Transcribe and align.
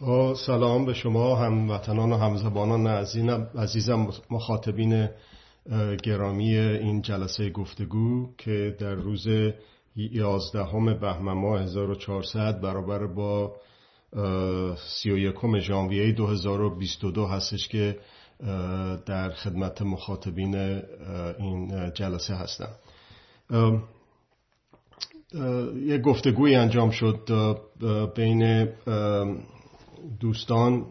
با 0.00 0.34
سلام 0.34 0.84
به 0.84 0.94
شما 0.94 1.36
هموطنان 1.36 2.12
و 2.12 2.16
همزبانان 2.16 2.86
عزیزم 3.56 4.08
مخاطبین 4.30 5.08
گرامی 6.02 6.56
این 6.56 7.02
جلسه 7.02 7.50
گفتگو 7.50 8.28
که 8.38 8.76
در 8.78 8.94
روز 8.94 9.26
11 9.96 10.94
بهمن 10.94 11.32
ماه 11.32 11.60
1400 11.62 12.60
برابر 12.60 13.06
با 13.06 13.56
31 14.76 15.60
ژانویه 15.60 16.12
2022 16.12 17.26
هستش 17.26 17.68
که 17.68 17.98
در 19.06 19.30
خدمت 19.30 19.82
مخاطبین 19.82 20.54
این 21.38 21.90
جلسه 21.94 22.34
هستم. 22.34 22.70
یک 25.76 26.00
گفتگوی 26.00 26.54
انجام 26.54 26.90
شد 26.90 27.30
بین 28.16 28.68
دوستان 30.20 30.86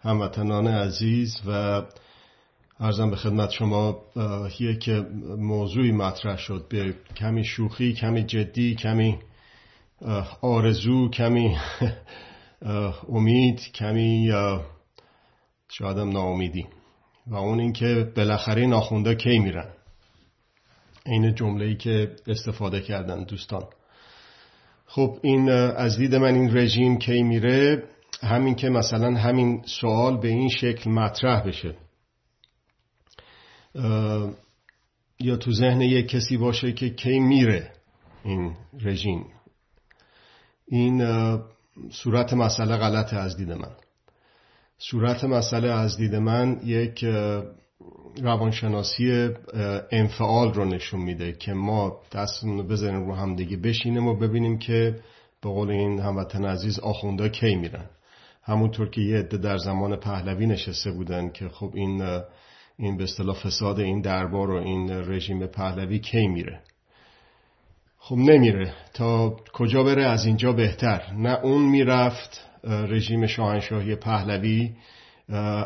هموطنان 0.00 0.66
عزیز 0.66 1.36
و 1.46 1.82
ارزم 2.80 3.10
به 3.10 3.16
خدمت 3.16 3.50
شما 3.50 4.02
یک 4.60 4.88
موضوعی 5.38 5.92
مطرح 5.92 6.36
شد. 6.36 6.66
به 6.68 6.94
کمی 7.16 7.44
شوخی 7.44 7.92
کمی 7.92 8.22
جدی 8.22 8.74
کمی 8.74 9.18
آرزو 10.40 11.08
کمی 11.08 11.56
امید 13.08 13.72
کمی 13.72 14.32
شایدم 15.68 16.10
ناامیدی. 16.10 16.66
و 17.26 17.34
اون 17.34 17.60
اینکه 17.60 18.12
بالاخره 18.16 18.66
ناخونده 18.66 19.14
کی 19.14 19.38
میرن. 19.38 19.68
این 21.06 21.34
جمله 21.34 21.64
ای 21.64 21.76
که 21.76 22.16
استفاده 22.26 22.80
کردن 22.80 23.24
دوستان. 23.24 23.62
خب 24.86 25.18
این 25.22 25.50
از 25.50 25.98
دید 25.98 26.14
من 26.14 26.34
این 26.34 26.56
رژیم 26.56 26.98
کی 26.98 27.22
میره؟ 27.22 27.82
همین 28.22 28.54
که 28.54 28.68
مثلا 28.68 29.14
همین 29.14 29.62
سوال 29.66 30.16
به 30.16 30.28
این 30.28 30.48
شکل 30.48 30.90
مطرح 30.90 31.46
بشه. 31.46 31.74
یا 35.20 35.36
تو 35.36 35.52
ذهن 35.52 35.80
یک 35.80 36.08
کسی 36.08 36.36
باشه 36.36 36.72
که 36.72 36.90
کی 36.90 37.18
میره 37.18 37.72
این 38.24 38.56
رژیم. 38.80 39.26
این 40.66 41.02
صورت 41.90 42.32
مسئله 42.32 42.76
غلط 42.76 43.14
از 43.14 43.36
دید 43.36 43.52
من. 43.52 43.72
صورت 44.78 45.24
مسئله 45.24 45.70
از 45.70 45.96
دید 45.96 46.14
من 46.14 46.60
یک 46.64 47.04
روانشناسی 48.22 49.28
انفعال 49.90 50.54
رو 50.54 50.64
نشون 50.64 51.00
میده 51.00 51.32
که 51.32 51.52
ما 51.52 52.00
دستمون 52.12 52.58
رو 52.58 52.62
بزنیم 52.62 53.06
رو 53.06 53.14
همدیگه 53.14 53.56
بشینیم 53.56 54.06
و 54.06 54.16
ببینیم 54.16 54.58
که 54.58 55.00
به 55.42 55.48
قول 55.48 55.70
این 55.70 56.00
هموطن 56.00 56.44
عزیز 56.44 56.78
آخونده 56.78 57.28
کی 57.28 57.54
میرن. 57.54 57.90
همونطور 58.42 58.90
که 58.90 59.00
یه 59.00 59.18
عده 59.18 59.36
در 59.36 59.56
زمان 59.56 59.96
پهلوی 59.96 60.46
نشسته 60.46 60.90
بودن 60.90 61.30
که 61.30 61.48
خب 61.48 61.72
این 61.74 62.02
این 62.76 62.96
به 62.96 63.04
اصطلاح 63.04 63.36
فساد 63.36 63.80
این 63.80 64.00
دربار 64.00 64.50
و 64.50 64.54
این 64.54 64.90
رژیم 64.90 65.46
پهلوی 65.46 65.98
کی 65.98 66.28
میره؟ 66.28 66.60
خب 67.98 68.16
نمیره. 68.16 68.74
تا 68.94 69.36
کجا 69.52 69.82
بره؟ 69.82 70.04
از 70.04 70.26
اینجا 70.26 70.52
بهتر. 70.52 71.12
نه 71.12 71.38
اون 71.42 71.62
می‌رفت 71.62 72.46
رژیم 72.64 73.26
شاهنشاهی 73.26 73.94
پهلوی. 73.94 74.72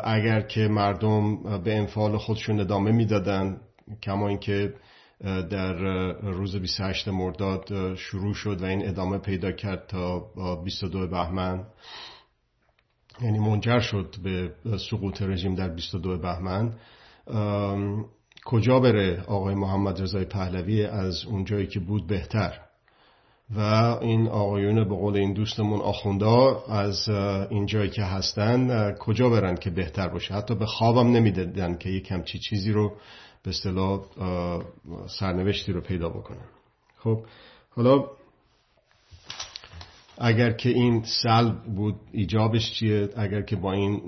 اگر 0.03 0.41
که 0.41 0.67
مردم 0.67 1.35
به 1.63 1.77
انفعال 1.77 2.17
خودشون 2.17 2.59
ادامه 2.59 2.91
می‌دادن 2.91 3.57
کما 4.03 4.27
اینکه 4.27 4.73
در 5.49 5.73
روز 6.21 6.55
28 6.55 7.07
مرداد 7.07 7.95
شروع 7.95 8.33
شد 8.33 8.61
و 8.61 8.65
این 8.65 8.87
ادامه 8.87 9.17
پیدا 9.17 9.51
کرد 9.51 9.87
تا 9.87 10.19
22 10.63 11.07
بهمن. 11.07 11.63
یعنی 13.21 13.39
منجر 13.39 13.79
شد 13.79 14.15
به 14.23 14.51
سقوط 14.77 15.21
رژیم 15.21 15.55
در 15.55 15.69
22 15.69 16.17
بهمن. 16.17 16.73
کجا 18.45 18.79
بره 18.79 19.23
آقای 19.27 19.55
محمد 19.55 20.01
رضای 20.01 20.25
پهلوی 20.25 20.85
از 20.85 21.25
اونجایی 21.25 21.67
که 21.67 21.79
بود 21.79 22.07
بهتر؟ 22.07 22.59
و 23.55 23.59
این 24.01 24.27
آقایون 24.27 24.75
به 24.75 24.95
قول 24.95 25.15
این 25.15 25.33
دوستمون 25.33 25.81
آخوندا 25.81 26.63
از 26.63 27.09
این 27.49 27.65
جایی 27.65 27.89
که 27.89 28.03
هستن 28.03 28.91
کجا 28.99 29.29
برن 29.29 29.55
که 29.55 29.69
بهتر 29.69 30.07
باشه؟ 30.07 30.33
حتی 30.33 30.55
به 30.55 30.65
خوابم 30.65 31.11
نمی‌دادن 31.11 31.77
که 31.77 31.89
یک 31.89 32.11
همچی 32.11 32.39
چیزی 32.39 32.71
رو 32.71 32.93
به 33.43 33.49
اصطلاح 33.49 34.01
سرنوشتی 35.19 35.71
رو 35.71 35.81
پیدا 35.81 36.09
بکنن. 36.09 36.45
خب 36.97 37.25
حالا 37.69 38.05
اگر 40.17 40.51
که 40.51 40.69
این 40.69 41.03
سلب 41.23 41.63
بود 41.63 41.95
ایجابش 42.11 42.71
چیه؟ 42.71 43.09
اگر 43.17 43.41
که 43.41 43.55
با 43.55 43.73
این 43.73 44.01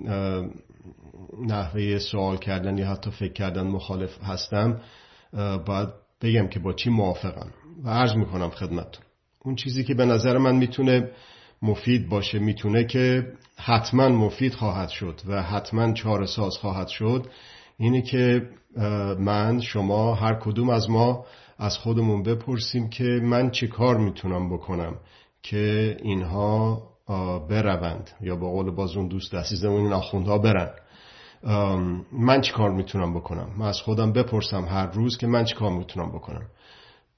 نحوه 1.48 2.00
سوال 2.00 2.38
کردن 2.38 2.78
یا 2.78 2.88
حتی 2.88 3.12
فکر 3.12 3.34
کردن 3.34 3.68
مخالف 3.68 4.24
هستم 4.24 4.82
باید 5.66 5.90
بگم 6.22 6.48
که 6.48 6.60
با 6.60 6.74
چی 6.74 6.90
موافقم. 6.90 7.50
و 7.84 7.90
عرض 7.90 8.16
می‌کنم 8.16 8.50
خدمتتون. 8.50 9.04
اون 9.46 9.56
چیزی 9.56 9.84
که 9.84 9.94
به 9.94 10.06
نظر 10.06 10.38
من 10.38 10.56
می‌تونه 10.56 11.10
مفید 11.62 12.10
باشه 12.10 12.40
می‌تونه 12.40 12.84
که 12.84 13.34
حتما 13.58 14.10
مفید 14.10 14.54
خواهد 14.54 14.90
شد 14.90 15.22
و 15.28 15.44
حتما 15.44 15.94
چهار 15.94 16.26
ساز 16.26 16.58
خواهد 16.58 16.88
شد 16.88 17.26
اینه 17.78 18.02
که 18.02 18.50
من 19.20 19.62
شما 19.62 20.16
هر 20.16 20.34
کدوم 20.34 20.70
از 20.70 20.90
ما 20.90 21.26
از 21.58 21.78
خودمون 21.78 22.24
بپرسیم 22.24 22.90
که 22.90 23.04
من 23.04 23.52
چه 23.52 23.68
کار 23.68 23.98
می‌تونم 23.98 24.50
بکنم. 24.50 24.96
که 25.50 25.98
اینها 26.02 26.84
بروند 27.50 28.10
یا 28.22 28.36
با 28.36 28.50
قول 28.50 28.72
باز 28.72 28.98
اون 28.98 29.08
دوست 29.08 29.36
عزیزمون 29.36 29.82
این 29.82 29.94
آخوندها 29.94 30.38
برن. 30.38 30.70
من 32.12 32.42
چی 32.42 32.52
کار 32.52 32.72
می‌تونم 32.72 33.14
بکنم؟ 33.14 33.50
من 33.58 33.66
از 33.66 33.82
خودم 33.82 34.12
بپرسم 34.12 34.66
هر 34.66 34.92
روز 34.92 35.18
که 35.18 35.28
من 35.28 35.46
چی 35.46 35.56
کار 35.56 35.72
می‌تونم 35.72 36.12
بکنم. 36.12 36.46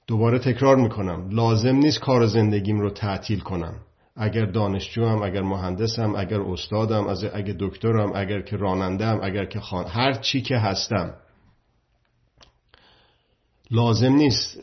دوباره 0.08 0.40
تکرار 0.40 0.76
می‌کنم. 0.76 1.30
لازم 1.30 1.76
نیست 1.76 2.00
کار 2.00 2.26
زندگیم 2.26 2.80
رو 2.80 2.90
تعطیل 2.90 3.40
کنم. 3.40 3.74
اگر 4.16 4.46
دانشجوم 4.46 5.22
اگر 5.22 5.42
مهندسم 5.42 6.16
اگر 6.16 6.42
استادم 6.42 7.08
اگر 7.34 7.56
دکترم 7.60 8.12
اگر 8.16 8.42
که 8.42 8.58
رانندم 8.58 9.20
اگر 9.24 9.46
که 9.46 9.60
خان 9.60 9.86
هر 9.86 10.14
چی 10.14 10.42
که 10.42 10.58
هستم. 10.58 11.14
لازم 13.72 14.14
نیست 14.14 14.60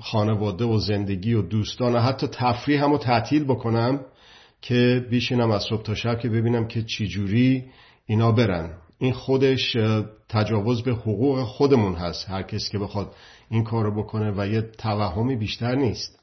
خانواده 0.00 0.64
و 0.64 0.78
زندگی 0.78 1.34
و 1.34 1.42
دوستان 1.42 1.92
و 1.96 2.00
حتی 2.00 2.26
تفریح 2.26 2.84
هم 2.84 2.92
رو 2.92 2.98
تعطیل 2.98 3.44
بکنم 3.44 4.00
که 4.62 5.06
بیشینم 5.10 5.50
از 5.50 5.62
صبح 5.62 5.82
تا 5.82 5.94
شب 5.94 6.18
که 6.18 6.28
ببینم 6.28 6.68
که 6.68 6.82
چجوری 6.82 7.64
اینا 8.06 8.32
برن. 8.32 8.70
این 8.98 9.12
خودش 9.12 9.76
تجاوز 10.28 10.82
به 10.82 10.92
حقوق 10.92 11.42
خودمون 11.42 11.94
هست. 11.94 12.30
هر 12.30 12.42
کسی 12.42 12.72
که 12.72 12.78
بخواد 12.78 13.14
این 13.50 13.64
کارو 13.64 14.02
بکنه 14.02 14.32
و 14.36 14.46
یه 14.46 14.60
توهمی 14.60 15.36
بیشتر 15.36 15.74
نیست. 15.74 16.18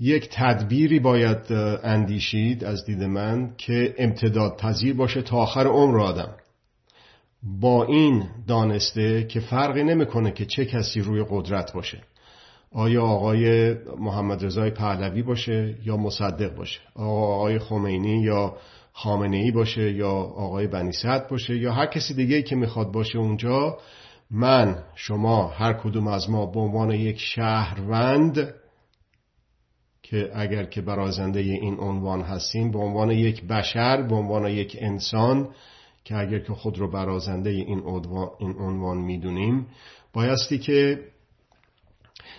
یک 0.00 0.28
تدبیری 0.32 0.98
باید 0.98 1.52
اندیشید 1.82 2.64
از 2.64 2.84
دید 2.84 3.02
من 3.02 3.54
که 3.58 3.94
امتداد 3.98 4.56
پذیر 4.56 4.94
باشه 4.94 5.22
تا 5.22 5.36
آخر 5.36 5.66
عمر 5.66 6.00
آدم. 6.00 6.36
با 7.42 7.84
این 7.84 8.24
دانسته 8.46 9.24
که 9.24 9.40
فرقی 9.40 9.84
نمی‌کنه 9.84 10.32
که 10.32 10.46
چه 10.46 10.64
کسی 10.64 11.00
روی 11.00 11.24
قدرت 11.30 11.72
باشه. 11.72 12.02
آیا 12.72 13.02
آقای 13.02 13.74
محمد 13.98 14.44
رضای 14.44 14.70
پهلوی 14.70 15.22
باشه 15.22 15.76
یا 15.84 15.96
مصدق 15.96 16.54
باشه؟ 16.54 16.80
آقای 16.94 17.58
خمینی 17.58 18.22
یا 18.22 18.56
خامنه 18.92 19.36
ای 19.36 19.50
باشه 19.50 19.92
یا 19.92 20.10
آقای 20.10 20.66
بنی 20.66 20.92
باشه 21.30 21.56
یا 21.56 21.72
هر 21.72 21.86
کسی 21.86 22.14
دیگه 22.14 22.42
که 22.42 22.56
می‌خواد 22.56 22.92
باشه 22.92 23.18
اونجا 23.18 23.78
من 24.30 24.84
شما 24.94 25.48
هر 25.48 25.72
کدوم 25.72 26.06
از 26.06 26.30
ما 26.30 26.46
به 26.46 26.60
عنوان 26.60 26.90
یک 26.90 27.18
شهروند 27.18 28.54
که 30.02 30.30
اگر 30.34 30.64
که 30.64 30.80
برازنده 30.80 31.40
این 31.40 31.80
عنوان 31.80 32.22
هستیم 32.22 32.70
به 32.70 32.78
عنوان 32.78 33.10
یک 33.10 33.44
بشر 33.44 34.02
به 34.02 34.14
عنوان 34.14 34.46
یک 34.46 34.76
انسان 34.80 35.48
که 36.04 36.16
اگر 36.16 36.38
که 36.38 36.52
خود 36.52 36.78
رو 36.78 36.90
برازنده 36.90 37.50
این, 37.50 37.82
این 38.38 38.56
عنوان 38.58 38.98
می‌دونیم 38.98 39.66
بایستی 40.12 40.58
که 40.58 41.00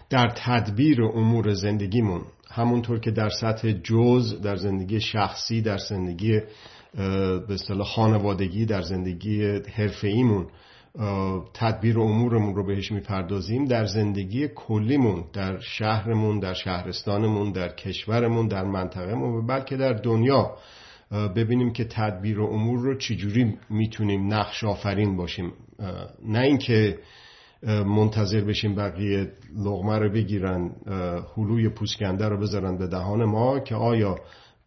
در 0.10 0.30
تدبیر 0.36 1.04
امور 1.04 1.54
زندگیمون 1.54 2.22
همونطور 2.52 3.00
که 3.00 3.12
در 3.12 3.30
سطح 3.30 3.72
جز 3.72 4.42
در 4.42 4.56
زندگی 4.56 5.02
شخصی 5.02 5.62
در 5.62 5.78
زندگی 5.78 6.42
به 6.94 7.54
اصطلاح 7.54 7.88
خانوادگی 7.88 8.66
در 8.66 8.82
زندگی 8.82 9.46
حرفه‌ایمون 9.46 10.48
تدبیر 11.54 12.00
امورمون 12.00 12.56
رو 12.56 12.66
بهش 12.66 12.92
می‌پردازیم 12.92 13.66
در 13.66 13.86
زندگی 13.86 14.48
کلیمون 14.48 15.24
در 15.34 15.60
شهرمون 15.60 16.40
در 16.40 16.54
شهرستانمون 16.54 17.52
در 17.52 17.70
کشورمون 17.70 18.48
در 18.48 18.64
منطقهمون 18.64 19.34
و 19.34 19.48
بلکه 19.48 19.78
در 19.78 19.94
دنیا 19.94 20.58
ببینیم 21.36 21.74
که 21.74 21.84
تدبیر 21.84 22.40
و 22.40 22.46
امور 22.46 22.80
رو 22.80 22.98
چجوری 22.98 23.58
می‌تونیم 23.70 24.34
نقش 24.34 24.64
آفرین 24.64 25.18
باشیم. 25.18 25.54
نه 26.26 26.40
اینکه 26.40 26.98
منتظر 27.68 28.42
بشیم 28.42 28.76
بقیه 28.76 29.32
لغمه 29.58 30.00
رو 30.00 30.12
بگیرن 30.12 30.72
هلوی 31.38 31.70
پوسکنده 31.70 32.28
رو 32.28 32.38
بذارن 32.40 32.78
به 32.78 32.88
دهان 32.88 33.26
ما 33.26 33.60
که 33.60 33.76
آیا 33.76 34.16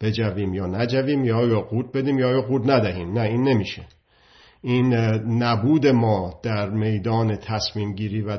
بجویم 0.00 0.54
یا 0.54 0.66
نجویم 0.66 1.24
یا 1.24 1.46
یا 1.46 1.60
قورت 1.60 1.92
بدیم 1.96 2.18
یا 2.18 2.30
یا 2.30 2.42
قورت 2.42 2.70
ندهیم. 2.70 3.12
نه 3.12 3.20
این 3.20 3.42
نمیشه. 3.42 3.82
این 4.62 4.94
نبود 5.42 5.86
ما 5.86 6.40
در 6.42 6.70
میدان 6.70 7.36
تصمیم 7.36 7.92
گیری 7.92 8.20
و 8.20 8.36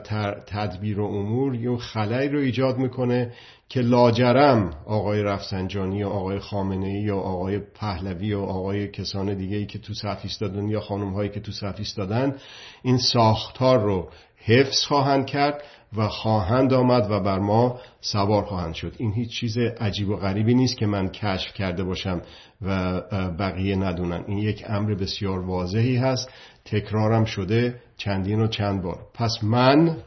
تدبیر 0.47 0.99
و 0.99 1.05
امور 1.05 1.55
یه 1.55 1.77
خلایی 1.77 2.29
رو 2.29 2.39
ایجاد 2.39 2.77
می‌کنه 2.77 3.33
که 3.69 3.81
لاجرم 3.81 4.73
آقای 4.85 5.23
رفسنجانی 5.23 5.97
یا 5.97 6.09
آقای 6.09 6.39
خامنه 6.39 6.87
ای 6.87 7.01
یا 7.01 7.17
آقای 7.17 7.59
پهلوی 7.59 8.27
یا 8.27 8.41
آقای 8.41 8.87
کسان 8.87 9.33
دیگه 9.33 9.57
ای 9.57 9.65
که 9.65 9.79
تو 9.79 9.93
صف 9.93 10.19
ایستادن 10.23 10.69
یا 10.69 10.79
خانم 10.79 11.13
هایی 11.13 11.29
که 11.29 11.39
تو 11.39 11.51
صف 11.51 11.75
ایستادن 11.77 12.35
این 12.83 12.97
ساختار 12.97 13.79
رو 13.79 14.09
حفظ 14.37 14.85
خواهند 14.85 15.25
کرد 15.25 15.63
و 15.97 16.07
خواهند 16.07 16.73
آمد 16.73 17.11
و 17.11 17.19
بر 17.19 17.39
ما 17.39 17.79
سوار 18.01 18.45
خواهند 18.45 18.73
شد. 18.73 18.95
این 18.97 19.13
هیچ 19.13 19.39
چیز 19.39 19.57
عجیب 19.57 20.09
و 20.09 20.15
غریبی 20.15 20.53
نیست 20.53 20.77
که 20.77 20.85
من 20.85 21.07
کشف 21.09 21.53
کرده 21.53 21.83
باشم 21.83 22.21
و 22.61 23.01
بقیه 23.39 23.75
ندونن. 23.75 24.23
این 24.27 24.37
یک 24.37 24.63
امر 24.67 24.93
بسیار 24.93 25.39
واضحی 25.39 25.95
هست. 25.95 26.29
تکرارم 26.65 27.25
شده 27.25 27.81
چندین 27.97 28.41
و 28.41 28.47
چند 28.47 28.81
بار. 28.81 28.99
پس 29.13 29.43
من 29.43 29.97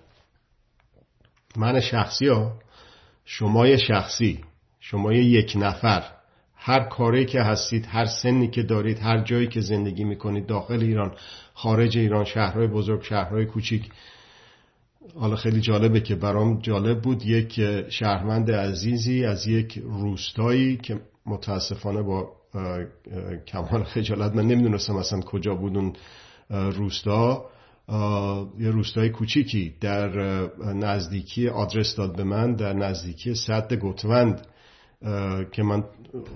من 1.57 1.81
شخصی 1.81 2.27
ها 2.27 2.53
شمای 3.25 3.79
شخصی 3.79 4.41
شمای 4.81 5.17
یک 5.17 5.53
نفر 5.57 6.03
هر 6.57 6.81
کاری 6.81 7.25
که 7.25 7.43
هستید 7.43 7.87
هر 7.89 8.05
سنی 8.05 8.49
که 8.49 8.63
دارید 8.63 8.99
هر 8.99 9.23
جایی 9.23 9.47
که 9.47 9.61
زندگی 9.61 10.05
می‌کنید 10.05 10.47
داخل 10.47 10.81
ایران 10.81 11.15
خارج 11.55 11.99
ایران 11.99 12.25
شهرهای 12.25 12.67
بزرگ 12.67 13.03
شهرهای 13.03 13.47
کوچیک 13.47 13.91
حالا 15.19 15.37
خیلی 15.37 15.61
جالبه 15.61 16.01
که 16.01 16.15
برام 16.15 16.59
جالب 16.59 17.01
بود 17.01 17.27
یک 17.27 17.61
شهروند 17.89 18.51
عزیزی 18.51 19.25
از 19.25 19.47
یک 19.47 19.79
روستایی 19.85 20.77
که 20.77 21.01
متاسفانه 21.27 22.03
با 22.03 22.33
کمال 23.47 23.85
خجالت 23.85 24.35
من 24.35 24.47
نمی‌دونستم 24.47 24.97
اصلا 24.97 25.21
کجا 25.21 25.55
بود 25.55 25.77
اون 25.77 25.93
روستا. 26.51 27.45
یه 28.59 28.71
روستای 28.71 29.11
کوچیکی 29.11 29.75
در 29.81 30.09
نزدیکی 30.75 31.49
آدرس 31.49 31.97
داد 31.97 32.17
به 32.17 32.25
من 32.25 32.55
در 32.55 32.73
نزدیکی 32.73 33.35
سد 33.35 33.73
گتوند 33.73 34.47
که 35.53 35.63
من 35.63 35.85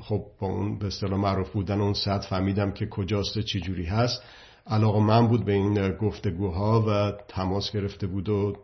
خب 0.01 0.25
با 0.41 0.47
اون 0.47 0.79
به 0.79 0.87
اصطلاح 0.87 1.21
معروف 1.21 1.51
بودن 1.51 1.81
اون 1.81 1.95
سد 1.95 2.21
فهمیدم 2.21 2.73
که 2.73 2.87
کجاست 2.87 3.39
چجوری 3.39 3.85
هست. 3.85 4.23
علاقه 4.67 5.01
من 5.01 5.29
بود 5.29 5.45
به 5.45 5.53
این 5.53 5.97
گفتگوها 5.97 6.85
و 6.89 7.13
تماس 7.29 7.73
گرفته 7.73 8.07
بود 8.07 8.29
و 8.29 8.57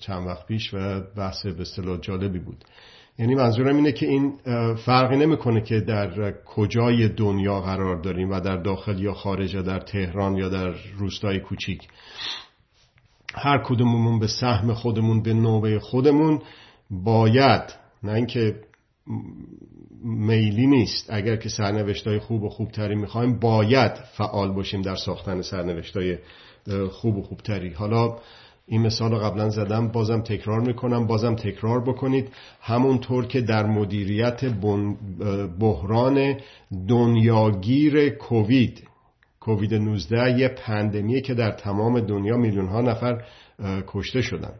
چند 0.00 0.26
وقت 0.26 0.46
پیش 0.46 0.74
و 0.74 1.00
بحث 1.16 1.46
به 1.46 1.60
اصطلاح 1.60 1.98
جالبی 2.00 2.38
بود. 2.38 2.64
یعنی 3.18 3.34
منظورم 3.34 3.76
اینه 3.76 3.92
که 3.92 4.06
این 4.06 4.32
فرقی 4.74 5.16
نمی‌کنه 5.16 5.60
که 5.60 5.80
در 5.80 6.34
کجای 6.46 7.08
دنیا 7.08 7.60
قرار 7.60 7.96
داریم 8.02 8.30
و 8.30 8.40
در 8.40 8.56
داخل 8.56 9.00
یا 9.00 9.14
خارج 9.14 9.54
یا 9.54 9.62
در 9.62 9.80
تهران 9.80 10.36
یا 10.36 10.48
در 10.48 10.74
روستای 10.98 11.40
کوچیک. 11.40 11.88
هر 13.34 13.62
کدوممون 13.64 14.18
به 14.18 14.26
سهم 14.26 14.74
خودمون 14.74 15.22
به 15.22 15.34
نوبه 15.34 15.78
خودمون 15.78 16.42
باید 16.90 17.62
نه 18.02 18.12
اینکه 18.12 18.60
میلی 20.04 20.66
نیست. 20.66 21.06
اگر 21.08 21.36
که 21.36 21.48
سرنوشت 21.48 22.06
های 22.06 22.18
خوب 22.18 22.42
و 22.42 22.48
خوبتری 22.48 22.94
می‌خوایم 22.94 23.38
باید 23.38 23.92
فعال 23.94 24.52
باشیم 24.52 24.82
در 24.82 24.96
ساختن 24.96 25.42
سرنوشت 25.42 25.96
های 25.96 26.18
خوب 26.90 27.16
و 27.16 27.22
خوبتری. 27.22 27.70
حالا 27.70 28.16
این 28.66 28.82
مثال 28.82 29.10
رو 29.10 29.18
قبلا 29.18 29.48
زدم 29.48 29.88
بازم 29.88 30.20
تکرار 30.20 30.60
می‌کنم 30.60 31.06
بازم 31.06 31.34
تکرار 31.34 31.80
بکنید. 31.80 32.32
همونطور 32.60 33.26
که 33.26 33.40
در 33.40 33.66
مدیریت 33.66 34.44
بحران 35.60 36.36
دنیاگیر 36.88 38.10
کووید 38.10 38.88
کووید 39.40 39.74
19 39.74 40.38
یه 40.38 40.48
پندمیه 40.48 41.20
که 41.20 41.34
در 41.34 41.50
تمام 41.50 42.00
دنیا 42.00 42.36
میلیون 42.36 42.68
ها 42.68 42.80
نفر 42.80 43.24
کشته 43.86 44.22
شدن. 44.22 44.54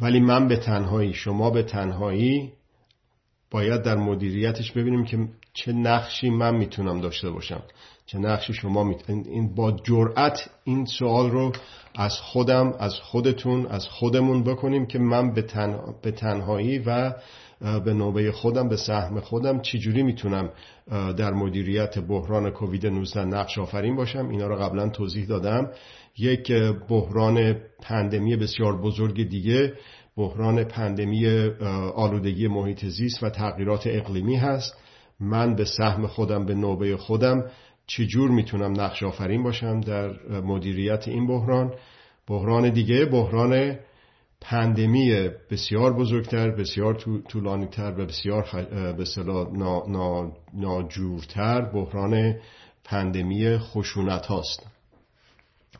ولی 0.00 0.20
من 0.20 0.48
به 0.48 0.56
تنهایی 0.56 1.14
شما 1.14 1.50
به 1.50 1.62
تنهایی 1.62 2.52
باید 3.56 3.82
در 3.82 3.96
مدیریتش 3.96 4.72
ببینیم 4.72 5.04
که 5.04 5.18
چه 5.54 5.72
نقشی 5.72 6.30
من 6.30 6.56
می‌تونم 6.56 7.00
داشته 7.00 7.30
باشم. 7.30 7.62
چه 8.06 8.18
نقشی 8.18 8.52
شما 8.52 8.84
می‌تونید 8.84 9.26
این 9.26 9.54
با 9.54 9.72
جرأت 9.72 10.50
این 10.64 10.86
سوال 10.86 11.30
رو 11.30 11.52
از 11.94 12.20
خودم 12.20 12.74
از 12.78 12.94
خودتون 12.94 13.66
از 13.66 13.88
خودمون 13.88 14.42
بکنیم 14.44 14.86
که 14.86 14.98
من 14.98 15.34
به, 15.34 15.44
به 16.02 16.10
تنهایی 16.10 16.78
و 16.78 17.14
به 17.60 17.92
نوبه 17.92 18.32
خودم 18.32 18.68
به 18.68 18.76
سهم 18.76 19.20
خودم 19.20 19.60
چجوری 19.60 20.02
می‌تونم 20.02 20.50
در 20.90 21.32
مدیریت 21.32 21.98
بحران 21.98 22.50
کووید 22.50 22.86
19 22.86 23.24
نقش 23.24 23.58
آفرین 23.58 23.96
باشم. 23.96 24.28
اینا 24.28 24.46
رو 24.46 24.56
قبلا 24.56 24.88
توضیح 24.88 25.26
دادم. 25.26 25.70
یک 26.18 26.52
بحران 26.88 27.56
پندمی 27.82 28.36
بسیار 28.36 28.80
بزرگ 28.82 29.28
دیگه. 29.28 29.72
بحران 30.16 30.64
پندمی 30.64 31.26
آلودگی 31.94 32.48
محیط 32.48 32.84
زیست 32.84 33.22
و 33.22 33.30
تغییرات 33.30 33.82
اقلیمی 33.86 34.36
هست. 34.36 34.74
من 35.20 35.54
به 35.54 35.64
سهم 35.64 36.06
خودم 36.06 36.46
به 36.46 36.54
نوبه 36.54 36.96
خودم 36.96 37.44
چجور 37.86 38.30
می‌تونم 38.30 38.80
نقش 38.80 39.02
آفرین 39.02 39.42
باشم 39.42 39.80
در 39.80 40.10
مدیریت 40.40 41.08
این 41.08 41.26
بحران؟ 41.26 41.74
بحران 42.28 42.70
دیگه 42.70 43.04
بحران 43.04 43.76
پندمی 44.40 45.28
بسیار 45.50 45.92
بزرگتر 45.92 46.50
بسیار 46.50 46.94
طولانیتر 47.28 47.94
و 47.98 48.06
بسیار 48.06 48.42
به 48.98 49.04
ناجورتر 50.54 51.60
بحران 51.60 52.34
پندمی 52.84 53.58
خشونت 53.58 54.26
هاست 54.26 54.75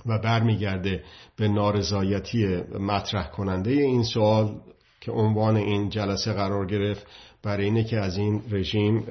و 0.07 0.19
برمیگرده 0.19 1.05
به 1.37 1.49
نارضایتی 1.49 2.47
مطرح 2.81 3.31
کننده. 3.31 3.71
این 3.71 4.03
سوال 4.03 4.61
که 5.01 5.13
عنوان 5.13 5.57
این 5.57 5.89
جلسه 5.91 6.33
قرار 6.33 6.67
گرفت 6.67 7.07
برای 7.43 7.65
اینه 7.65 7.85
که 7.85 7.99
از 7.99 8.17
این 8.17 8.43
رژیم 8.51 9.07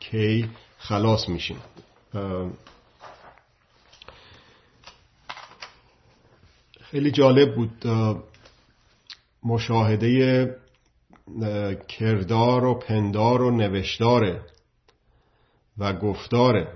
کی 0.00 0.50
خلاص 0.78 1.28
میشیم. 1.28 1.58
خیلی 6.80 7.10
جالب 7.10 7.54
بود 7.54 7.86
مشاهده 9.44 10.56
کردار 11.88 12.64
و 12.64 12.74
پندار 12.74 13.42
و 13.42 13.50
نوشدار 13.50 14.40
و 15.78 15.92
گفتار 15.92 16.68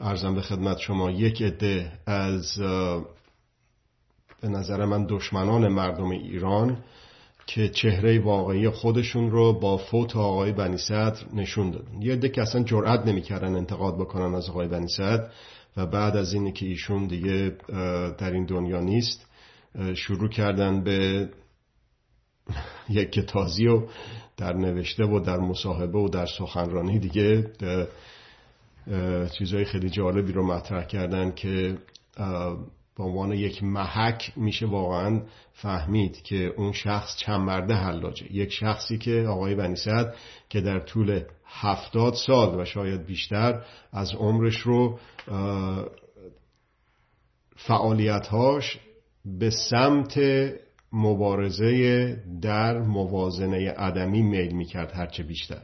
ارزم 0.00 0.34
به 0.34 0.40
خدمت 0.40 0.78
شما 0.78 1.10
یک 1.10 1.42
عده 1.42 1.92
از 2.06 2.58
به 4.40 4.48
نظر 4.48 4.84
من 4.84 5.06
دشمنان 5.08 5.68
مردم 5.68 6.10
ایران 6.10 6.78
که 7.46 7.68
چهره 7.68 8.18
واقعی 8.20 8.68
خودشون 8.68 9.30
رو 9.30 9.52
با 9.52 9.76
فوت 9.76 10.16
آقای 10.16 10.52
بنی 10.52 10.76
صدر 10.76 11.18
نشون 11.34 11.70
دادن. 11.70 12.02
یه 12.02 12.12
عده 12.12 12.28
که 12.28 12.42
اصلا 12.42 12.62
جرأت 12.62 13.06
نمی‌کردن 13.06 13.56
انتقاد 13.56 13.98
بکنن 13.98 14.34
از 14.34 14.48
آقای 14.48 14.68
بنی 14.68 14.88
صدر 14.88 15.30
و 15.76 15.86
بعد 15.86 16.16
از 16.16 16.32
اینی 16.32 16.52
که 16.52 16.66
ایشون 16.66 17.06
دیگه 17.06 17.56
در 18.18 18.32
این 18.32 18.46
دنیا 18.46 18.80
نیست 18.80 19.26
شروع 19.94 20.28
کردن 20.28 20.84
به 20.84 21.28
یک 22.88 23.12
کتازی 23.12 23.66
و 23.66 23.82
در 24.36 24.52
نوشته 24.52 25.04
و 25.04 25.20
در 25.20 25.36
مصاحبه 25.36 25.98
و 25.98 26.08
در 26.08 26.26
سخنرانی 26.26 26.98
دیگه 26.98 27.52
چیزهای 29.38 29.64
خیلی 29.64 29.90
جالبی 29.90 30.32
رو 30.32 30.46
مطرح 30.46 30.84
کردن 30.84 31.30
که 31.30 31.78
به 32.96 33.02
عنوان 33.06 33.32
یک 33.32 33.62
محک 33.62 34.32
میشه 34.36 34.66
واقعا 34.66 35.22
فهمید 35.52 36.22
که 36.22 36.46
اون 36.56 36.72
شخص 36.72 37.16
چند 37.16 37.40
مرده 37.40 37.74
حلاجه. 37.74 38.32
یک 38.32 38.52
شخصی 38.52 38.98
که 38.98 39.26
آقای 39.28 39.54
بنی 39.54 39.76
که 40.48 40.60
در 40.60 40.80
طول 40.80 41.20
هفتاد 41.46 42.14
سال 42.14 42.60
و 42.60 42.64
شاید 42.64 43.06
بیشتر 43.06 43.62
از 43.92 44.14
عمرش 44.14 44.56
رو 44.56 44.98
فعالیتهاش 47.56 48.78
به 49.24 49.50
سمت 49.50 50.20
مبارزه 50.92 52.16
در 52.42 52.78
موازنه 52.78 53.70
عدمی 53.70 54.22
میل 54.22 54.52
می‌کرد 54.52 54.92
هرچه 54.92 55.22
بیشتر. 55.22 55.62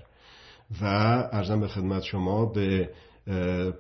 و 0.82 0.85
ارزم 1.32 1.61
به 1.61 1.68
خدمت 1.68 2.02
شما 2.02 2.46
به 2.46 2.90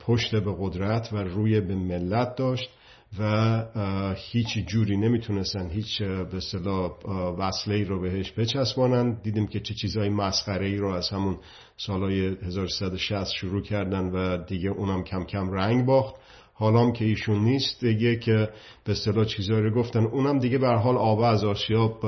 پشت 0.00 0.36
به 0.36 0.54
قدرت 0.58 1.12
و 1.12 1.16
روی 1.16 1.60
به 1.60 1.74
ملت 1.74 2.36
داشت 2.36 2.70
و 3.18 4.14
هیچ 4.16 4.58
جوری 4.66 4.96
نمی‌تونستن 4.96 5.70
هیچ 5.70 6.02
به 6.02 6.40
صلاح 6.40 6.90
وصله 7.38 7.74
ای 7.74 7.84
رو 7.84 8.00
بهش 8.00 8.32
بچسبانن. 8.32 9.20
دیدیم 9.22 9.46
که 9.46 9.60
چه 9.60 9.74
چیزهای 9.74 10.08
مسخره 10.08 10.66
ای 10.66 10.76
رو 10.76 10.88
از 10.88 11.08
همون 11.08 11.38
سالهای 11.76 12.26
1360 12.26 13.32
شروع 13.32 13.62
کردن 13.62 14.10
و 14.10 14.44
دیگه 14.44 14.70
اونم 14.70 15.04
کم 15.04 15.24
کم 15.24 15.50
رنگ 15.50 15.86
باخت. 15.86 16.14
حالام 16.54 16.92
که 16.92 17.04
ایشون 17.04 17.44
نیست 17.44 17.84
دیگه 17.84 18.16
که 18.16 18.48
به 18.84 18.92
اصطلاح 18.92 19.24
چیزایی 19.24 19.62
رو 19.62 19.74
گفتن. 19.74 20.04
اونم 20.04 20.38
دیگه 20.38 20.58
به 20.58 20.68
حال 20.68 20.96
آب 20.96 21.20
از 21.20 21.44
آسیاب 21.44 22.04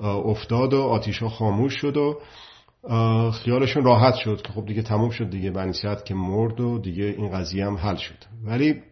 افتاد 0.00 0.74
و 0.74 0.82
آتیشا 0.82 1.28
خاموش 1.28 1.74
شد 1.80 1.96
و 1.96 2.20
خیالشون 3.32 3.84
راحت 3.84 4.14
شد 4.14 4.42
که 4.42 4.52
خب 4.52 4.66
دیگه 4.66 4.82
تموم 4.82 5.10
شد 5.10 5.30
دیگه 5.30 5.50
بنی 5.50 5.72
که 6.04 6.14
مرد 6.14 6.60
و 6.60 6.78
دیگه 6.78 7.04
این 7.04 7.30
قضیه 7.30 7.66
هم 7.66 7.76
حل 7.76 7.96
شد. 7.96 8.24
ولی 8.44 8.82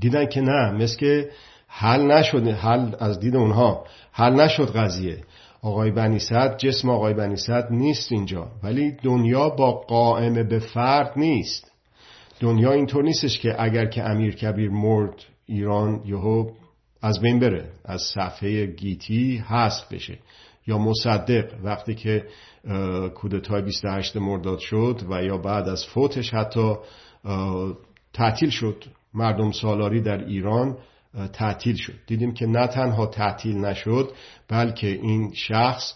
دیدن 0.00 0.26
که 0.26 0.40
نه 0.40 0.70
مثل 0.70 0.96
که 0.96 1.30
حل 1.68 2.12
نشد 2.12 2.48
حل 2.48 2.94
از 2.98 3.20
دید 3.20 3.36
اونها 3.36 3.84
حل 4.12 4.34
نشد 4.34 4.76
قضیه. 4.76 5.18
آقای 5.62 5.90
بنی 5.90 6.18
جسم 6.58 6.90
آقای 6.90 7.14
بنی 7.14 7.36
نیست 7.70 8.12
اینجا. 8.12 8.48
ولی 8.62 8.92
دنیا 9.02 9.48
با 9.48 9.72
قائم 9.72 10.48
به 10.48 10.58
فرد 10.58 11.12
نیست. 11.16 11.72
دنیا 12.40 12.72
اینطور 12.72 13.04
نیستش 13.04 13.38
که 13.38 13.62
اگر 13.62 13.86
که 13.86 14.02
امیر 14.02 14.34
کبیر 14.34 14.70
مرد 14.70 15.14
ایران 15.46 16.02
یهو 16.04 16.50
از 17.02 17.20
بین 17.20 17.38
بره 17.38 17.68
از 17.84 18.02
صفحه 18.02 18.66
گیتی 18.66 19.36
هست 19.36 19.94
بشه 19.94 20.18
یا 20.66 20.78
مصدق. 20.78 21.54
وقتی 21.64 21.94
که 21.94 22.24
کودتای 23.14 23.62
28 23.62 24.16
مرداد 24.16 24.58
شد 24.58 25.00
و 25.10 25.24
یا 25.24 25.38
بعد 25.38 25.68
از 25.68 25.86
فوتش 25.86 26.34
حتی 26.34 26.74
تعطیل 28.12 28.50
شد. 28.50 28.84
مردم 29.14 29.52
سالاری 29.52 30.00
در 30.00 30.24
ایران 30.24 30.76
تعطیل 31.32 31.76
شد. 31.76 31.94
دیدیم 32.06 32.34
که 32.34 32.46
نه 32.46 32.66
تنها 32.66 33.06
تعطیل 33.06 33.56
نشد 33.56 34.12
بلکه 34.48 34.86
این 34.86 35.32
شخص 35.34 35.92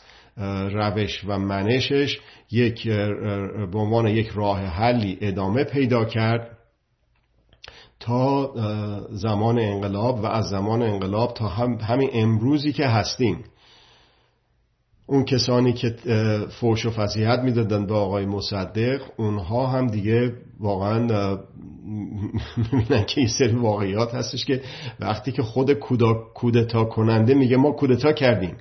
روش 0.73 1.25
و 1.26 1.38
منشش 1.38 2.21
یک 2.50 2.88
به 3.73 3.78
عنوان 3.78 4.06
یک 4.06 4.28
راه 4.28 4.61
حلی 4.61 5.18
ادامه 5.21 5.64
پیدا 5.64 6.04
کرد 6.04 6.59
تا 8.00 8.52
زمان 9.11 9.59
انقلاب 9.59 10.21
و 10.21 10.26
از 10.26 10.49
زمان 10.49 10.83
انقلاب 10.83 11.35
تا 11.35 11.49
هم 11.49 11.75
همین 11.75 12.11
امروزی 12.12 12.73
که 12.73 12.87
هستیم. 12.87 13.44
اون 15.07 15.25
کسانی 15.25 15.73
که 15.73 15.97
فوش 16.61 16.87
و 16.87 16.91
فضیحت 16.91 17.41
می‌دادن 17.41 17.87
به 17.87 17.95
آقای 17.95 18.27
مصدق 18.27 19.01
اونها 19.17 19.67
هم 19.67 19.87
دیگه 19.87 20.33
واقعا 20.61 21.39
می‌بینن 22.57 23.05
که 23.05 23.21
این 23.21 23.29
سری 23.29 23.53
واقعیات 23.53 24.15
هستش 24.15 24.45
که 24.45 24.63
وقتی 25.01 25.33
که 25.33 25.43
خود 25.43 25.73
کودتا 26.35 26.85
کننده 26.85 27.35
میگه 27.35 27.57
ما 27.57 27.73
کودتا 27.73 28.13
کردیم. 28.13 28.57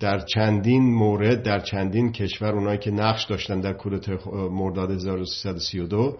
در 0.00 0.18
چندین 0.34 0.94
مورد 0.94 1.42
در 1.42 1.60
چندین 1.60 2.12
کشور 2.12 2.54
اونایی 2.54 2.78
که 2.78 2.90
نقش 2.90 3.24
داشتن 3.24 3.60
در 3.60 3.72
کودتای 3.72 4.18
مرداد 4.50 4.90
1332 4.90 6.18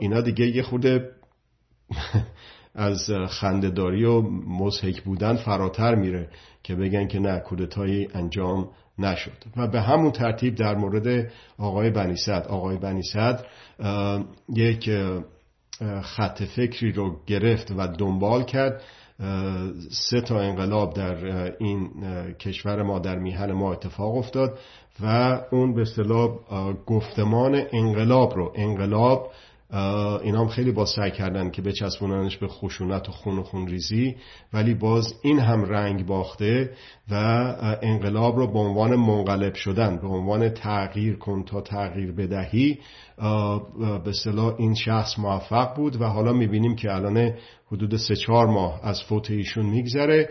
اینا 0.00 0.20
دیگه 0.20 0.46
یه 0.46 0.62
خورده 0.62 1.10
از 2.74 3.10
خندهداری 3.28 4.04
و 4.04 4.20
مزهک 4.46 5.02
بودن 5.02 5.36
فراتر 5.36 5.94
میره 5.94 6.28
که 6.62 6.74
بگن 6.74 7.08
که 7.08 7.18
نه 7.18 7.38
کودتایی 7.38 8.08
انجام 8.14 8.68
نشد. 8.98 9.32
و 9.56 9.66
به 9.66 9.80
همون 9.80 10.10
ترتیب 10.10 10.54
در 10.54 10.74
مورد 10.74 11.32
آقای 11.58 11.90
بنیصد 11.90 12.46
آقای 12.48 12.76
بنیصد 12.76 13.44
یک 14.48 14.90
خط 16.02 16.42
فکری 16.42 16.92
رو 16.92 17.16
گرفت 17.26 17.70
و 17.70 17.86
دنبال 17.86 18.42
کرد. 18.42 18.82
سه 19.90 20.20
تا 20.20 20.40
انقلاب 20.40 20.94
در 20.94 21.52
این 21.58 21.90
کشور 22.40 22.82
ما 22.82 22.98
در 22.98 23.18
میهن 23.18 23.52
ما 23.52 23.72
اتفاق 23.72 24.16
افتاد 24.16 24.58
و 25.00 25.40
اون 25.50 25.74
به 25.74 25.82
اصطلاح 25.82 26.30
گفتمان 26.86 27.62
انقلاب 27.72 28.34
رو 28.36 28.52
انقلاب 28.56 29.30
اینا 30.22 30.40
هم 30.40 30.48
خیلی 30.48 30.72
با 30.72 30.86
سعی 30.86 31.10
کردن 31.10 31.50
که 31.50 31.62
بچسبوننش 31.62 32.36
به 32.36 32.48
خشونت 32.48 33.08
و 33.08 33.12
خون 33.12 33.38
و 33.38 33.42
خون 33.42 33.66
ریزی 33.66 34.16
ولی 34.52 34.74
باز 34.74 35.14
این 35.22 35.38
هم 35.38 35.64
رنگ 35.64 36.06
باخته 36.06 36.70
و 37.10 37.14
انقلاب 37.82 38.36
رو 38.36 38.52
به 38.52 38.58
عنوان 38.58 38.96
منقلب 38.96 39.54
شدن 39.54 39.96
به 39.96 40.06
عنوان 40.08 40.48
تغییر 40.48 41.16
کن 41.16 41.44
تا 41.44 41.60
تغییر 41.60 42.12
بدهی 42.12 42.78
به 44.04 44.12
صلاح 44.12 44.54
این 44.58 44.74
شخص 44.74 45.18
موفق 45.18 45.76
بود 45.76 46.00
و 46.00 46.04
حالا 46.04 46.32
می‌بینیم 46.32 46.76
که 46.76 46.94
الان 46.94 47.34
حدود 47.72 47.96
سه 47.96 48.16
چهار 48.16 48.46
ماه 48.46 48.80
از 48.82 49.02
فوت 49.02 49.30
ایشون 49.30 49.66
میگذره. 49.66 50.28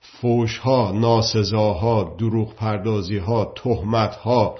فوش 0.00 0.58
ها 0.58 0.92
ناسزاها 0.92 2.16
دروغ 2.18 2.54
پردازی 2.54 3.18
ها 3.18 3.52
تهمت 3.56 4.16
ها 4.16 4.54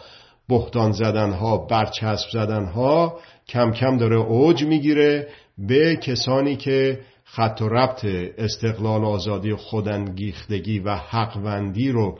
بهتان 0.48 0.92
زدن 0.92 1.32
ها 1.32 1.56
برچسب 1.56 2.28
زدن 2.32 2.64
ها 2.64 3.18
کم 3.48 3.72
کم 3.72 3.96
داره 3.96 4.16
اوج 4.16 4.64
می‌گیره 4.64 5.28
به 5.58 5.96
کسانی 5.96 6.56
که 6.56 7.00
خط 7.24 7.62
و 7.62 7.68
ربط 7.68 8.04
استقلال 8.38 9.04
آزادی 9.04 9.54
خودانگیختگی 9.54 10.78
و 10.78 10.94
حقوندی 10.94 11.90
رو 11.90 12.18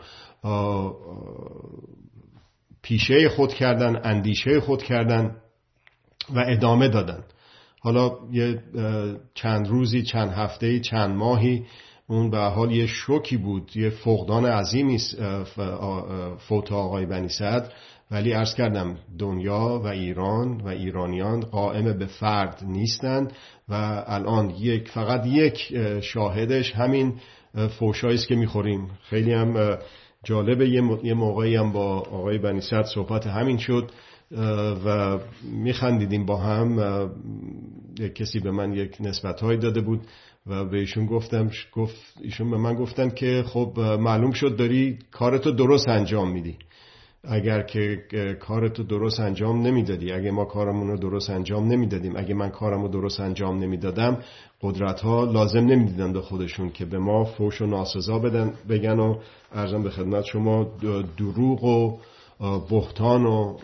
پیشه 2.82 3.28
خود 3.28 3.54
کردن 3.54 4.00
اندیشه 4.04 4.60
خود 4.60 4.82
کردن 4.82 5.36
و 6.34 6.44
ادامه 6.48 6.88
دادن. 6.88 7.24
حالا 7.80 8.18
یه 8.32 8.62
چند 9.34 9.68
روزی 9.68 10.02
چند 10.02 10.30
هفته 10.30 10.80
چند 10.80 11.16
ماهی 11.16 11.64
اون 12.06 12.30
به 12.30 12.38
حال 12.38 12.72
یه 12.72 12.86
شوکی 12.86 13.36
بود. 13.36 13.76
یه 13.76 13.90
فقدان 13.90 14.46
عظیمی 14.46 14.98
فوت 16.38 16.72
آقای 16.72 17.06
بنی 17.06 17.28
صدر 17.28 17.68
ولی 18.10 18.32
ارز 18.32 18.54
کردم 18.54 18.96
دنیا 19.18 19.80
و 19.84 19.86
ایران 19.86 20.60
و 20.60 20.68
ایرانیان 20.68 21.40
قائم 21.40 21.98
به 21.98 22.06
فرد 22.06 22.62
نیستند 22.66 23.32
و 23.68 24.04
الان 24.06 24.50
یک 24.50 24.88
فقط 24.88 25.26
یک 25.26 25.78
شاهدش 26.00 26.74
همین 26.74 27.14
فوشایی 27.78 28.14
است 28.14 28.28
که 28.28 28.34
می‌خوریم. 28.34 28.90
خیلی 29.02 29.32
هم 29.32 29.78
جالبه. 30.24 30.68
یه 31.02 31.14
موقعی 31.14 31.56
هم 31.56 31.72
با 31.72 31.98
آقای 31.98 32.38
بنی 32.38 32.60
صحبت 32.94 33.26
همین 33.26 33.58
شد 33.58 33.90
و 34.86 35.18
میخندیدیم 35.52 36.26
با 36.26 36.36
هم 36.36 36.78
یک 37.98 38.14
کسی 38.14 38.40
به 38.40 38.50
من 38.50 38.72
یک 38.72 38.96
نسبت 39.00 39.40
های 39.40 39.56
داده 39.56 39.80
بود 39.80 40.00
و 40.46 40.64
به 40.64 40.78
ایشون 40.78 41.06
گفتم 41.06 41.50
گفت 41.72 41.96
ایشون 42.20 42.50
به 42.50 42.56
من 42.56 42.74
گفتن 42.74 43.10
که 43.10 43.44
خب 43.46 43.80
معلوم 44.00 44.32
شد 44.32 44.56
داری 44.56 44.98
کارتو 45.10 45.50
درست 45.50 45.88
انجام 45.88 46.32
میدی. 46.32 46.56
اگر 47.24 47.62
که 47.62 48.36
کارتو 48.40 48.82
درست 48.82 49.20
انجام 49.20 49.62
نمی‌دادی 49.62 50.12
اگه 50.12 50.30
ما 50.30 50.44
کارمون 50.44 50.88
رو 50.88 50.96
درست 50.96 51.30
انجام 51.30 51.68
نمی‌دادیم 51.68 52.16
اگه 52.16 52.34
من 52.34 52.50
کارم 52.50 52.82
رو 52.82 52.88
درست 52.88 53.20
انجام 53.20 53.58
نمی‌دادم 53.58 54.22
قدرت 54.62 55.00
ها 55.00 55.24
لازم 55.24 55.58
نمی‌دیدن 55.58 56.12
به 56.12 56.20
خودشون 56.20 56.70
که 56.70 56.84
به 56.84 56.98
ما 56.98 57.24
فوش 57.24 57.62
و 57.62 57.66
ناسزا 57.66 58.18
بدن 58.18 58.52
بگن 58.68 58.98
و 58.98 59.18
ارزم 59.52 59.82
به 59.82 59.90
خدمت 59.90 60.24
شما 60.24 60.66
دروغ 61.16 61.64
و 61.64 61.98
بهتان 62.70 63.26
و 63.26 63.56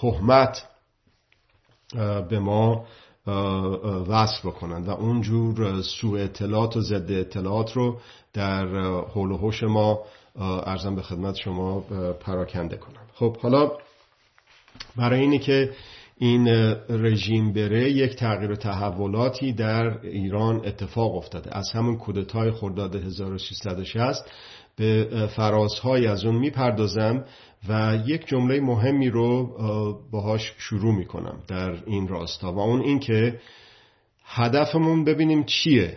تهمت 0.00 0.66
به 2.28 2.38
ما 2.38 2.84
وصف 4.08 4.46
بکنن. 4.46 4.84
و 4.84 4.90
اونجور 4.90 5.82
سوء 5.82 6.20
اطلاعات 6.20 6.76
و 6.76 6.80
ضد 6.80 7.12
اطلاعات 7.12 7.72
رو 7.72 7.96
در 8.32 8.66
حول 9.02 9.30
و 9.30 9.36
حوش 9.36 9.62
ما 9.62 10.00
ارزم 10.40 10.94
به 10.94 11.02
خدمت 11.02 11.34
شما 11.34 11.80
پراکنده 12.20 12.76
کنم. 12.76 13.06
خب 13.14 13.36
حالا 13.36 13.72
برای 14.96 15.20
اینی 15.20 15.38
که 15.38 15.70
این 16.18 16.48
رژیم 16.88 17.52
بره 17.52 17.90
یک 17.90 18.16
تغییر 18.16 18.50
و 18.50 18.56
تحولاتی 18.56 19.52
در 19.52 19.98
ایران 20.02 20.66
اتفاق 20.66 21.16
افتاده. 21.16 21.56
از 21.56 21.70
همون 21.72 21.96
کودتای 21.96 22.50
خرداد 22.50 22.96
1660 22.96 24.30
به 24.76 25.28
فرازهای 25.36 26.06
از 26.06 26.24
اون 26.24 26.34
می‌پردازم 26.34 27.24
و 27.68 27.98
یک 28.06 28.26
جمله 28.26 28.60
مهمی 28.60 29.10
رو 29.10 29.54
باهاش 30.12 30.52
شروع 30.58 30.94
می‌کنم 30.94 31.42
در 31.48 31.84
این 31.86 32.08
راستا 32.08 32.52
و 32.52 32.58
اون 32.58 32.80
این 32.80 32.98
که 32.98 33.40
هدفمون 34.24 35.04
ببینیم 35.04 35.44
چیه. 35.44 35.96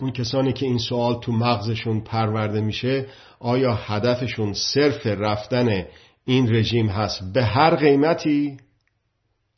اون 0.00 0.12
کسانی 0.12 0.52
که 0.52 0.66
این 0.66 0.78
سوال 0.78 1.20
تو 1.20 1.32
مغزشون 1.32 2.00
پرورده 2.00 2.60
میشه 2.60 3.06
آیا 3.40 3.74
هدفشون 3.74 4.52
صرف 4.52 5.06
رفتن 5.06 5.84
این 6.24 6.54
رژیم 6.54 6.88
هست؟ 6.88 7.32
به 7.34 7.44
هر 7.44 7.76
قیمتی؟ 7.76 8.56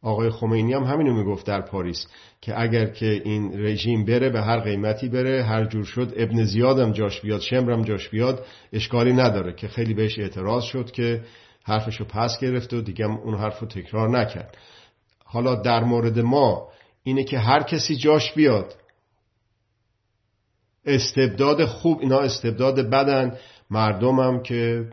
آقای 0.03 0.31
خمینی 0.31 0.73
هم 0.73 0.83
همینو 0.83 1.15
می‌گفت 1.15 1.47
در 1.47 1.61
پاریس 1.61 2.07
که 2.41 2.61
اگر 2.61 2.87
که 2.87 3.23
این 3.25 3.53
رژیم 3.65 4.05
بره 4.05 4.29
به 4.29 4.41
هر 4.41 4.61
قیمتی 4.61 5.09
بره. 5.09 5.45
هر 5.45 5.65
جور 5.65 5.85
شد 5.85 6.13
ابن 6.17 6.45
زیادم 6.45 6.93
جاش 6.93 7.21
بیاد 7.21 7.41
شمرم 7.41 7.83
جاش 7.83 8.09
بیاد 8.09 8.47
اشکالی 8.73 9.13
نداره 9.13 9.53
که 9.53 9.69
خیلی 9.69 9.95
بهش 9.95 10.19
اعتراض 10.19 10.65
شد 10.65 10.91
که 10.91 11.23
حرفشو 11.65 12.05
پس 12.05 12.41
گرفت 12.41 12.75
و 12.75 12.81
دیگه 12.81 13.05
اون 13.05 13.35
حرفو 13.35 13.67
تکرار 13.67 14.19
نکرد. 14.19 14.57
حالا 15.25 15.55
در 15.55 15.85
مورد 15.85 16.19
ما 16.19 16.69
اینه 17.03 17.25
که 17.25 17.39
هر 17.39 17.63
کسی 17.63 17.97
جاش 17.97 18.33
بیاد. 18.33 18.75
استبداد 20.87 21.65
خوب 21.65 21.99
اینا 22.01 22.19
استبداد 22.19 22.91
بدن. 22.91 23.37
مردمم 23.71 24.43
که 24.43 24.87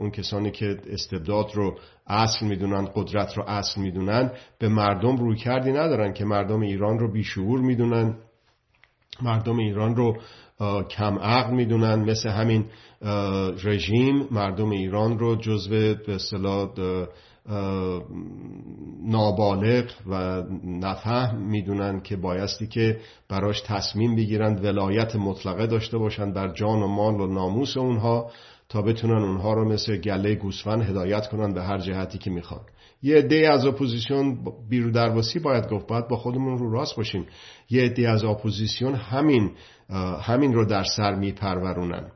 اون 0.00 0.10
کسانی 0.10 0.50
که 0.50 0.76
استبداد 0.90 1.50
رو 1.54 1.78
اصل 2.06 2.46
می‌دونن 2.46 2.88
قدرت 2.94 3.36
رو 3.36 3.44
اصل 3.46 3.80
می‌دونن 3.80 4.30
به 4.58 4.68
مردم 4.68 5.16
روی 5.16 5.36
کردی 5.36 5.72
ندارن 5.72 6.12
که 6.12 6.24
مردم 6.24 6.60
ایران 6.60 6.98
رو 6.98 7.12
بیشعور 7.12 7.60
می‌دونن. 7.60 8.14
مردم 9.22 9.58
ایران 9.58 9.96
رو 9.96 10.16
کم 10.90 11.18
عقل 11.18 11.54
می‌دونن. 11.54 11.94
مثل 11.94 12.28
همین 12.28 12.64
رژیم 13.64 14.28
مردم 14.30 14.70
ایران 14.70 15.18
رو 15.18 15.36
جزو 15.36 15.70
به 16.06 16.14
اصطلاح 16.14 16.68
نابالغ 19.04 19.90
و 20.06 20.42
نفهم 20.64 21.42
می‌دونن 21.42 22.00
که 22.00 22.16
بایستی 22.16 22.66
که 22.66 23.00
براش 23.28 23.60
تصمیم 23.60 24.16
بگیرند 24.16 24.64
ولایت 24.64 25.16
مطلقه 25.16 25.66
داشته 25.66 25.98
باشند 25.98 26.34
بر 26.34 26.52
جان 26.52 26.82
و 26.82 26.86
مال 26.86 27.20
و 27.20 27.26
ناموس 27.26 27.76
اونها 27.76 28.30
تا 28.68 28.82
بتونن 28.82 29.22
اونها 29.22 29.52
رو 29.52 29.68
مثل 29.68 29.96
گله 29.96 30.34
گوسفند 30.34 30.82
هدایت 30.82 31.28
کنن 31.28 31.54
به 31.54 31.62
هر 31.62 31.78
جهتی 31.78 32.18
که 32.18 32.30
می‌خوان. 32.30 32.60
یه 33.02 33.16
عده 33.16 33.52
از 33.52 33.66
اپوزیسیون 33.66 34.38
بی‌رودرواسی 34.70 35.38
باید 35.38 35.68
گفت 35.68 35.86
باید 35.86 36.08
با 36.08 36.16
خودمون 36.16 36.58
رو 36.58 36.72
راست 36.72 36.96
باشیم. 36.96 37.26
یه 37.70 37.82
عده 37.82 38.10
از 38.10 38.24
اپوزیسیون 38.24 38.94
همین 38.94 39.50
همین 40.22 40.52
رو 40.54 40.66
در 40.66 40.84
سر 40.84 41.14
میپرورونن. 41.14 42.10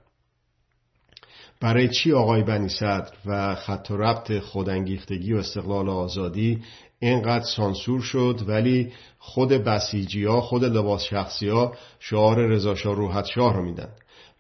برای 1.61 1.89
چی 1.89 2.13
آقای 2.13 2.43
بنی 2.43 2.69
صدر 2.69 3.13
و 3.27 3.55
خط 3.55 3.91
و 3.91 3.97
ربط 3.97 4.39
خودانگیختگی 4.39 5.33
و 5.33 5.37
استقلال 5.37 5.89
و 5.89 5.91
آزادی 5.91 6.63
اینقدر 7.01 7.45
سانسور 7.45 8.01
شد 8.01 8.41
ولی 8.47 8.93
خود 9.19 9.53
بسیجی 9.53 10.25
ها 10.25 10.41
خود 10.41 10.65
لباس 10.65 11.03
شخصی 11.03 11.49
ها 11.49 11.75
شعار 11.99 12.47
رضاشاه 12.47 12.95
روحت 12.95 13.25
شاه 13.25 13.57
رو 13.57 13.65
میدن. 13.65 13.89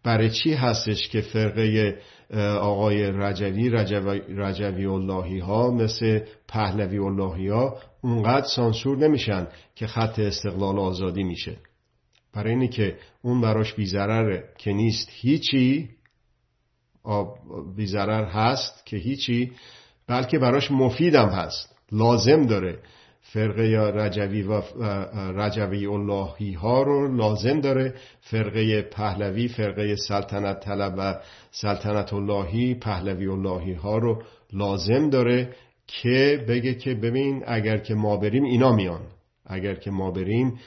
برای 0.05 0.31
چی 0.31 0.55
هستش 0.55 1.09
که 1.09 1.21
فرقه 1.21 1.99
آقای 2.61 3.03
رجوی 3.12 3.71
رجوی 4.29 4.87
اللهی 4.87 5.39
ها 5.39 5.71
مثل 5.71 6.21
پهلوی 6.49 6.99
اللهی 6.99 7.49
ها 7.49 7.77
اونقدر 8.03 8.47
سانسور 8.47 8.99
نمیشن 8.99 9.47
که 9.75 9.87
خط 9.87 10.19
استقلال 10.19 10.79
آزادی 10.79 11.23
میشه. 11.23 11.57
برای 12.35 12.50
اینی 12.53 12.69
که 12.69 12.97
اون 13.23 13.41
براش 13.41 13.75
بیزرره 13.75 14.45
که 14.59 14.73
نیست 14.73 15.09
هیچی 15.12 15.89
بیزرر 17.76 18.25
هست 18.25 18.87
که 18.87 18.97
هیچی 18.97 19.52
بلکه 20.07 20.38
براش 20.38 20.71
مفیدم 20.71 21.28
هست 21.28 21.76
لازم 21.92 22.47
داره. 22.47 22.78
فرقه 23.23 23.62
رجوی 23.95 24.42
و 24.42 24.62
رجوی 25.37 25.87
اللهی 25.87 26.52
ها 26.52 26.83
رو 26.83 27.16
لازم 27.16 27.61
داره. 27.61 27.95
فرقه 28.21 28.83
پهلوی 28.83 29.49
فرقه 29.49 29.97
سلطنت 29.97 30.61
طلب 30.61 30.95
و 30.99 31.21
سلطنت 31.50 32.12
اللهی 32.12 32.75
پهلوی 32.75 33.26
اللهی 33.26 33.73
ها 33.73 33.99
رو 33.99 34.23
لازم 34.52 35.11
داره 35.11 35.54
که 35.87 36.45
بگه 36.49 36.75
که 36.75 36.95
ببین 36.95 37.42
اگر 37.47 37.78
که 37.78 37.95
ما 37.95 38.16
بریم 38.16 38.45
اینا 38.45 38.73
میان. 38.73 39.00
اگر 39.47 39.75
که 39.75 39.90
ما 39.90 40.11
بریم 40.11 40.59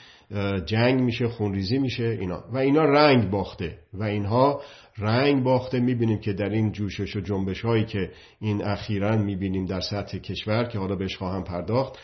جنگ 0.65 1.01
میشه 1.01 1.27
خونریزی 1.27 1.77
میشه 1.77 2.03
اینا. 2.03 2.43
و 2.51 2.57
اینا 2.57 2.83
رنگ 2.83 3.29
باخته. 3.29 3.77
و 3.93 4.03
اینها 4.03 4.61
رنگ 4.97 5.43
باخته. 5.43 5.79
می‌بینیم 5.79 6.19
که 6.19 6.33
در 6.33 6.49
این 6.49 6.71
جوشش 6.71 7.15
و 7.15 7.19
جنبش 7.19 7.61
هایی 7.61 7.85
که 7.85 8.11
این 8.39 8.63
اخیرا 8.63 9.17
می‌بینیم 9.17 9.65
در 9.65 9.79
سطح 9.79 10.17
کشور 10.17 10.63
که 10.63 10.79
حالا 10.79 10.95
بهش 10.95 11.17
خواهم 11.17 11.43
پرداخت 11.43 11.99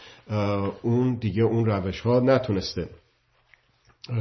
اون 0.82 1.16
دیگه 1.16 1.44
اون 1.44 1.66
روش 1.66 2.02
ها 2.02 2.20
نتونسته 2.20 2.90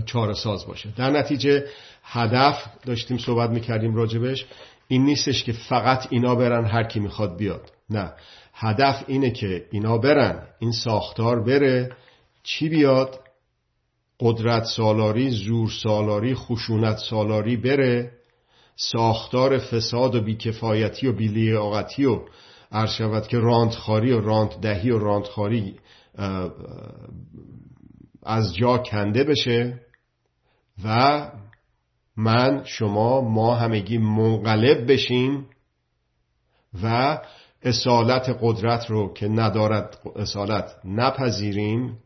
چاره 0.07 0.35
ساز 0.35 0.67
باشه. 0.67 0.89
در 0.97 1.11
نتیجه 1.11 1.65
هدف 2.03 2.65
داشتیم 2.87 3.19
صحبت 3.19 3.51
می‌کردیم 3.51 3.95
راجبش. 3.95 4.47
این 4.89 5.05
نیستش 5.05 5.45
که 5.45 5.53
فقط 5.53 6.07
اینا 6.11 6.35
برن 6.35 6.65
هر 6.65 6.83
کی 6.83 7.01
می‌خواد 7.01 7.37
بیاد. 7.37 7.73
نه. 7.91 8.13
هدف 8.55 9.05
اینه 9.07 9.31
که 9.31 9.67
اینا 9.71 9.99
برن 9.99 10.47
این 10.59 10.73
ساختار 10.73 11.41
بره 11.41 11.91
چی 12.43 12.69
بیاد؟ 12.69 13.21
قدرت 14.21 14.65
سالاری 14.65 15.31
زور 15.31 15.71
سالاری 15.83 16.35
خشونت 16.35 16.97
سالاری 16.97 17.57
بره 17.57 18.13
ساختار 18.77 19.59
فساد 19.59 20.15
و 20.15 20.21
بیکفایتی 20.21 21.07
و 21.07 21.13
بیلیاقتی 21.13 22.05
و 22.05 22.21
عرض 22.73 23.29
که 23.29 23.39
راندخاری 23.39 24.13
و 24.13 24.21
رانددهی 24.21 24.91
و 24.91 24.99
راندخاری 24.99 25.77
از 28.23 28.55
جا 28.55 28.79
کنده 28.79 29.25
بشه 29.25 29.81
و 30.85 31.31
من 32.17 32.63
شما 32.65 33.21
ما 33.21 33.55
همگی 33.55 33.99
منقلب 33.99 34.93
بشیم 34.93 35.47
و 36.83 37.19
اصالت 37.63 38.39
قدرت 38.43 38.91
رو 38.91 39.13
که 39.13 39.29
ندارد 39.29 39.99
اصالت 40.17 40.71
نپذیریم. 40.85 41.99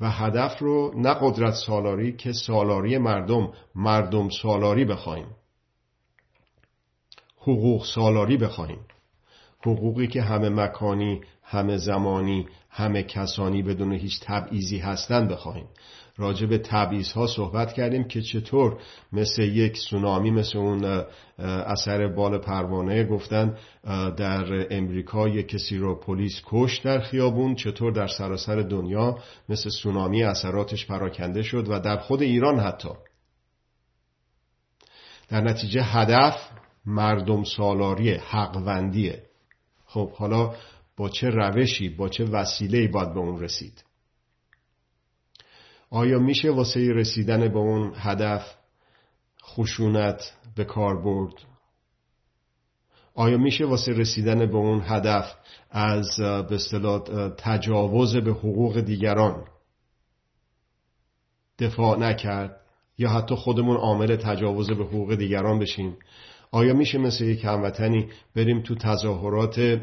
و 0.00 0.10
هدف 0.10 0.58
رو 0.58 0.92
نه 0.96 1.14
قدرت 1.20 1.54
سالاری 1.54 2.12
که 2.12 2.32
سالاری 2.32 2.98
مردم 2.98 3.52
مردم 3.74 4.28
سالاری 4.28 4.84
بخوایم 4.84 5.26
حقوق 7.46 7.84
سالاری 7.84 8.36
بخواهیم. 8.36 8.80
حقوقی 9.60 10.06
که 10.06 10.22
همه 10.22 10.48
مکانی 10.48 11.20
همه 11.42 11.76
زمانی 11.76 12.48
همه 12.70 13.02
کسانی 13.02 13.62
بدون 13.62 13.92
هیچ 13.92 14.20
تبعیضی 14.22 14.78
هستن 14.78 15.28
بخواهیم. 15.28 15.66
راجع 16.18 16.46
به 16.46 16.58
تبعیض 16.58 17.12
ها 17.12 17.26
صحبت 17.26 17.72
کردیم 17.72 18.04
که 18.04 18.22
چطور 18.22 18.78
مثل 19.12 19.42
یک 19.42 19.76
سونامی 19.76 20.30
مثل 20.30 20.58
اون 20.58 21.04
اثر 21.38 22.06
بال 22.06 22.38
پروانه 22.38 23.04
گفتن 23.04 23.56
در 24.16 24.66
امریکا 24.70 25.28
یک 25.28 25.48
کسی 25.48 25.78
رو 25.78 26.00
پلیس 26.00 26.42
کش 26.46 26.78
در 26.78 27.00
خیابون 27.00 27.54
چطور 27.54 27.92
در 27.92 28.06
سراسر 28.06 28.56
دنیا 28.56 29.18
مثل 29.48 29.70
سونامی 29.70 30.24
اثراتش 30.24 30.86
پراکنده 30.86 31.42
شد 31.42 31.68
و 31.68 31.80
در 31.80 31.96
خود 31.96 32.22
ایران 32.22 32.60
حتی. 32.60 32.90
در 35.28 35.40
نتیجه 35.40 35.82
هدف 35.82 36.36
مردم 36.86 37.44
سالاری 37.44 38.12
حقوندیه 38.12 39.22
خب 39.86 40.10
حالا 40.10 40.54
با 40.96 41.08
چه 41.08 41.30
روشی 41.30 41.88
با 41.88 42.08
چه 42.08 42.24
وسیله‌ای 42.24 42.88
باید 42.88 43.14
به 43.14 43.18
اون 43.18 43.40
رسید؟ 43.40 43.85
آیا 45.90 46.18
میشه 46.18 46.50
واسه 46.50 46.80
رسیدن 46.80 47.48
به 47.48 47.58
اون 47.58 47.92
هدف 47.96 48.54
خشونت 49.44 50.32
به 50.56 50.64
کار 50.64 51.02
برد؟ 51.02 51.34
آیا 53.14 53.38
میشه 53.38 53.64
واسه 53.64 53.92
رسیدن 53.92 54.46
به 54.46 54.56
اون 54.56 54.82
هدف 54.84 55.34
از 55.70 56.08
به 56.18 56.54
اصطلاح 56.54 57.02
تجاوز 57.38 58.16
به 58.16 58.30
حقوق 58.30 58.80
دیگران 58.80 59.44
دفاع 61.58 61.98
نکرد؟ 61.98 62.60
یا 62.98 63.10
حتی 63.10 63.34
خودمون 63.34 63.76
عامل 63.76 64.16
تجاوز 64.16 64.70
به 64.70 64.84
حقوق 64.84 65.14
دیگران 65.14 65.58
بشیم؟ 65.58 65.96
آیا 66.50 66.74
میشه 66.74 66.98
مثل 66.98 67.24
یک 67.24 67.44
هموطنی 67.44 68.08
بریم 68.36 68.62
تو 68.62 68.74
تظاهرات 68.74 69.80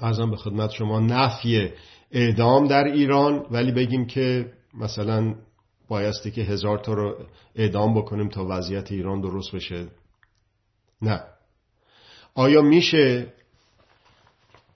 ارزم 0.00 0.30
به 0.30 0.36
خدمت 0.36 0.70
شما 0.70 1.00
نفی 1.00 1.70
اعدام 2.10 2.66
در 2.66 2.84
ایران 2.84 3.46
ولی 3.50 3.72
بگیم 3.72 4.06
که 4.06 4.52
مثلا 4.74 5.34
بایستی 5.88 6.30
که 6.30 6.42
هزار 6.42 6.78
تا 6.78 6.92
رو 6.92 7.26
اعدام 7.54 7.94
بکنیم 7.94 8.28
تا 8.28 8.46
وضعیت 8.50 8.92
ایران 8.92 9.20
درست 9.20 9.54
بشه؟ 9.54 9.86
نه. 11.02 11.24
آیا 12.34 12.62
میشه 12.62 13.32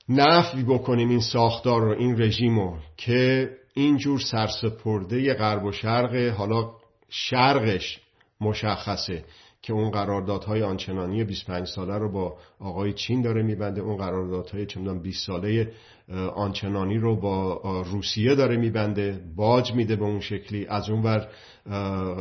نفی 0.09 0.63
بکنیم 0.63 1.09
این 1.09 1.21
ساختار 1.21 1.81
رو 1.81 1.99
این 1.99 2.23
رژیم 2.23 2.59
رو 2.59 2.77
که 2.97 3.51
اینجور 3.75 4.21
سرسپرده 4.21 5.35
غرب 5.35 5.65
و 5.65 5.73
شرق 5.73 6.15
حالا 6.15 6.71
شرقش 7.09 8.01
مشخصه؟ 8.41 9.25
که 9.67 9.73
اون 9.73 9.91
قراردادهای 9.91 10.63
آنچنانی 10.63 11.25
25 11.25 11.67
ساله 11.67 11.99
رو 11.99 12.13
با 12.13 12.37
آقای 12.61 12.93
چین 12.93 13.23
داره 13.23 13.43
میبنده 13.43 13.81
اون 13.81 13.97
قراردادهای 13.97 14.67
چندان 14.67 15.03
20 15.03 15.27
ساله 15.27 15.73
آنچنانی 16.35 16.99
رو 16.99 17.17
با 17.17 17.61
روسیه 17.83 18.35
داره 18.35 18.57
میبنده 18.57 19.21
باج 19.37 19.73
میده 19.73 19.97
به 19.97 20.05
اون 20.05 20.21
شکلی. 20.21 20.67
از 20.67 20.91
اون 20.91 21.03
ور 21.03 21.29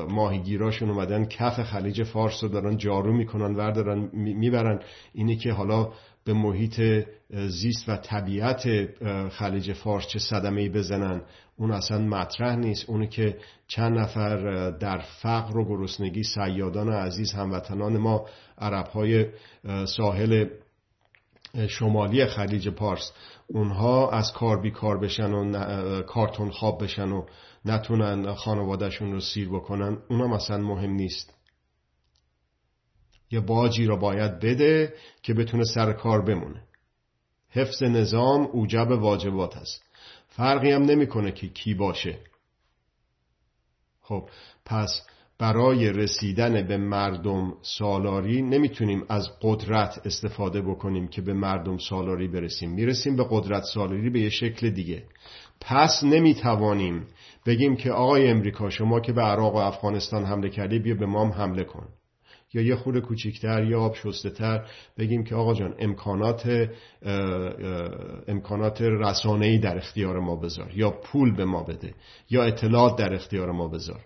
ماهیگیراشون 0.10 0.90
اومدن 0.90 1.26
کف 1.26 1.64
خلیج 1.64 2.04
فارس 2.04 2.44
رو 2.44 2.50
دارن 2.50 2.78
جارو 2.78 3.14
می‌کنن 3.14 3.56
وردارن 3.56 4.10
می‌برن. 4.14 4.80
اینی 5.14 5.36
که 5.36 5.52
حالا 5.52 5.90
به 6.24 6.34
محیط 6.34 7.06
زیست 7.48 7.90
و 7.90 7.98
طبیعت 7.98 8.88
خلیج 9.30 9.74
فارس 9.74 10.08
چه 10.08 10.20
صدمه 10.20 10.70
بزنن. 10.70 11.22
اون 11.58 11.72
اصلا 11.72 11.98
مطرح 11.98 12.56
نیست. 12.56 12.90
اونی 12.90 13.08
که 13.08 13.38
چند 13.68 13.98
نفر 13.98 14.70
در 14.72 14.98
فقر 14.98 15.58
و 15.58 15.66
گرسنگی 15.66 16.24
سیادان 16.24 16.90
عزیز 16.94 17.34
هموطنان 17.34 17.98
ما 17.98 18.26
عرب 18.58 18.88
های 18.88 19.26
ساحل 19.86 20.50
شمالی 21.68 22.26
خلیج 22.26 22.70
پارس 22.70 23.12
اونها 23.48 24.10
از 24.10 24.34
کار 24.34 24.62
بیکار 24.62 25.00
بشن 25.00 25.32
و 25.32 26.02
کارتون 26.02 26.52
خواب 26.52 26.84
بشن 26.84 27.12
و 27.12 27.26
نتونن 27.66 28.34
خانوادهشون 28.34 29.12
رو 29.12 29.20
سیر 29.20 29.50
بکنن 29.50 29.98
اونا 30.10 30.28
مثلا 30.28 30.58
مهم 30.58 30.92
نیست. 30.92 31.34
یه 33.32 33.40
باجی 33.40 33.86
را 33.86 33.96
باید 33.96 34.40
بده 34.40 34.94
که 35.22 35.34
بتونه 35.34 35.64
سر 35.64 35.94
کار 35.94 36.22
بمونه. 36.22 36.64
حفظ 37.50 37.84
نظام 37.84 38.42
اوجب 38.42 38.92
واجبات 38.92 39.58
هست 39.58 39.85
فرقی 40.36 40.72
هم 40.72 40.84
نمی‌کنه 40.84 41.32
که 41.32 41.48
کی 41.48 41.74
باشه. 41.74 42.18
خب 44.02 44.30
پس 44.66 45.02
برای 45.40 45.90
رسیدن 45.90 46.68
به 46.68 46.78
مردم 46.78 47.54
سالاری 47.62 48.42
نمی‌تونیم 48.42 49.06
از 49.10 49.30
قدرت 49.42 50.02
استفاده 50.06 50.62
بکنیم 50.62 51.08
که 51.08 51.22
به 51.22 51.34
مردم 51.34 51.78
سالاری 51.78 52.28
برسیم. 52.28 52.72
می‌رسیم 52.72 53.16
به 53.16 53.26
قدرت 53.30 53.64
سالاری 53.64 54.10
به 54.10 54.20
یه 54.20 54.30
شکل 54.30 54.70
دیگه. 54.70 55.04
پس 55.62 56.04
نمی‌توانیم 56.04 57.08
بگیم 57.46 57.76
که 57.76 57.92
آقای 57.92 58.28
امریکا 58.28 58.70
شما 58.70 59.00
که 59.00 59.14
به 59.14 59.22
عراق 59.22 59.56
و 59.56 59.58
افغانستان 59.58 60.26
حمله 60.26 60.50
کردی 60.50 60.80
بیا 60.80 60.96
به 60.96 61.06
مام 61.06 61.32
حمله 61.32 61.64
کن. 61.64 61.88
یا 62.56 62.62
یه 62.62 62.76
خود 62.76 63.00
کوچیکتر 63.00 63.64
یا 63.64 63.82
آب 63.82 63.96
شسته 63.96 64.30
تر 64.30 64.66
بگیم 64.98 65.24
که 65.24 65.36
آقا 65.36 65.54
جان 65.54 65.76
امکانات 65.80 66.70
امکانات 68.28 68.82
رسانه‌ای 68.82 69.58
در 69.58 69.78
اختیار 69.78 70.20
ما 70.20 70.36
بذار 70.36 70.72
یا 70.76 70.92
پول 70.92 71.36
به 71.36 71.46
ما 71.46 71.64
بده 71.64 71.94
یا 72.30 72.44
اطلاعات 72.44 72.96
در 72.96 73.14
اختیار 73.14 73.52
ما 73.52 73.68
بذار 73.68 74.00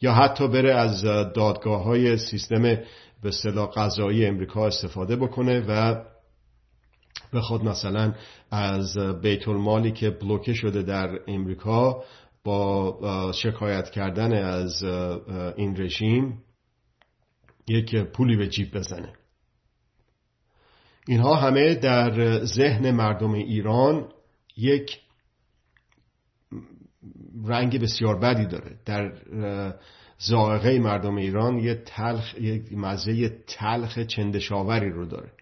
یا 0.00 0.12
حتی 0.12 0.48
بره 0.48 0.74
از 0.74 1.02
دادگاه 1.34 1.82
های 1.82 2.16
سیستم 2.16 2.62
به 3.22 3.30
صلاح 3.30 3.70
قضایی 3.70 4.26
امریکا 4.26 4.66
استفاده 4.66 5.16
بکنه 5.16 5.64
و 5.68 6.02
بخواد 7.32 7.64
مثلا 7.64 8.14
از 8.50 8.98
بیت 9.22 9.48
المالی 9.48 9.92
که 9.92 10.10
بلوکه 10.10 10.54
شده 10.54 10.82
در 10.82 11.18
امریکا 11.28 12.04
با 12.44 13.32
شکایت 13.34 13.90
کردن 13.90 14.32
از 14.32 14.84
این 15.56 15.76
رژیم 15.76 16.42
یک 17.68 17.96
پولی 17.96 18.36
به 18.36 18.48
جیب 18.48 18.76
بزنه. 18.76 19.12
اینها 21.08 21.34
همه 21.34 21.74
در 21.74 22.44
ذهن 22.44 22.90
مردم 22.90 23.32
ایران 23.32 24.08
یک 24.56 25.00
رنگ 27.44 27.80
بسیار 27.80 28.18
بدی 28.18 28.46
داره. 28.46 28.78
در 28.84 29.12
زائقه 30.18 30.78
مردم 30.78 31.16
ایران 31.16 31.58
یه 31.58 31.74
تلخ 31.74 32.34
یک 32.34 32.72
مزه 32.72 33.28
تلخ 33.28 33.98
چندشاوری 33.98 34.90
رو 34.90 35.06
داره. 35.06 35.32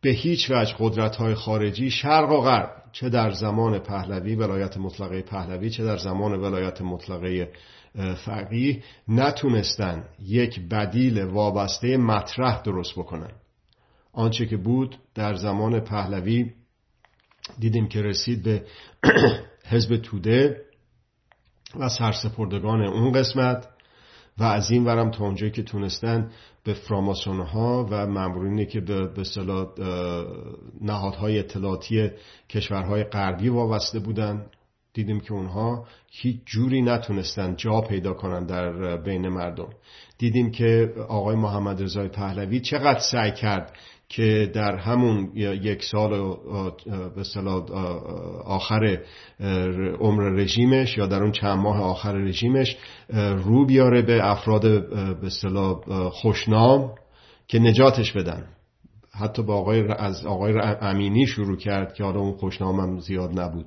به 0.00 0.10
هیچ 0.10 0.50
وجه 0.50 0.74
قدرت 0.78 1.16
های 1.16 1.34
خارجی 1.34 1.90
شرق 1.90 2.30
و 2.30 2.40
غرب 2.40 2.82
چه 2.92 3.08
در 3.08 3.30
زمان 3.30 3.78
پهلوی 3.78 4.34
ولایت 4.34 4.76
مطلقه 4.76 5.22
پهلوی 5.22 5.70
چه 5.70 5.84
در 5.84 5.96
زمان 5.96 6.32
ولایت 6.32 6.80
مطلقه 6.80 7.52
فقیه 8.24 8.82
نتونستن 9.08 10.04
یک 10.22 10.60
بدیل 10.60 11.22
وابسته 11.22 11.96
مطرح 11.96 12.62
درست 12.62 12.92
بکنن. 12.92 13.32
آنچه 14.12 14.46
که 14.46 14.56
بود 14.56 14.98
در 15.14 15.34
زمان 15.34 15.80
پهلوی 15.80 16.52
دیدیم 17.58 17.88
که 17.88 18.02
رسید 18.02 18.42
به 18.42 18.64
حزب 19.70 19.96
توده 19.96 20.62
و 21.78 21.88
سرسپردگان 21.88 22.82
اون 22.82 23.12
قسمت 23.12 23.68
و 24.38 24.44
از 24.44 24.70
این 24.70 24.84
ورم 24.84 25.10
تا 25.10 25.24
اونجایی 25.24 25.52
که 25.52 25.62
تونستن 25.62 26.30
به 26.64 26.74
فراماسون 26.74 27.40
ها 27.40 27.86
و 27.90 28.06
مامورینی 28.06 28.66
که 28.66 28.80
به 28.80 29.24
نهادهای 30.80 31.38
اطلاعاتی 31.38 32.10
کشورهای 32.50 33.04
غربی 33.04 33.48
وابسته 33.48 33.98
بودن. 33.98 34.46
دیدیم 34.96 35.20
که 35.20 35.32
اونها 35.32 35.86
هیچ 36.10 36.36
جوری 36.46 36.82
نتونستن 36.82 37.56
جا 37.56 37.80
پیدا 37.80 38.12
کنن 38.12 38.46
در 38.46 38.96
بین 38.96 39.28
مردم. 39.28 39.68
دیدیم 40.18 40.50
که 40.50 40.92
آقای 41.08 41.36
محمد 41.36 41.82
رضای 41.82 42.08
پهلوی 42.08 42.60
چقدر 42.60 42.98
سعی 42.98 43.32
کرد 43.32 43.72
که 44.08 44.50
در 44.54 44.76
همون 44.76 45.30
یک 45.34 45.84
سال 45.84 46.36
به 47.16 47.24
آخر 48.44 48.98
عمر 50.00 50.22
رژیمش 50.22 50.98
یا 50.98 51.06
در 51.06 51.22
اون 51.22 51.32
چند 51.32 51.58
ماه 51.58 51.80
آخر 51.82 52.12
رژیمش 52.12 52.76
رو 53.44 53.66
بیاره 53.66 54.02
به 54.02 54.30
افراد 54.30 54.90
به 55.20 55.30
خوشنام 56.10 56.94
که 57.48 57.58
نجاتش 57.58 58.12
بدن. 58.12 58.46
حتی 59.20 59.42
با 59.42 59.54
آقای 59.54 59.84
از 59.98 60.26
آقای 60.26 60.54
امینی 60.80 61.26
شروع 61.26 61.56
کرد 61.56 61.94
که 61.94 62.04
حالا 62.04 62.20
اون 62.20 62.32
خوشنام 62.32 62.80
هم 62.80 62.98
زیاد 62.98 63.40
نبود. 63.40 63.66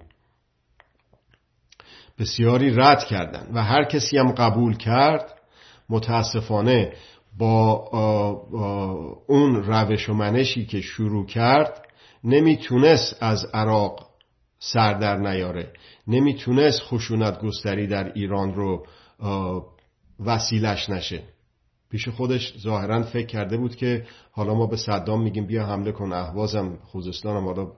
بسیاری 2.19 2.69
رد 2.69 3.03
کردن 3.03 3.47
و 3.53 3.63
هر 3.63 3.83
کسی 3.83 4.17
هم 4.17 4.31
قبول 4.31 4.77
کرد 4.77 5.33
متاسفانه 5.89 6.93
با 7.37 7.75
اون 9.27 9.55
روش 9.55 10.09
و 10.09 10.13
منشی 10.13 10.65
که 10.65 10.81
شروع 10.81 11.25
کرد 11.25 11.85
نمی‌تونست 12.23 13.23
از 13.23 13.45
عراق 13.53 14.09
سر 14.59 14.93
در 14.93 15.17
نیاره. 15.17 15.73
نمی‌تونست 16.07 16.81
خشونت 16.81 17.41
گستری 17.41 17.87
در 17.87 18.11
ایران 18.13 18.53
رو 18.53 18.85
وسیلش 20.25 20.89
نشه. 20.89 21.23
پیش 21.91 22.07
خودش 22.09 22.57
ظاهرا 22.57 23.03
فکر 23.03 23.27
کرده 23.27 23.57
بود 23.57 23.75
که 23.75 24.05
حالا 24.31 24.53
ما 24.53 24.67
به 24.67 24.77
صدام 24.77 25.23
میگیم 25.23 25.45
بیا 25.45 25.65
حمله 25.65 25.91
کن 25.91 26.13
اهوازم 26.13 26.77
خوزستانم 26.85 27.45
حالا 27.45 27.71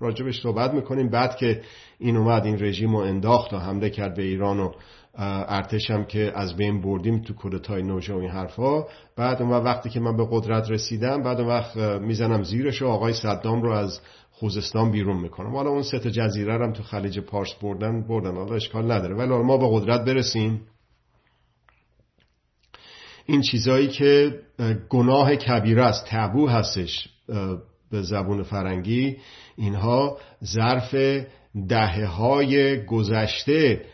راجبش 0.00 0.42
صحبت 0.42 0.74
می‌کنیم. 0.74 1.10
بعد 1.10 1.36
که 1.36 1.62
این 1.98 2.16
اومد 2.16 2.44
این 2.44 2.62
رژیم 2.62 2.96
رو 2.96 3.02
انداخت 3.02 3.52
و 3.52 3.58
حمله 3.58 3.90
کرد 3.90 4.14
به 4.14 4.22
ایران 4.22 4.60
و 4.60 4.72
ارتشم 5.48 6.04
که 6.04 6.32
از 6.34 6.56
بین 6.56 6.80
بردیم 6.80 7.22
تو 7.22 7.34
کودتای 7.34 7.82
نوژه 7.82 8.14
و 8.14 8.18
این 8.18 8.30
حرفا. 8.30 8.84
بعد 9.16 9.42
اون 9.42 9.50
وقتی 9.50 9.90
که 9.90 10.00
من 10.00 10.16
به 10.16 10.26
قدرت 10.30 10.70
رسیدم 10.70 11.22
بعد 11.22 11.40
اون 11.40 11.48
وقت 11.48 11.76
می‌زنم 11.76 12.42
زیرش 12.42 12.82
و 12.82 12.86
آقای 12.86 13.12
صدام 13.12 13.62
رو 13.62 13.72
از 13.72 14.00
خوزستان 14.30 14.90
بیرون 14.90 15.16
می‌کنم. 15.20 15.56
حالا 15.56 15.70
اون 15.70 15.82
سه 15.82 15.98
جزیره 15.98 16.54
هم 16.54 16.72
تو 16.72 16.82
خلیج 16.82 17.18
پارس 17.18 17.54
بردن 17.62 18.02
بردن. 18.02 18.36
حالا 18.36 18.54
اشکال 18.54 18.92
نداره. 18.92 19.14
ولی 19.14 19.28
ما 19.28 19.56
به 19.56 19.68
قدرت 19.70 20.04
برسیم. 20.04 20.60
این 23.26 23.40
چیزایی 23.40 23.88
که 23.88 24.40
گناه 24.88 25.36
کبیره 25.36 25.84
است 25.84 26.06
تبو 26.08 26.48
هستش. 26.48 27.08
به 27.90 28.02
زبون 28.02 28.42
فرنگی 28.42 29.16
اینها 29.56 30.18
ظرف 30.44 30.94
دهه 31.68 32.06
های 32.06 32.84
گذشته 32.84 33.84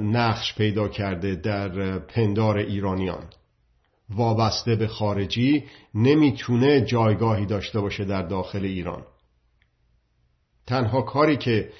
نقش 0.00 0.54
پیدا 0.54 0.88
کرده 0.88 1.34
در 1.34 1.98
پندار 1.98 2.58
ایرانیان. 2.58 3.24
وابسته 4.10 4.76
به 4.76 4.86
خارجی 4.86 5.64
نمی‌تونه 5.94 6.80
جایگاهی 6.80 7.46
داشته 7.46 7.80
باشه 7.80 8.04
در 8.04 8.22
داخل 8.22 8.64
ایران. 8.64 9.02
تنها 10.66 11.02
کاری 11.02 11.36
که 11.36 11.70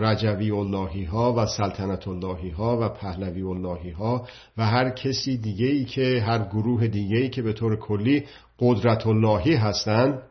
رجوی 0.00 0.50
اللهی 0.50 1.04
ها 1.04 1.34
و 1.34 1.46
سلطنت 1.46 2.08
اللهی 2.08 2.50
ها 2.50 2.78
و 2.80 2.88
پهلوی 2.88 3.42
اللهی 3.42 3.90
ها 3.90 4.28
و 4.56 4.66
هر 4.66 4.90
کسی 4.90 5.36
دیگه 5.36 5.66
ای 5.66 5.84
که 5.84 6.22
هر 6.26 6.38
گروه 6.38 6.86
دیگه 6.86 7.16
ای 7.16 7.28
که 7.28 7.42
به 7.42 7.52
طور 7.52 7.76
کلی 7.76 8.24
قدرت 8.58 9.06
اللهی 9.06 9.54
هستند 9.54 10.22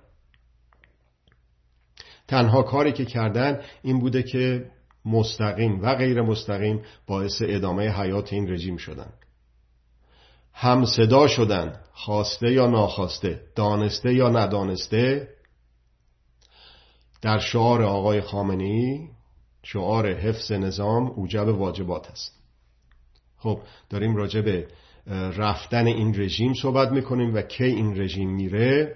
تنها 2.28 2.64
کاری 2.64 2.92
که 2.92 3.06
کردن 3.06 3.62
این 3.82 4.00
بوده 4.00 4.24
که 4.24 4.72
مستقیم 5.06 5.82
و 5.82 5.96
غیر 5.96 6.22
مستقیم 6.22 6.82
باعث 7.08 7.42
ادامه 7.46 7.90
حیات 7.90 8.34
این 8.34 8.52
رژیم 8.52 8.78
شدن. 8.78 9.14
هم 10.54 10.86
صدا 10.86 11.28
شدن 11.28 11.80
خواسته 11.94 12.52
یا 12.52 12.68
ناخواسته 12.68 13.42
دانسته 13.56 14.14
یا 14.14 14.30
ندانسته. 14.30 15.28
در 17.22 17.40
شعار 17.40 17.84
آقای 17.84 18.22
خامنی 18.22 19.10
شعار 19.64 20.14
حفظ 20.14 20.52
نظام 20.52 21.08
اوجب 21.08 21.48
واجبات 21.48 22.12
است. 22.12 22.32
خب 23.38 23.62
داریم 23.90 24.16
راجع 24.16 24.42
به 24.42 24.68
رفتن 25.38 25.88
این 25.88 26.22
رژیم 26.22 26.54
صحبت 26.54 26.92
می‌کنیم 26.92 27.36
و 27.36 27.42
کی 27.42 27.64
این 27.64 28.02
رژیم 28.02 28.30
میره. 28.30 28.96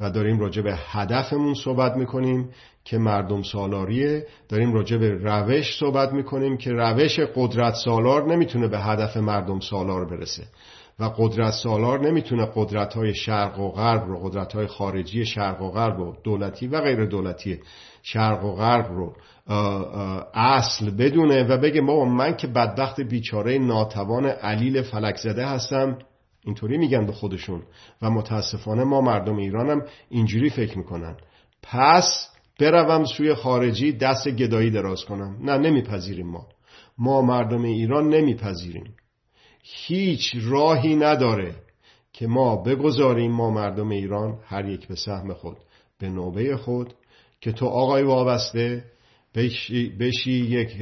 و 0.00 0.10
داریم 0.10 0.40
راجع 0.40 0.62
به 0.62 0.74
هدفمون 0.76 1.54
صحبت 1.54 1.96
می‌کنیم 1.96 2.50
که 2.84 2.98
مردم 2.98 3.42
سالاریه. 3.42 4.26
داریم 4.48 4.72
راجع 4.72 4.96
به 4.96 5.10
روش 5.10 5.78
صحبت 5.78 6.12
می‌کنیم 6.12 6.56
که 6.56 6.70
روش 6.72 7.20
قدرت 7.34 7.74
سالار 7.74 8.32
نمی‌تونه 8.32 8.68
به 8.68 8.78
هدف 8.78 9.16
مردم 9.16 9.60
سالار 9.60 10.04
برسه 10.04 10.44
و 11.00 11.04
قدرت 11.04 11.52
سالار 11.52 12.00
نمی‌تونه 12.00 12.48
قدرت 12.54 12.94
های 12.94 13.14
شرق 13.14 13.60
و 13.60 13.70
غرب 13.70 14.04
رو 14.06 14.18
قدرت 14.18 14.52
های 14.52 14.66
خارجی 14.66 15.24
شرق 15.26 15.62
و 15.62 15.70
غرب 15.70 16.00
و 16.00 16.14
دولتی 16.24 16.66
و 16.66 16.80
غیر 16.80 17.04
دولتی 17.04 17.60
شرق 18.02 18.44
و 18.44 18.54
غرب 18.54 18.86
رو 18.92 19.12
اصل 20.34 20.90
بدونه 20.90 21.44
و 21.44 21.58
بگه 21.58 21.80
ما 21.80 22.04
من 22.04 22.36
که 22.36 22.46
بدبخت 22.46 23.00
بیچاره 23.00 23.58
ناتوان 23.58 24.26
علیل 24.26 24.82
فلک 24.82 25.16
زده 25.16 25.46
هستم. 25.46 25.98
اینطوری 26.44 26.78
میگن 26.78 27.06
به 27.06 27.12
خودشون. 27.12 27.62
و 28.02 28.10
متاسفانه 28.10 28.84
ما 28.84 29.00
مردم 29.00 29.36
ایرانم 29.36 29.82
اینجوری 30.08 30.50
فکر 30.50 30.78
می‌کنن. 30.78 31.16
پس 31.62 32.28
بروم 32.60 33.04
سوی 33.04 33.34
خارجی 33.34 33.92
دست 33.92 34.28
گدایی 34.28 34.70
دراز 34.70 35.04
کنم. 35.04 35.36
نه 35.40 35.58
نمیپذیریم 35.58 36.26
ما. 36.26 36.46
ما 36.98 37.22
مردم 37.22 37.62
ایران 37.62 38.08
نمیپذیریم. 38.08 38.94
هیچ 39.62 40.36
راهی 40.42 40.96
نداره 40.96 41.54
که 42.12 42.26
ما 42.26 42.56
بگذاریم 42.56 43.32
ما 43.32 43.50
مردم 43.50 43.88
ایران 43.88 44.38
هر 44.44 44.68
یک 44.68 44.88
به 44.88 44.94
سهم 44.94 45.32
خود. 45.32 45.56
به 45.98 46.08
نوبه 46.08 46.56
خود 46.56 46.94
که 47.40 47.52
تو 47.52 47.66
آقای 47.66 48.02
وابسته 48.02 48.84
بشی, 49.34 49.88
بشی 49.88 50.32
یک 50.32 50.78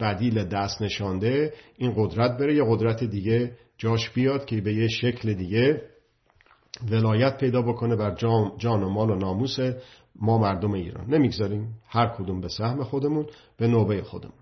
بدیل 0.00 0.44
دست 0.44 0.82
نشانده 0.82 1.52
این 1.76 1.92
قدرت 1.96 2.38
بره 2.38 2.54
یه 2.54 2.64
قدرت 2.68 3.04
دیگه 3.04 3.52
جاش 3.82 4.10
بیاد 4.10 4.44
که 4.44 4.60
به 4.60 4.74
یه 4.74 4.88
شکل 4.88 5.34
دیگه 5.34 5.82
ولایت 6.90 7.38
پیدا 7.38 7.62
بکنه 7.62 7.96
بر 7.96 8.14
جان 8.58 8.82
و 8.82 8.88
مال 8.88 9.10
و 9.10 9.14
ناموس 9.14 9.56
ما 10.16 10.38
مردم 10.38 10.72
ایران. 10.72 11.06
نمی‌گذاریم 11.14 11.74
هر 11.88 12.06
کدوم 12.06 12.40
به 12.40 12.48
سهم 12.48 12.84
خودمون 12.84 13.26
به 13.56 13.66
نوبه 13.66 14.02
خودمون. 14.02 14.38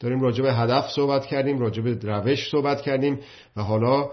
داریم 0.00 0.20
راجع 0.20 0.42
به 0.42 0.54
هدف 0.54 0.90
صحبت 0.90 1.26
کردیم 1.26 1.58
راجع 1.58 1.82
به 1.82 1.98
روش 2.02 2.50
صحبت 2.50 2.80
کردیم 2.80 3.20
و 3.56 3.62
حالا 3.62 4.10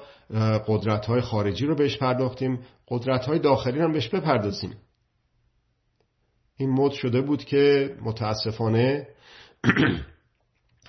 قدرت 0.68 1.06
های 1.06 1.22
خارجی 1.22 1.66
رو 1.66 1.76
بهش 1.76 1.98
پرداختیم. 1.98 2.60
قدرت 2.88 3.26
های 3.26 3.40
داخلی 3.40 3.80
رو 3.80 3.92
بهش 3.92 4.10
بپردازیم. 4.10 4.76
این 6.58 6.70
مد 6.70 6.92
شده 6.92 7.22
بود 7.22 7.44
که 7.44 7.96
متاسفانه 8.02 9.08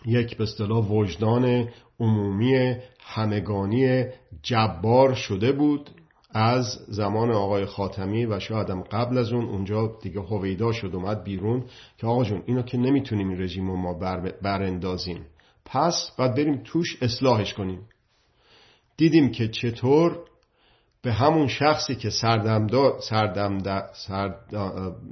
یک 0.07 0.37
به 0.37 0.45
اصطلاح 0.45 0.87
وجدان 0.89 1.69
عمومی 2.01 2.77
همگانی 3.01 4.05
جبار 4.43 5.15
شده 5.15 5.53
بود 5.53 5.91
از 6.31 6.79
زمان 6.89 7.31
آقای 7.31 7.65
خاتمی 7.65 8.27
و 8.27 8.41
شایدم 8.41 8.83
قبل 8.83 9.19
از 9.19 9.33
اون 9.33 9.45
اونجا 9.45 9.99
دیگه 10.03 10.21
هویدا 10.21 10.73
شد 10.73 10.91
اومد 10.95 11.25
بیرون 11.25 11.65
که 11.99 12.07
آقا 12.07 12.25
جون 12.25 12.43
اینو 12.47 12.63
که 12.63 12.79
نمی‌تونیم 12.79 13.29
این 13.29 13.41
رژیم 13.41 13.71
رو 13.71 13.77
ما 13.77 13.95
بر 13.95 14.33
براندازیم. 14.43 15.27
پس 15.65 16.11
باید 16.19 16.35
بریم 16.35 16.61
توش 16.65 17.03
اصلاحش 17.03 17.55
کنیم. 17.55 17.81
دیدیم 18.97 19.31
که 19.31 19.49
چطور 19.49 20.19
به 21.03 21.13
همون 21.13 21.49
شخصی 21.49 21.95
که 21.95 22.11
سردمدار 22.11 23.01
سردم 23.01 23.59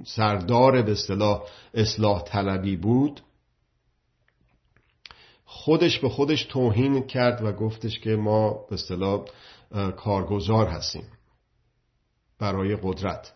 سردار 0.05 0.83
به 0.83 0.93
اصطلاح 0.93 1.43
اصلاح 1.75 2.23
طلبی 2.23 2.77
بود 2.77 3.21
خودش 5.55 5.99
به 5.99 6.09
خودش 6.09 6.45
توهین 6.45 7.07
کرد 7.07 7.45
و 7.45 7.53
گفتش 7.53 8.01
که 8.01 8.11
ما 8.11 8.51
به 8.51 8.75
اصطلاح 8.75 9.25
کارگزار 9.97 10.67
هستیم. 10.67 11.05
برای 12.39 12.77
قدرت. 12.83 13.33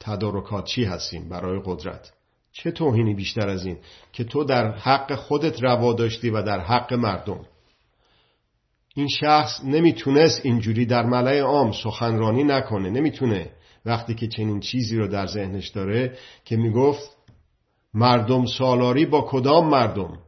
تدارکاتچی 0.00 0.84
هستیم؟ 0.84 1.28
برای 1.28 1.60
قدرت. 1.64 2.12
چه 2.52 2.70
توهینی 2.70 3.14
بیشتر 3.14 3.48
از 3.48 3.66
این؟ 3.66 3.78
که 4.12 4.24
تو 4.24 4.44
در 4.44 4.72
حق 4.72 5.14
خودت 5.14 5.62
روا 5.62 5.92
داشتی 5.92 6.30
و 6.30 6.42
در 6.42 6.60
حق 6.60 6.92
مردم. 6.92 7.40
این 8.94 9.08
شخص 9.08 9.64
نمی‌تونست 9.64 10.46
اینجوری 10.46 10.86
در 10.86 11.02
ملای 11.02 11.38
عام 11.38 11.72
سخنرانی 11.72 12.44
نکنه. 12.44 12.90
نمی‌تونه. 12.90 13.50
وقتی 13.86 14.14
که 14.14 14.28
چنین 14.28 14.60
چیزی 14.60 14.96
رو 14.96 15.08
در 15.08 15.26
ذهنش 15.26 15.68
داره 15.68 16.18
که 16.44 16.56
می‌گفت 16.56 17.16
مردم 17.94 18.46
سالاری 18.46 19.06
با 19.06 19.26
کدام 19.30 19.68
مردم؟ 19.68 20.18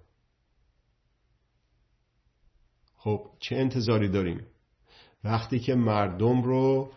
خب 3.07 3.21
چه 3.41 3.57
انتظاری 3.57 4.09
داریم؟ 4.09 4.41
وقتی 5.25 5.59
که 5.59 5.75
مردم 5.75 6.43
رو 6.43 6.91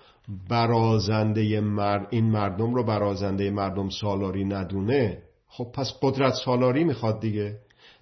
برازنده 0.49 1.41
این 2.11 2.29
مردم 2.29 2.75
رو 2.75 2.83
برازنده 2.83 3.49
مردم 3.49 3.89
سالاری 3.89 4.45
ندونه 4.45 5.17
خب 5.47 5.71
پس 5.73 5.93
قدرت 6.01 6.33
سالاری 6.33 6.83
می‌خواد 6.83 7.19
دیگه. 7.19 7.57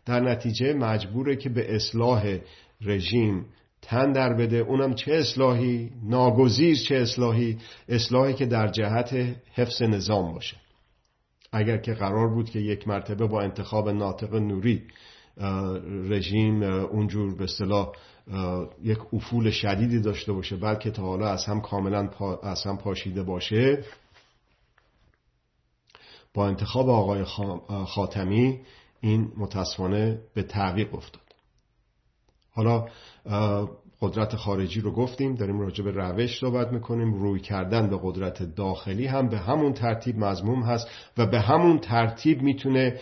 در 0.06 0.20
نتیجه 0.20 0.74
مجبوره 0.74 1.36
که 1.36 1.50
به 1.50 1.76
اصلاح 1.76 2.38
رژیم 2.82 3.46
تن 3.82 4.12
در 4.12 4.34
بده. 4.34 4.58
اونم 4.58 4.96
چه 4.96 5.14
اصلاحی؟ 5.14 5.92
ناگزیر 6.04 6.78
چه 6.78 6.96
اصلاحی؟ 6.96 7.58
اصلاحی 7.90 8.34
که 8.34 8.46
در 8.46 8.68
جهت 8.68 9.36
حفظ 9.54 9.82
نظام 9.82 10.34
باشه. 10.34 10.58
اگر 11.52 11.78
که 11.78 11.94
قرار 11.94 12.28
بود 12.28 12.50
که 12.50 12.60
یک 12.60 12.88
مرتبه 12.88 13.28
با 13.28 13.42
انتخاب 13.42 13.90
ناطق 13.90 14.36
نوری 14.36 14.84
رژیم 16.10 16.64
اونجور 16.64 17.36
به 17.36 17.44
اصطلاح 17.44 17.92
یک 18.84 19.14
افول 19.14 19.52
شدیدی 19.52 20.00
داشته 20.00 20.34
باشه 20.34 20.56
بلکه 20.56 20.92
تا 20.92 21.02
حالا 21.02 21.28
از 21.28 21.46
هم 21.46 21.62
کاملا 21.62 22.10
از 22.44 22.64
هم 22.64 22.78
پاشیده 22.78 23.24
باشه. 23.24 23.84
با 26.34 26.48
انتخاب 26.48 26.90
آقای 26.90 27.24
خاتمی 27.86 28.60
این 29.02 29.32
متاسفانه 29.38 30.20
به 30.34 30.44
تعویق 30.44 30.96
افتاد. 30.96 31.22
حالا 32.52 32.88
قدرت 34.02 34.36
خارجی 34.36 34.82
رو 34.82 34.92
گفتیم 34.92 35.36
داریم 35.36 35.60
راجع 35.60 35.84
به 35.84 35.92
روش 35.92 36.40
صحبت 36.40 36.72
می‌کنیم. 36.72 37.14
روی 37.14 37.40
کردن 37.40 37.90
به 37.90 38.00
قدرت 38.04 38.56
داخلی 38.56 39.08
هم 39.08 39.30
به 39.30 39.38
همون 39.38 39.74
ترتیب 39.74 40.18
مضموم 40.18 40.64
هست 40.64 40.88
و 41.18 41.26
به 41.26 41.40
همون 41.40 41.80
ترتیب 41.80 42.42
می‌تونه 42.42 43.00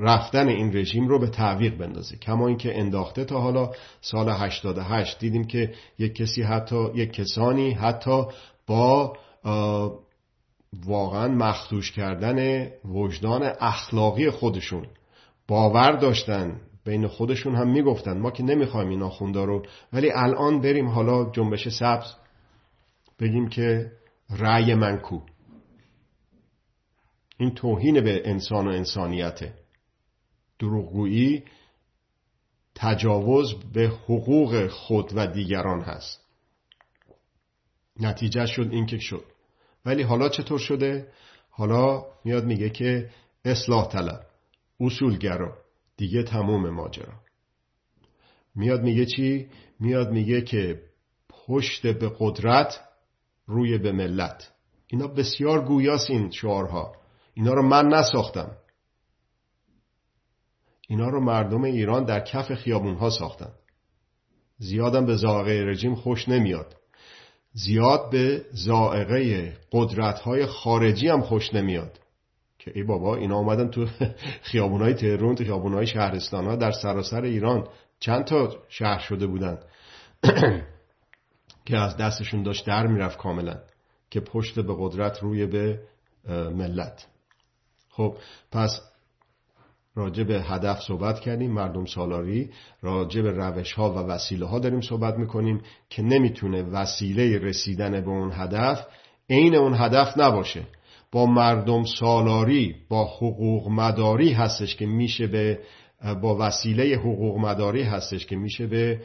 رفتن 0.00 0.48
این 0.48 0.76
رژیم 0.76 1.08
رو 1.08 1.18
به 1.18 1.26
تعویق 1.26 1.76
بندازه. 1.76 2.16
کما 2.16 2.48
اینکه 2.48 2.78
انداخته 2.80 3.24
تا 3.24 3.40
حالا 3.40 3.70
سال 4.00 4.28
88 4.28 5.18
دیدیم 5.18 5.44
که 5.44 5.74
یک 5.98 6.14
کسی 6.14 6.42
حتی 6.42 6.88
یک 6.94 7.12
کسانی 7.12 7.72
حتی 7.72 8.24
با 8.66 9.16
واقعا 10.86 11.28
مخدوش 11.28 11.92
کردن 11.92 12.68
وجدان 12.84 13.52
اخلاقی 13.60 14.30
خودشون 14.30 14.86
باور 15.48 15.92
داشتن 15.92 16.60
بین 16.84 17.06
خودشون 17.06 17.54
هم 17.54 17.70
می‌گفتن 17.70 18.18
ما 18.18 18.30
که 18.30 18.42
نمی‌خوایم 18.42 18.88
این 18.88 19.02
آخوندا 19.02 19.44
رو 19.44 19.66
ولی 19.92 20.10
الان 20.10 20.60
بریم 20.60 20.88
حالا 20.88 21.30
جنبش 21.30 21.68
سبز 21.68 22.14
بگیم 23.18 23.48
که 23.48 23.92
رأی 24.30 24.74
من 24.74 24.98
کو؟ 24.98 25.20
این 27.38 27.54
توهین 27.54 28.00
به 28.00 28.28
انسان 28.28 28.68
و 28.68 28.70
انسانیته. 28.70 29.54
دروغگویی 30.58 31.44
تجاوز 32.74 33.54
به 33.54 33.86
حقوق 33.86 34.66
خود 34.66 35.12
و 35.14 35.26
دیگران 35.26 35.80
هست. 35.80 36.24
نتیجه 38.00 38.46
شد 38.46 38.68
این 38.70 38.86
که 38.86 38.98
شد. 38.98 39.24
ولی 39.84 40.02
حالا 40.02 40.28
چطور 40.28 40.58
شده؟ 40.58 41.12
حالا 41.50 42.04
میاد 42.24 42.44
میگه 42.44 42.70
که 42.70 43.10
اصلاح 43.44 43.88
طلب 43.88 44.26
اصولگرا. 44.80 45.58
دیگه 46.00 46.22
تموم 46.22 46.70
ماجرا. 46.70 47.12
میاد 48.54 48.82
میگه 48.82 49.06
چی؟ 49.06 49.48
میاد 49.80 50.10
میگه 50.10 50.42
که 50.42 50.82
پشت 51.28 51.86
به 51.86 52.12
قدرت 52.18 52.80
روی 53.46 53.78
به 53.78 53.92
ملت. 53.92 54.52
اینا 54.86 55.06
بسیار 55.06 55.64
گویاست 55.64 56.10
این 56.10 56.30
شعارها. 56.30 56.92
اینا 57.34 57.54
رو 57.54 57.62
من 57.62 57.86
نساختم. 57.86 58.56
اینا 60.88 61.08
رو 61.08 61.20
مردم 61.20 61.62
ایران 61.62 62.04
در 62.04 62.20
کف 62.20 62.54
خیابونها 62.54 63.10
ساختن. 63.10 63.52
زیادم 64.58 65.06
به 65.06 65.16
زائقه 65.16 65.64
رژیم 65.64 65.94
خوش 65.94 66.28
نمیاد. 66.28 66.76
زیاد 67.52 68.10
به 68.10 68.44
زائقه 68.52 69.52
قدرت 69.72 70.20
های 70.20 70.46
خارجی 70.46 71.08
هم 71.08 71.20
خوش 71.20 71.54
نمیاد. 71.54 72.00
که 72.64 72.72
ای 72.74 72.82
بابا 72.82 73.16
اینا 73.16 73.36
اومدن 73.36 73.68
تو 73.70 73.86
خیابونای 74.50 74.94
تهران 74.94 75.34
تو 75.34 75.44
خیابونای 75.44 75.86
شهرستان 75.86 76.46
ها 76.46 76.56
در 76.56 76.72
سراسر 76.72 77.22
ایران 77.22 77.68
چند 78.00 78.24
تا 78.24 78.56
شهر 78.68 78.98
شده 78.98 79.26
بودن؟ 79.26 79.58
که 81.66 81.76
از 81.76 81.96
دستشون 81.96 82.42
داشت 82.42 82.66
در 82.66 82.86
می‌رفت 82.86 83.18
کاملا 83.18 83.56
که 84.10 84.20
پشت 84.20 84.60
به 84.60 84.74
قدرت 84.78 85.18
روی 85.18 85.46
به 85.46 85.80
ملت. 86.28 87.06
خب 87.88 88.16
پس 88.52 88.80
راجع 89.94 90.24
به 90.24 90.42
هدف 90.42 90.80
صحبت 90.80 91.20
کردیم 91.20 91.52
مردم 91.52 91.84
سالاری. 91.84 92.50
راجع 92.82 93.22
به 93.22 93.30
روش 93.30 93.72
ها 93.72 93.92
و 93.92 93.96
وسیله 93.96 94.46
ها 94.46 94.58
داریم 94.58 94.80
صحبت 94.80 95.14
می‌کنیم 95.14 95.62
که 95.90 96.02
نمی‌تونه 96.02 96.62
وسیله 96.62 97.38
رسیدن 97.38 98.00
به 98.00 98.08
اون 98.08 98.32
هدف 98.32 98.86
عین 99.30 99.54
اون 99.54 99.74
هدف 99.74 100.18
نباشه. 100.18 100.66
با 101.12 101.26
مردم 101.26 101.84
سالاری 101.84 102.74
با 102.88 103.04
حقوق 103.04 103.68
مداری 103.68 104.32
هستش 104.32 104.76
که 104.76 104.86
میشه 104.86 105.26
به 105.26 105.58
با 106.22 106.36
وسیله 106.40 106.96
حقوق 106.96 107.38
مداری 107.38 107.82
هستش 107.82 108.26
که 108.26 108.36
میشه 108.36 108.66
به 108.66 109.00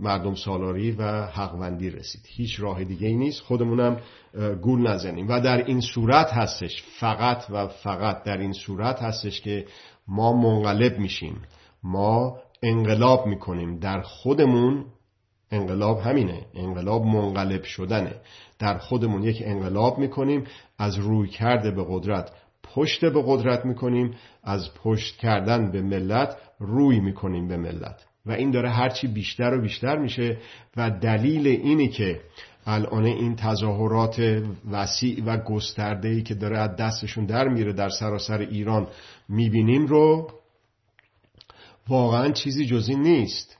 مردم 0.00 0.34
سالاری 0.34 0.90
و 0.90 1.26
حقوندی 1.26 1.90
رسید. 1.90 2.22
هیچ 2.28 2.60
راه 2.60 2.84
دیگه 2.84 3.08
ای 3.08 3.14
نیست. 3.14 3.40
خودمونم 3.40 4.00
گول 4.62 4.86
نزنیم. 4.86 5.28
و 5.28 5.40
در 5.40 5.64
این 5.64 5.80
صورت 5.80 6.32
هستش 6.32 6.82
فقط 7.00 7.44
و 7.50 7.66
فقط 7.66 8.22
در 8.24 8.36
این 8.36 8.52
صورت 8.52 9.02
هستش 9.02 9.40
که 9.40 9.64
ما 10.08 10.32
منقلب 10.32 10.98
میشیم. 10.98 11.42
ما 11.82 12.38
انقلاب 12.62 13.26
می‌کنیم. 13.26 13.78
در 13.78 14.00
خودمون 14.00 14.84
انقلاب 15.50 16.00
همینه. 16.00 16.46
انقلاب 16.54 17.04
منقلب 17.04 17.62
شدنه. 17.62 18.14
در 18.58 18.78
خودمون 18.78 19.22
یک 19.22 19.42
انقلاب 19.44 19.98
می‌کنیم 19.98 20.44
از 20.78 20.98
روی 20.98 21.28
کرده 21.28 21.70
به 21.70 21.84
قدرت 21.88 22.30
پشت 22.62 23.04
به 23.04 23.22
قدرت 23.26 23.66
می‌کنیم 23.66 24.14
از 24.44 24.74
پشت 24.74 25.16
کردن 25.16 25.70
به 25.70 25.82
ملت 25.82 26.36
روی 26.58 27.00
می‌کنیم 27.00 27.48
به 27.48 27.56
ملت. 27.56 28.06
و 28.26 28.32
این 28.32 28.50
داره 28.50 28.70
هرچی 28.70 29.06
بیشتر 29.06 29.54
و 29.54 29.60
بیشتر 29.62 29.98
میشه 29.98 30.38
و 30.76 30.90
دلیل 30.90 31.46
اینی 31.46 31.88
که 31.88 32.20
الان 32.66 33.04
این 33.04 33.36
تظاهرات 33.36 34.42
وسیع 34.70 35.24
و 35.26 35.36
گسترده 35.36 36.22
که 36.22 36.34
داره 36.34 36.58
از 36.58 36.76
دستشون 36.76 37.26
در 37.26 37.48
میره 37.48 37.72
در 37.72 37.88
سراسر 37.88 38.38
ایران 38.38 38.88
می‌بینیم 39.28 39.86
رو 39.86 40.30
واقعا 41.88 42.30
چیزی 42.32 42.66
جزی 42.66 42.94
نیست. 42.94 43.59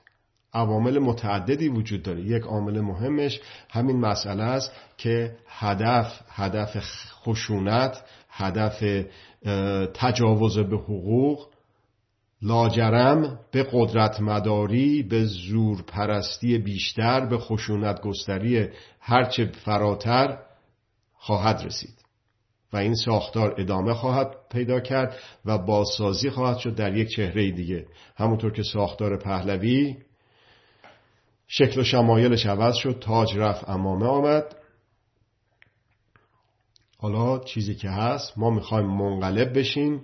عوامل 0.53 0.99
متعددی 0.99 1.67
وجود 1.67 2.03
داره. 2.03 2.21
یک 2.21 2.43
عامل 2.43 2.81
مهمش 2.81 3.39
همین 3.69 3.99
مسئله 3.99 4.43
است 4.43 4.71
که 4.97 5.35
هدف 5.47 6.21
هدف 6.29 6.77
خشونت 7.23 8.03
هدف 8.29 8.83
تجاوز 9.93 10.59
به 10.59 10.77
حقوق 10.77 11.47
لاجرم 12.41 13.39
به 13.51 13.67
قدرت 13.71 14.21
مداری 14.21 15.03
به 15.03 15.25
زور 15.25 15.81
پرستی 15.81 16.57
بیشتر 16.57 17.25
به 17.25 17.37
خشونت 17.37 18.01
گستری 18.01 18.69
هرچه 18.99 19.45
فراتر 19.45 20.37
خواهد 21.13 21.61
رسید. 21.65 22.01
و 22.73 22.77
این 22.77 22.95
ساختار 22.95 23.55
ادامه 23.57 23.93
خواهد 23.93 24.35
پیدا 24.51 24.79
کرد 24.79 25.17
و 25.45 25.57
بازسازی 25.57 26.29
خواهد 26.29 26.57
شد 26.57 26.75
در 26.75 26.97
یک 26.97 27.09
چهره 27.09 27.51
دیگه. 27.51 27.85
همونطور 28.15 28.51
که 28.51 28.63
ساختار 28.63 29.17
پهلوی 29.17 29.95
شکل 31.53 31.79
و 31.79 31.83
شمایلش 31.83 32.45
عوض 32.45 32.75
شد 32.75 32.99
تاج 32.99 33.37
رفت 33.37 33.69
امامه 33.69 34.05
آمد. 34.05 34.55
حالا 36.97 37.39
چیزی 37.39 37.75
که 37.75 37.89
هست 37.89 38.37
ما 38.37 38.49
می‌خوایم 38.49 38.87
منقلب 38.87 39.59
بشیم 39.59 40.03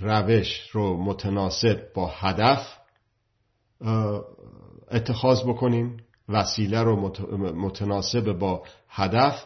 روش 0.00 0.68
رو 0.72 1.04
متناسب 1.04 1.92
با 1.94 2.06
هدف 2.06 2.78
اتخاذ 4.90 5.42
بکنیم 5.42 5.96
وسیله 6.28 6.82
رو 6.82 7.12
متناسب 7.54 8.32
با 8.32 8.62
هدف 8.88 9.44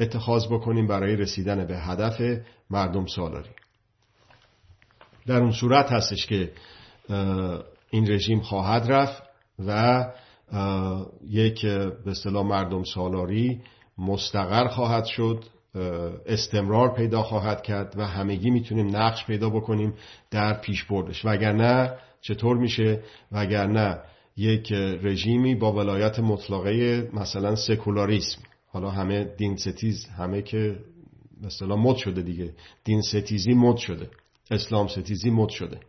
اتخاذ 0.00 0.46
بکنیم 0.46 0.86
برای 0.86 1.16
رسیدن 1.16 1.66
به 1.66 1.78
هدف 1.78 2.42
مردم 2.70 3.06
سالاری. 3.06 3.50
در 5.26 5.36
اون 5.36 5.52
صورت 5.52 5.92
هستش 5.92 6.26
که 6.26 6.52
این 7.90 8.10
رژیم 8.10 8.40
خواهد 8.40 8.92
رفت 8.92 9.22
و 9.58 10.04
یک 11.28 11.66
به 11.66 12.10
اصطلاح 12.10 12.46
مردم 12.46 12.84
سالاری 12.84 13.60
مستقر 13.98 14.68
خواهد 14.68 15.04
شد 15.04 15.44
استمرار 16.26 16.94
پیدا 16.94 17.22
خواهد 17.22 17.62
کرد 17.62 17.94
و 17.96 18.06
همگی 18.06 18.50
می‌تونیم 18.50 18.96
نقش 18.96 19.26
پیدا 19.26 19.50
بکنیم 19.50 19.94
در 20.30 20.60
پیش 20.60 20.84
بردش. 20.84 21.24
وگرنه 21.24 21.94
چطور 22.20 22.56
میشه؟ 22.56 23.02
وگرنه 23.32 23.98
یک 24.36 24.72
رژیمی 24.72 25.54
با 25.54 25.72
ولایت 25.72 26.18
مطلقه 26.18 27.08
مثلا 27.12 27.56
سکولاریسم. 27.56 28.38
حالا 28.68 28.90
همه 28.90 29.24
دین 29.24 29.56
ستیز 29.56 30.06
همه 30.06 30.42
که 30.42 30.78
مثلا 31.42 31.76
مد 31.76 31.96
شده 31.96 32.22
دیگه 32.22 32.54
دین 32.84 33.02
ستیزی 33.02 33.54
مد 33.54 33.76
شده 33.76 34.10
اسلام 34.50 34.88
ستیزی 34.88 35.30
مد 35.30 35.48
شده. 35.48 35.80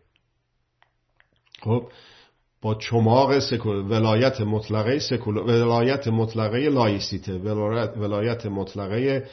خب؟ 1.60 1.88
با 2.62 2.74
چماق 2.74 3.38
سکولار 3.38 3.76
ولایت 3.76 4.40
مطلقه 4.40 4.98
سکولار 4.98 5.36
ولایت 5.36 6.08
مطلقه 6.08 6.58
لایسیته 6.58 7.32
ولایت 7.96 8.46
مطلقه 8.46 9.26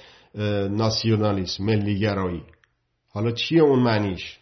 ناسیونالیسم 0.70 1.64
ملیگرایی. 1.64 2.44
حالا 3.10 3.32
چیه 3.32 3.62
اون 3.62 3.80
معنیش؟ 3.80 4.40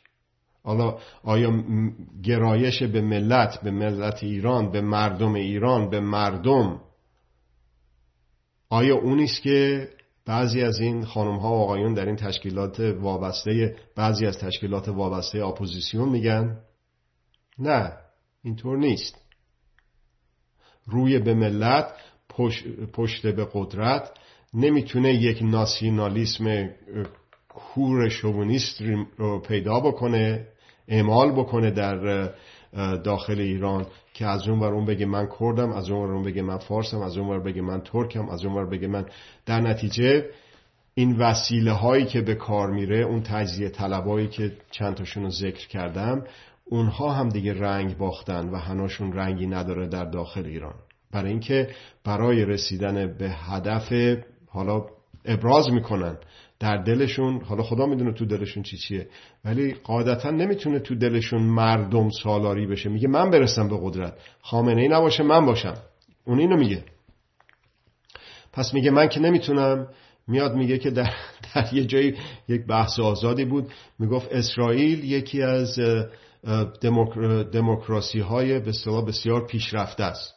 حالا 0.63 0.97
آیا 1.23 1.63
گرایش 2.23 2.83
به 2.83 3.01
ملت 3.01 3.61
به 3.63 3.71
ملت 3.71 4.23
ایران 4.23 4.71
به 4.71 4.81
مردم 4.81 5.33
ایران 5.33 5.89
به 5.89 5.99
مردم؟ 5.99 6.81
آیا 8.69 8.95
اونیست 8.95 9.41
که 9.41 9.89
بعضی 10.25 10.61
از 10.61 10.79
این 10.79 11.05
خانم 11.05 11.37
ها 11.37 11.49
و 11.49 11.63
آقایون 11.63 11.93
در 11.93 12.05
این 12.05 12.15
تشکیلات 12.15 12.79
وابسته 12.79 13.75
بعضی 13.95 14.25
از 14.25 14.37
تشکیلات 14.37 14.87
وابسته 14.87 15.45
اپوزیسیون 15.45 16.09
میگن؟ 16.09 16.57
نه. 17.59 17.93
اینطور 18.43 18.77
نیست. 18.77 19.15
روی 20.85 21.19
به 21.19 21.33
ملت 21.33 21.93
پشت 22.93 23.27
به 23.27 23.47
قدرت 23.53 24.09
نمی‌تونه 24.53 25.13
یک 25.13 25.39
ناسیونالیسم 25.41 26.69
کور 27.49 28.09
شوونیست 28.09 28.81
رو 29.17 29.39
پیدا 29.39 29.79
بکنه 29.79 30.47
اعمال 30.87 31.31
بکنه 31.31 31.71
در 31.71 32.29
داخل 33.03 33.39
ایران 33.39 33.85
که 34.13 34.25
از 34.25 34.47
اون 34.47 34.63
اون 34.63 34.85
بگه 34.85 35.05
من 35.05 35.27
کردم 35.39 35.71
از 35.71 35.89
اون 35.89 36.11
اون 36.11 36.23
بگه 36.23 36.41
من 36.41 36.57
فارسم 36.57 37.01
از 37.01 37.17
اون 37.17 37.43
بگه 37.43 37.61
من 37.61 37.81
ترکم 37.81 38.29
از 38.29 38.45
اون 38.45 38.69
بگه 38.69 38.87
من. 38.87 39.05
در 39.45 39.61
نتیجه 39.61 40.29
این 40.93 41.17
وسیله 41.17 41.71
هایی 41.71 42.05
که 42.05 42.21
به 42.21 42.35
کار 42.35 42.71
میره 42.71 42.97
اون 42.97 43.23
تجزیه 43.23 43.69
طلبایی 43.69 44.27
که 44.27 44.57
چند 44.71 44.95
تاشون 44.95 45.23
رو 45.23 45.29
ذکر 45.29 45.67
کردم 45.67 46.23
اونها 46.69 47.13
هم 47.13 47.29
دیگه 47.29 47.53
رنگ 47.53 47.97
باختن 47.97 48.49
و 48.49 48.57
هناشون 48.57 49.13
رنگی 49.13 49.47
نداره 49.47 49.87
در 49.87 50.05
داخل 50.05 50.45
ایران. 50.45 50.75
برای 51.11 51.29
اینکه 51.29 51.69
برای 52.03 52.45
رسیدن 52.45 53.17
به 53.17 53.29
هدف 53.29 53.93
حالا 54.47 54.85
ابراز 55.25 55.69
می‌کنن 55.71 56.17
در 56.59 56.77
دلشون. 56.77 57.41
حالا 57.41 57.63
خدا 57.63 57.85
می‌دونه 57.85 58.13
تو 58.13 58.25
دلشون 58.25 58.63
چی 58.63 58.77
چیه 58.77 59.07
ولی 59.45 59.73
قاعدتا 59.73 60.31
نمی‌تونه 60.31 60.79
تو 60.79 60.95
دلشون 60.95 61.43
مردم 61.43 62.09
سالاری 62.09 62.67
بشه. 62.67 62.89
میگه 62.89 63.07
من 63.07 63.29
برسم 63.29 63.69
به 63.69 63.77
قدرت. 63.81 64.13
خامنه 64.41 64.81
ای 64.81 64.87
نباشه 64.87 65.23
من 65.23 65.45
باشم. 65.45 65.73
اون 66.25 66.39
اینو 66.39 66.57
میگه. 66.57 66.83
پس 68.53 68.73
میگه 68.73 68.91
من 68.91 69.07
که 69.07 69.19
نمی‌تونم. 69.19 69.87
میاد 70.27 70.55
میگه 70.55 70.77
که 70.77 70.89
در, 70.89 71.13
در 71.55 71.73
یه 71.73 71.85
جایی 71.85 72.15
یک 72.47 72.65
بحث 72.65 72.99
آزادی 72.99 73.45
بود. 73.45 73.71
می‌گفت 73.99 74.31
اسرائیل 74.31 75.03
یکی 75.03 75.41
از 75.41 75.79
دموکراسی 77.51 78.19
های 78.19 78.59
به 78.59 78.71
بسیار 79.07 79.45
پیشرفته 79.45 80.03
است. 80.03 80.33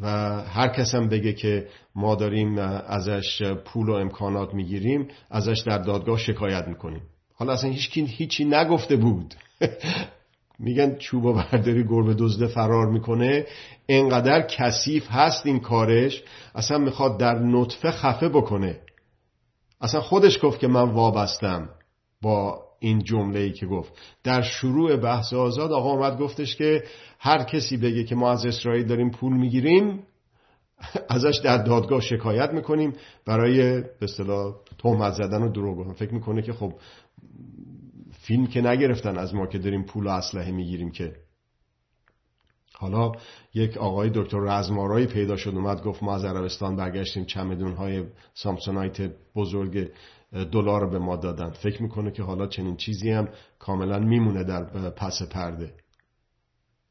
و 0.00 0.08
هر 0.42 0.68
کس 0.68 0.94
هم 0.94 1.08
بگه 1.08 1.32
که 1.32 1.68
ما 1.94 2.14
داریم 2.14 2.58
ازش 2.58 3.42
پول 3.42 3.88
و 3.88 3.92
امکانات 3.92 4.54
می‌گیریم 4.54 5.08
ازش 5.30 5.62
در 5.66 5.78
دادگاه 5.78 6.18
شکایت 6.18 6.68
می‌کنیم. 6.68 7.02
حالا 7.34 7.52
اصلا 7.52 7.70
هیچ 7.70 7.90
هیچی 7.94 8.44
نگفته 8.44 8.96
بود. 8.96 9.34
میگن 10.58 10.96
چوب 10.96 11.24
و 11.24 11.32
برداری 11.32 11.84
گربه 11.84 12.14
دزده 12.14 12.46
فرار 12.46 12.86
می‌کنه. 12.86 13.46
انقدر 13.88 14.42
کثیف 14.42 15.06
هست 15.10 15.46
این 15.46 15.60
کارش 15.60 16.22
اصلا 16.54 16.78
می‌خواد 16.78 17.18
در 17.18 17.38
نطفه 17.38 17.90
خفه 17.90 18.28
بکنه. 18.28 18.80
اصلا 19.80 20.00
خودش 20.00 20.38
گفت 20.42 20.60
که 20.60 20.68
من 20.68 20.90
وابستم 20.90 21.68
با 22.22 22.67
این 22.80 22.98
جمله 22.98 23.40
ای 23.40 23.52
که 23.52 23.66
گفت. 23.66 23.92
در 24.24 24.42
شروع 24.42 24.96
بحث 24.96 25.32
آزاد 25.32 25.72
آقا 25.72 25.90
آمد 25.90 26.18
گفتش 26.18 26.56
که 26.56 26.84
هر 27.18 27.42
کسی 27.42 27.76
بگه 27.76 28.04
که 28.04 28.14
ما 28.14 28.30
از 28.30 28.46
اسرائیل 28.46 28.86
داریم 28.86 29.10
پول 29.10 29.36
می‌گیریم 29.36 30.02
ازش 31.08 31.40
در 31.44 31.62
دادگاه 31.62 32.00
شکایت 32.00 32.50
می‌کنیم. 32.50 32.92
برای 33.26 33.80
به 33.80 34.02
اصطلاح 34.02 34.54
تهمت 34.78 35.12
زدن 35.12 35.42
و 35.42 35.52
دروغ 35.52 35.92
فکر 35.92 36.14
می‌کنه 36.14 36.42
که 36.42 36.52
خب 36.52 36.72
فیلم 38.20 38.46
که 38.46 38.60
نگرفتن 38.60 39.18
از 39.18 39.34
ما 39.34 39.46
که 39.46 39.58
داریم 39.58 39.84
پول 39.84 40.06
و 40.06 40.10
اسلحه 40.10 40.50
می‌گیریم 40.50 40.90
که. 40.90 41.12
حالا 42.74 43.12
یک 43.54 43.76
آقای 43.76 44.10
دکتر 44.14 44.38
رزمارایی 44.38 45.06
پیدا 45.06 45.36
شد 45.36 45.50
اومد 45.50 45.82
گفت 45.82 46.02
ما 46.02 46.14
از 46.14 46.24
عربستان 46.24 46.76
برگشتیم 46.76 47.24
چمدون 47.24 47.72
های 47.72 48.04
سامسونایت 48.34 49.12
بزرگ 49.36 49.90
دلار 50.32 50.90
به 50.90 50.98
ما 50.98 51.16
دادن 51.16 51.50
فکر 51.50 51.82
می‌کنه 51.82 52.10
که 52.10 52.22
حالا 52.22 52.46
چنین 52.46 52.76
چیزی 52.76 53.10
هم 53.10 53.28
کاملا 53.58 53.98
میمونه 53.98 54.44
در 54.44 54.90
پس 54.90 55.22
پرده. 55.22 55.74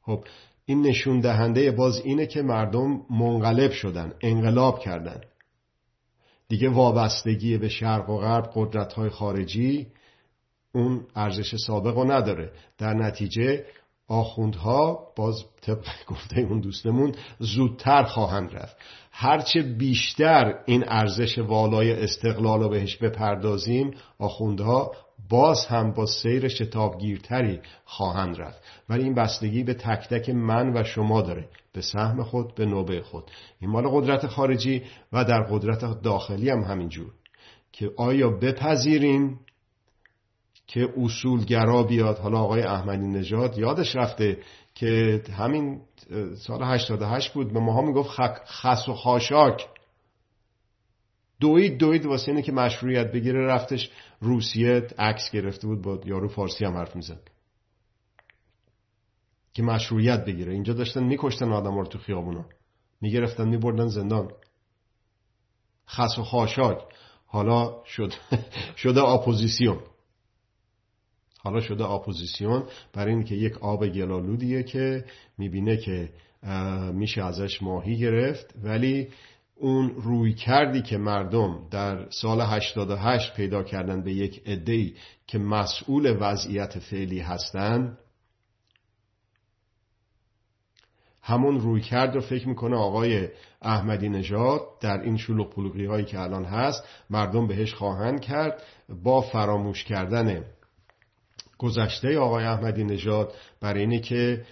خب 0.02 0.24
این 0.66 0.82
نشون 0.82 1.20
دهنده 1.20 1.72
باز 1.72 2.02
اینه 2.04 2.26
که 2.26 2.42
مردم 2.42 3.02
منقلب 3.10 3.72
شدن 3.72 4.14
انقلاب 4.22 4.80
کردن. 4.80 5.22
دیگه 6.48 6.70
وابستگی 6.70 7.58
به 7.58 7.70
شرق 7.70 8.10
و 8.10 8.18
غرب 8.18 8.52
قدرت 8.56 8.94
های 8.94 9.10
خارجی 9.10 9.88
اون 10.76 11.06
ارزش 11.16 11.56
سابق 11.56 11.98
رو 11.98 12.12
نداره. 12.12 12.52
در 12.78 12.94
نتیجه 12.94 13.66
آخوندها 14.08 15.14
باز 15.16 15.44
طبق 15.62 15.86
گفته 16.10 16.42
اون 16.42 16.60
دوستمون 16.60 17.16
زودتر 17.40 18.04
خواهند 18.04 18.56
رفت. 18.56 18.78
هرچه 19.20 19.62
بیشتر 19.62 20.60
این 20.66 20.84
ارزش 20.88 21.38
والای 21.38 22.04
استقلال 22.04 22.60
رو 22.60 22.70
بهش 22.70 22.98
بپردازیم 22.98 23.92
آخوندها 24.20 24.92
باز 25.30 25.66
هم 25.66 25.94
با 25.94 26.06
سیر 26.06 26.48
شتابگیرتری 26.48 27.60
خواهند 27.86 28.42
رفت. 28.42 28.64
ولی 28.90 29.04
این 29.04 29.14
بستگی 29.14 29.64
به 29.64 29.74
تک 29.74 30.10
تک 30.10 30.30
من 30.30 30.78
و 30.78 30.84
شما 30.84 31.22
داره 31.22 31.50
به 31.74 31.82
سهم 31.82 32.24
خود 32.24 32.56
به 32.56 32.66
نوبه 32.66 33.02
خود. 33.02 33.24
این 33.60 33.72
مال 33.72 33.88
قدرت 33.88 34.28
خارجی 34.28 34.84
و 35.14 35.26
در 35.26 35.44
قدرت 35.44 36.02
داخلی 36.02 36.50
هم 36.50 36.62
همینجور. 36.62 37.12
که 37.72 37.92
آیا 37.98 38.30
بپذیریم 38.30 39.40
که 40.68 40.94
اصولگرا 40.98 41.84
بیاد؟ 41.84 42.18
حالا 42.18 42.40
آقای 42.40 42.62
احمدی 42.62 43.08
نژاد 43.08 43.58
یادش 43.58 43.96
رفته 43.96 44.38
که 44.78 45.22
همین 45.38 45.82
سال 46.36 46.64
88 46.64 47.34
بود 47.34 47.54
به 47.54 47.60
ماها 47.60 47.82
می‌گفت 47.82 48.10
خس 48.46 48.90
و 48.90 48.94
خاشاک. 48.94 49.68
دوید 51.40 51.78
دوید 51.78 52.06
واسه 52.06 52.32
اینه 52.32 52.42
که 52.42 52.52
مشروعیت 52.52 53.12
بگیره 53.12 53.46
رفتش 53.46 53.92
روسیه 54.22 54.88
عکس 54.98 55.32
گرفته 55.32 55.68
بود 55.68 55.82
با 55.82 56.00
یارو 56.06 56.28
فارسی 56.28 56.66
هم 56.66 56.78
حرف 56.78 56.96
می‌زد. 56.96 57.30
که 59.54 59.64
مشروعیت 59.64 60.26
بگیره. 60.26 60.54
اینجا 60.54 60.74
داشتن 60.74 61.04
میکشتن 61.04 61.52
آدم 61.52 61.78
رو 61.78 61.86
تو 61.86 62.00
خیابونا. 62.00 62.46
می‌گرفتن 63.02 63.48
میبردن 63.48 63.88
زندان. 63.88 64.32
خس 65.90 66.18
و 66.20 66.24
خاشاک. 66.24 66.84
حالا 67.26 67.84
شد 67.86 68.14
شده 68.82 69.04
اپوزیسیون. 69.04 69.80
حالا 71.48 71.62
شده 71.62 71.90
اپوزیسیون 71.90 72.64
برای 72.94 73.14
اینکه 73.14 73.36
یک 73.36 73.58
آب 73.58 73.88
گلالودیه 73.88 74.64
که 74.64 75.06
می‌بینه 75.38 75.78
که 75.78 76.10
میشه 76.94 77.24
ازش 77.24 77.64
ماهی 77.64 77.98
گرفت. 77.98 78.54
ولی 78.64 79.08
اون 79.56 79.90
روی 79.90 80.34
کردی 80.34 80.82
که 80.82 80.98
مردم 80.98 81.68
در 81.72 82.10
سال 82.10 82.42
88 82.42 83.36
پیدا 83.36 83.64
کردن 83.64 84.04
به 84.04 84.14
یک 84.14 84.42
عده‌ای 84.46 84.94
که 85.28 85.38
مسئول 85.38 86.18
وضعیت 86.20 86.80
فعلی 86.80 87.20
هستند 87.20 87.98
همون 91.22 91.60
روی 91.60 91.82
کرد 91.82 92.16
رو 92.16 92.22
فکر 92.22 92.48
می‌کنه 92.48 92.76
آقای 92.76 93.28
احمدی 93.62 94.10
نژاد 94.10 94.62
در 94.82 95.02
این 95.02 95.18
شلوغ 95.18 95.50
پلوغی 95.54 95.86
هایی 95.86 96.06
که 96.06 96.20
الان 96.20 96.46
هست 96.46 96.84
مردم 97.10 97.48
بهش 97.48 97.74
خواهند 97.74 98.22
کرد 98.22 98.64
با 99.04 99.22
فراموش 99.22 99.84
کردن 99.84 100.44
گذشته 101.58 102.20
آقای 102.20 102.46
احمدی 102.46 102.84
نژاد 102.84 103.34
برای 103.62 103.80
اینه 103.80 104.00
که 104.00 104.44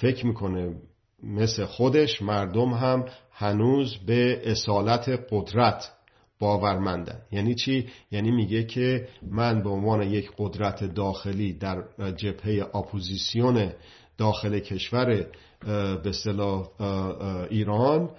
فکر 0.00 0.26
می‌کنه 0.26 0.74
مثل 1.22 1.64
خودش 1.64 2.22
مردم 2.22 2.68
هم 2.68 3.04
هنوز 3.32 3.96
به 4.06 4.50
اصالت 4.50 5.26
قدرت 5.30 5.92
باورمندن 6.38 7.20
یعنی 7.32 7.54
چی؟ 7.54 7.88
یعنی 8.10 8.30
میگه 8.30 8.64
که 8.64 9.08
من 9.22 9.62
به 9.62 9.70
عنوان 9.70 10.02
یک 10.02 10.30
قدرت 10.38 10.84
داخلی 10.84 11.52
در 11.52 11.84
جبهه 12.16 12.66
اپوزیسیون 12.74 13.72
داخل 14.18 14.58
کشور 14.58 15.26
به 16.04 16.12
صلاح 16.12 16.68
ایران 17.50 18.10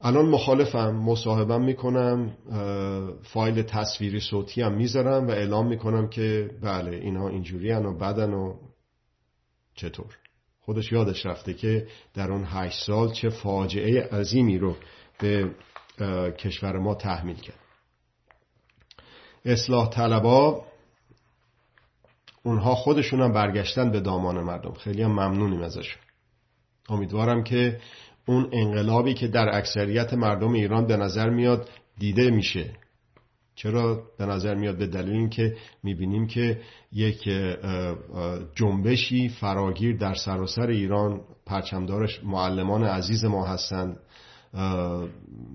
الان 0.00 0.26
مخالفم 0.26 0.90
مصاحبم 0.90 1.64
می‌کنم 1.64 2.36
فایل 3.22 3.62
تصویری 3.62 4.20
صوتی 4.20 4.62
هم 4.62 4.74
می‌ذارم 4.74 5.26
و 5.26 5.30
اعلام 5.30 5.66
می‌کنم 5.66 6.08
که 6.08 6.50
بله 6.62 6.96
اینها 6.96 7.28
اینجوری 7.28 7.72
و 7.72 7.98
بدن 7.98 8.32
و 8.32 8.54
چطور. 9.74 10.16
خودش 10.60 10.92
یادش 10.92 11.26
رفته 11.26 11.54
که 11.54 11.86
در 12.14 12.32
اون 12.32 12.44
هشت 12.46 12.86
سال 12.86 13.12
چه 13.12 13.28
فاجعه 13.28 14.02
عظیمی 14.02 14.58
رو 14.58 14.76
به 15.18 15.54
کشور 16.38 16.78
ما 16.78 16.94
تحمیل 16.94 17.36
کرد. 17.36 17.58
اصلاح 19.44 19.88
طلبا 19.90 20.64
اونها 22.42 22.74
خودشون 22.74 23.20
هم 23.20 23.32
برگشتن 23.32 23.90
به 23.90 24.00
دامان 24.00 24.40
مردم. 24.40 24.72
خیلی 24.72 25.02
هم 25.02 25.10
ممنونیم 25.10 25.62
ازشون. 25.62 26.02
امیدوارم 26.88 27.44
که 27.44 27.80
اون 28.28 28.48
انقلابی 28.52 29.14
که 29.14 29.28
در 29.28 29.56
اکثریت 29.56 30.14
مردم 30.14 30.52
ایران 30.52 30.86
به 30.86 30.96
نظر 30.96 31.30
میاد 31.30 31.68
دیده 31.98 32.30
میشه. 32.30 32.70
چرا 33.54 34.02
به 34.18 34.26
نظر 34.26 34.54
میاد؟ 34.54 34.78
به 34.78 34.86
دلیل 34.86 35.14
اینکه 35.14 35.56
می‌بینیم 35.82 36.26
که 36.26 36.60
یک 36.92 37.28
جنبشی 38.54 39.28
فراگیر 39.28 39.96
در 39.96 40.14
سراسر 40.14 40.66
ایران 40.66 41.20
پرچمدارش 41.46 42.24
معلمان 42.24 42.84
عزیز 42.84 43.24
ما 43.24 43.46
هستند. 43.46 44.00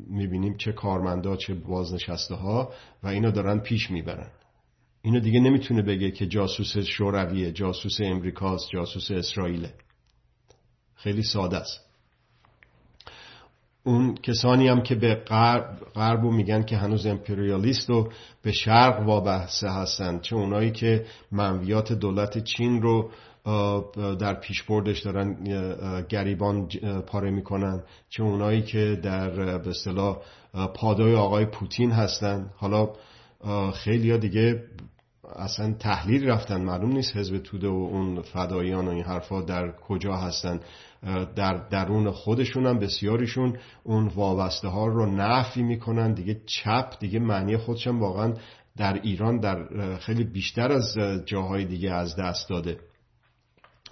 می‌بینیم 0.10 0.58
چه 0.58 0.72
کارمندا 0.72 1.36
چه 1.36 1.54
بازنشسته 1.54 2.36
ها 2.36 2.74
و 3.04 3.08
اینو 3.08 3.32
دارن 3.32 3.60
پیش 3.60 3.92
می‌برن. 3.92 4.32
اینو 5.02 5.20
دیگه 5.20 5.40
نمی‌تونه 5.40 5.82
بگه 5.82 6.12
که 6.12 6.26
جاسوس 6.28 6.78
شورویه 6.78 7.52
جاسوس 7.52 7.98
امریکاست 8.02 8.70
جاسوس 8.74 9.12
اسرائیله. 9.12 9.74
خیلی 10.96 11.24
ساده 11.24 11.58
است. 11.58 11.83
اون 13.86 14.16
کسانی 14.16 14.68
هم 14.68 14.82
که 14.82 14.96
به 14.96 15.16
غرب 15.16 15.78
غربو 15.96 16.32
میگن 16.32 16.64
که 16.64 16.78
هنوز 16.78 17.06
امپریالیست 17.06 17.90
و 17.90 18.10
به 18.42 18.52
شرق 18.52 19.08
وابسته 19.08 19.70
هستند 19.70 20.22
چه 20.22 20.36
اونایی 20.36 20.72
که 20.72 21.06
منویات 21.32 21.94
دولت 21.94 22.44
چین 22.44 22.82
رو 22.82 23.12
در 24.20 24.34
پیشبردش 24.34 25.00
دارن 25.00 25.36
گریبان 26.10 26.68
پاره 27.08 27.32
می‌کنن. 27.32 27.84
چه 28.10 28.24
اونایی 28.24 28.62
که 28.62 29.00
در 29.04 29.58
به 29.58 29.70
اصطلاح 29.70 30.18
پادای 30.76 31.16
آقای 31.16 31.46
پوتین 31.46 31.92
هستن. 31.92 32.50
حالا 32.56 32.90
خیلی 33.74 34.18
دیگه 34.18 34.64
اصلا 35.36 35.74
تحلیل 35.74 36.30
رفتن 36.30 36.62
معلوم 36.62 36.92
نیست 36.92 37.18
حزب 37.18 37.38
توده 37.38 37.68
و 37.68 37.72
اون 37.92 38.22
فدایان 38.22 38.88
و 38.88 38.92
این 38.92 39.04
حرفا 39.04 39.42
در 39.42 39.72
کجا 39.72 40.16
هستن. 40.16 40.60
در 41.36 41.68
درون 41.70 42.12
خودشون 42.12 42.66
هم 42.66 42.80
بسیاریشون 42.80 43.58
اون 43.84 44.08
وابسته 44.08 44.68
ها 44.68 44.88
رو 44.88 45.06
نفی 45.06 45.64
می‌کنن 45.64 46.14
دیگه 46.14 46.42
چپ 46.46 47.00
دیگه 47.00 47.20
معنی 47.20 47.58
خودشم 47.58 48.00
واقعا 48.00 48.34
در 48.78 48.94
ایران 48.94 49.40
در 49.40 49.96
خیلی 49.98 50.24
بیشتر 50.24 50.72
از 50.72 50.98
جاهای 51.26 51.66
دیگه 51.66 51.92
از 51.92 52.16
دست 52.16 52.50
داده. 52.50 52.78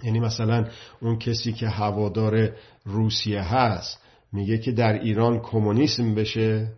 یعنی 0.02 0.20
مثلا 0.20 0.68
اون 1.00 1.18
کسی 1.18 1.52
که 1.52 1.68
هوادار 1.68 2.50
روسیه 2.84 3.42
هست 3.42 4.02
میگه 4.32 4.58
که 4.58 4.72
در 4.72 4.92
ایران 4.92 5.40
کمونیسم 5.40 6.14
بشه. 6.14 6.72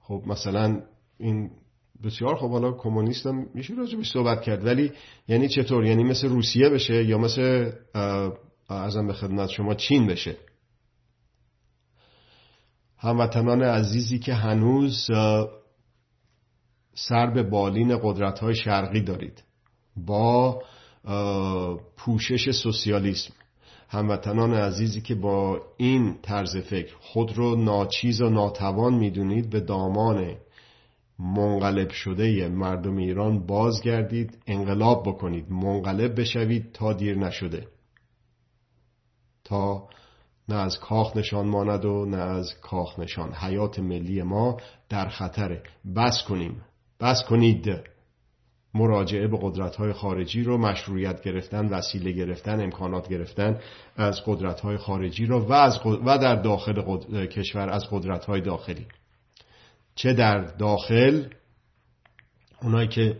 خب 0.00 0.22
مثلا 0.26 0.82
این 1.18 1.50
بسیار 2.04 2.36
خب 2.36 2.50
حالا 2.50 2.72
کمونیست 2.72 3.26
هم 3.26 3.46
میشه 3.54 3.74
راجبش 3.74 4.12
صحبت 4.12 4.42
کرد. 4.42 4.66
ولی 4.66 4.92
یعنی 5.28 5.48
چطور؟ 5.48 5.84
یعنی 5.84 6.04
مثل 6.04 6.28
روسیه 6.28 6.68
بشه 6.68 7.04
یا 7.04 7.18
مثل 7.18 7.72
ازم 8.68 9.06
به 9.06 9.12
خدمت 9.12 9.48
شما 9.48 9.74
چین 9.74 10.06
بشه؟ 10.06 10.36
هموطنان 12.98 13.62
عزیزی 13.62 14.18
که 14.18 14.34
هنوز 14.34 15.06
سر 16.94 17.26
به 17.26 17.42
بالین 17.42 17.98
قدرت 18.02 18.38
های 18.38 18.54
شرقی 18.54 19.00
دارید. 19.00 19.42
با 19.96 20.62
پوشش 21.96 22.50
سوسیالیسم. 22.50 23.32
هموطنان 23.88 24.54
عزیزی 24.54 25.00
که 25.00 25.14
با 25.14 25.62
این 25.76 26.18
طرز 26.22 26.56
فکر 26.56 26.94
خود 27.00 27.36
رو 27.36 27.56
ناچیز 27.56 28.20
و 28.20 28.30
ناتوان 28.30 28.94
می‌دونید 28.94 29.50
به 29.50 29.60
دامان 29.60 30.34
منقلب 31.18 31.90
شده 31.90 32.48
مردم 32.48 32.96
ایران 32.96 33.46
بازگردید 33.46 34.38
انقلاب 34.46 35.02
بکنید. 35.08 35.50
منقلب 35.50 36.20
بشوید 36.20 36.72
تا 36.72 36.92
دیر 36.92 37.18
نشده. 37.18 37.68
تا 39.44 39.88
نه 40.48 40.56
از 40.56 40.78
کاخ 40.80 41.16
نشان 41.16 41.46
ماند 41.46 41.84
و 41.84 42.06
نه 42.06 42.16
از 42.16 42.60
کاخ 42.60 42.98
نشان. 42.98 43.32
حیات 43.32 43.78
ملی 43.78 44.22
ما 44.22 44.56
در 44.88 45.08
خطره. 45.08 45.62
بس 45.96 46.24
کنیم. 46.28 46.62
بس 47.00 47.24
کنید. 47.28 47.68
مراجعه 48.74 49.28
به 49.28 49.38
قدرت 49.42 49.76
های 49.76 49.92
خارجی 49.92 50.42
رو 50.42 50.58
مشروعیت 50.58 51.22
گرفتن 51.22 51.66
وسیله 51.66 52.12
گرفتن 52.12 52.60
امکانات 52.60 53.08
گرفتن 53.08 53.60
از 53.96 54.20
قدرت 54.26 54.60
های 54.60 54.76
خارجی 54.76 55.26
رو 55.26 55.40
و, 55.40 55.52
از 55.52 55.78
و 55.86 56.18
در 56.18 56.34
داخل 56.34 56.82
کشور 57.26 57.70
از 57.70 57.84
قدرت 57.90 58.24
های 58.24 58.40
داخلی. 58.40 58.86
چه 59.96 60.12
در 60.12 60.38
داخل. 60.40 61.22
اونایی 62.62 62.88
که 62.88 63.16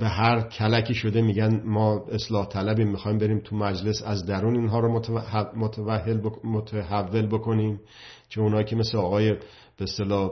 به 0.00 0.08
هر 0.08 0.40
کلکی 0.40 0.94
شده 0.94 1.22
میگن 1.22 1.62
ما 1.64 2.04
اصلاح 2.12 2.48
طلبی 2.48 2.84
می‌خوایم 2.84 3.18
بریم 3.18 3.40
تو 3.44 3.56
مجلس 3.56 4.02
از 4.02 4.26
درون 4.26 4.56
اینها 4.56 4.80
رو 4.80 5.02
متحول 6.44 7.26
بکنیم. 7.26 7.80
چه 8.28 8.40
اونایی 8.40 8.64
که 8.64 8.76
مثل 8.76 8.98
آقای 8.98 9.32
به 9.76 9.84
اصطلاح 9.84 10.30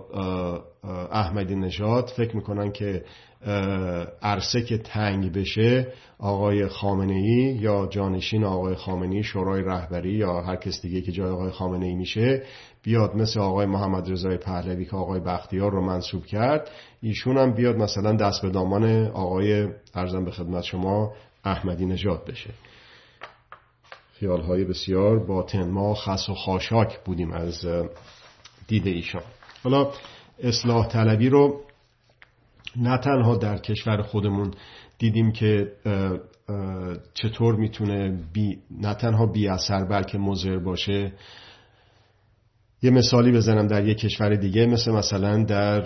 احمدی 1.11 1.55
نژاد 1.55 2.13
فکر 2.17 2.37
می‌کنن 2.37 2.73
که 2.73 3.05
عرصه 4.23 4.63
که 4.63 4.79
تنگ 4.79 5.33
بشه 5.33 5.93
آقای 6.19 6.69
خامنه 6.69 7.15
ای 7.15 7.59
یا 7.61 7.87
جانشین 7.91 8.45
آقای 8.45 8.75
خامنه 8.75 9.15
ای 9.15 9.23
شورای 9.23 9.63
رهبری 9.63 10.13
یا 10.13 10.41
هر 10.41 10.57
کس 10.57 10.83
دیگه 10.83 11.01
که 11.01 11.13
جای 11.13 11.31
آقای 11.31 11.51
خامنه 11.51 11.87
ای 11.87 11.95
میشه 11.95 12.43
بیاد 12.87 13.17
مثل 13.17 13.41
آقای 13.41 13.67
محمد 13.67 14.11
رضای 14.11 14.37
پهلوی 14.37 14.85
که 14.85 14.97
آقای 14.97 15.21
بختیار 15.21 15.73
رو 15.73 15.87
منصوب 15.87 16.27
کرد 16.27 16.71
ایشون 17.03 17.39
هم 17.39 17.55
بیاد 17.55 17.77
مثلا 17.77 18.13
دست 18.13 18.43
به 18.43 18.51
دامان 18.51 19.07
آقای 19.07 19.69
ارزم 19.95 20.25
به 20.25 20.31
خدمت 20.31 20.65
شما 20.65 21.13
احمدی 21.45 21.87
نژاد 21.87 22.25
بشه. 22.25 22.51
خیال 24.13 24.41
های 24.41 24.65
بسیار 24.65 25.27
باطن 25.27 25.71
ما 25.71 25.95
خس 25.95 26.29
و 26.29 26.35
خاشاک 26.35 27.05
بودیم 27.05 27.33
از 27.33 27.67
دید 28.69 28.87
ایشان. 28.87 29.23
حالا 29.65 29.91
اصلاح 30.43 30.89
طلبی 30.89 31.29
رو 31.29 31.61
نه 32.77 32.99
تنها 32.99 33.37
در 33.37 33.59
کشور 33.59 34.03
خودمون 34.03 34.51
دیدیم 34.99 35.33
که 35.33 35.73
چطور 37.15 37.55
می‌تونه 37.57 38.21
بی 38.33 38.59
نه 38.71 38.95
تنها 38.95 39.27
بی 39.27 39.49
اثر 39.49 39.85
بلکه 39.85 40.19
مضر 40.19 40.59
باشه 40.59 41.13
یه 42.83 42.91
مثالی 42.91 43.33
بزنم 43.33 43.67
در 43.67 43.87
یک 43.87 43.99
کشور 43.99 44.35
دیگه 44.35 44.67
مثل 44.67 44.93
مثلا 44.93 45.43
در 45.43 45.83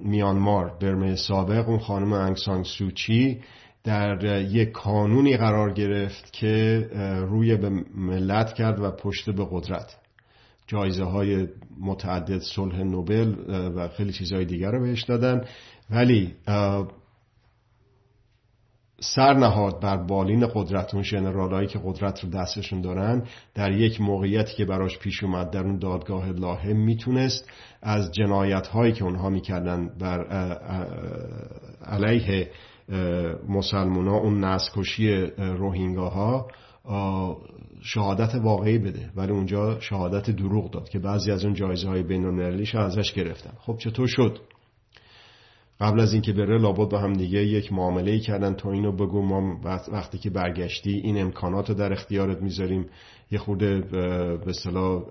میانمار. 0.00 0.78
برمه 0.80 1.16
سابق 1.16 1.68
اون 1.68 1.78
خانم 1.78 2.12
انگسان 2.12 2.62
سوچی 2.62 3.40
در 3.84 4.42
یک 4.42 4.72
قانونی 4.72 5.36
قرار 5.36 5.72
گرفت 5.72 6.32
که 6.32 6.88
روی 7.28 7.56
به 7.56 7.70
ملت 7.94 8.52
کرد 8.52 8.80
و 8.80 8.90
پشت 8.90 9.30
به 9.30 9.46
قدرت. 9.50 9.96
جایزه 10.66 11.04
های 11.04 11.48
متعدد 11.80 12.38
صلح 12.38 12.82
نوبل 12.82 13.34
و 13.76 13.88
خیلی 13.88 14.12
چیزهای 14.12 14.44
دیگر 14.44 14.70
رو 14.70 14.80
بهش 14.80 15.02
دادن. 15.02 15.44
ولی 15.90 16.34
سر 19.02 19.34
نهاد 19.34 19.80
بر 19.80 19.96
بالین 19.96 20.46
قدرت 20.54 20.94
اون 20.94 21.02
ژنرالایی 21.02 21.68
که 21.68 21.80
قدرت 21.84 22.24
رو 22.24 22.30
دستشون 22.30 22.80
دارن 22.80 23.22
در 23.54 23.72
یک 23.72 24.00
موقعیتی 24.00 24.56
که 24.56 24.64
براش 24.64 24.98
پیش 24.98 25.22
اومد 25.22 25.50
در 25.50 25.64
اون 25.64 25.78
دادگاه 25.78 26.32
لاهه 26.32 26.72
می‌تونست 26.72 27.50
از 27.82 28.12
جنایت 28.12 28.66
هایی 28.66 28.92
که 28.92 29.04
اونها 29.04 29.30
می‌کردن 29.30 29.90
بر 29.98 30.24
علیه 31.84 32.50
مسلمونا 33.48 34.16
اون 34.16 34.44
نسکشی 34.44 35.26
روهینگاها 35.38 36.48
شهادت 37.82 38.34
واقعی 38.34 38.78
بده. 38.78 39.10
ولی 39.16 39.32
اونجا 39.32 39.80
شهادت 39.80 40.30
دروغ 40.30 40.70
داد 40.70 40.88
که 40.88 40.98
بعضی 40.98 41.32
از 41.32 41.44
اون 41.44 41.54
جایزه 41.54 41.88
های 41.88 42.02
بین 42.02 42.40
ازش 42.74 43.12
گرفتن. 43.12 43.52
خب 43.60 43.76
چطور 43.78 44.06
شد؟ 44.06 44.38
قبل 45.80 46.00
از 46.00 46.12
اینکه 46.12 46.32
بره 46.32 46.58
لابد 46.58 46.90
با 46.90 46.98
هم 46.98 47.12
دیگه 47.12 47.46
یک 47.46 47.72
معامله 47.72 48.18
کردن. 48.18 48.54
تا 48.54 48.72
اینو 48.72 48.92
بگو 48.92 49.22
ما 49.22 49.60
وقتی 49.92 50.18
که 50.18 50.30
برگشتی 50.30 50.90
این 50.90 51.20
امکانات 51.20 51.68
رو 51.68 51.74
در 51.74 51.92
اختیارت 51.92 52.42
می‌ذاریم. 52.42 52.86
یه 53.30 53.38
خورده 53.38 53.80
به 53.80 54.48
اصطلاح 54.48 55.02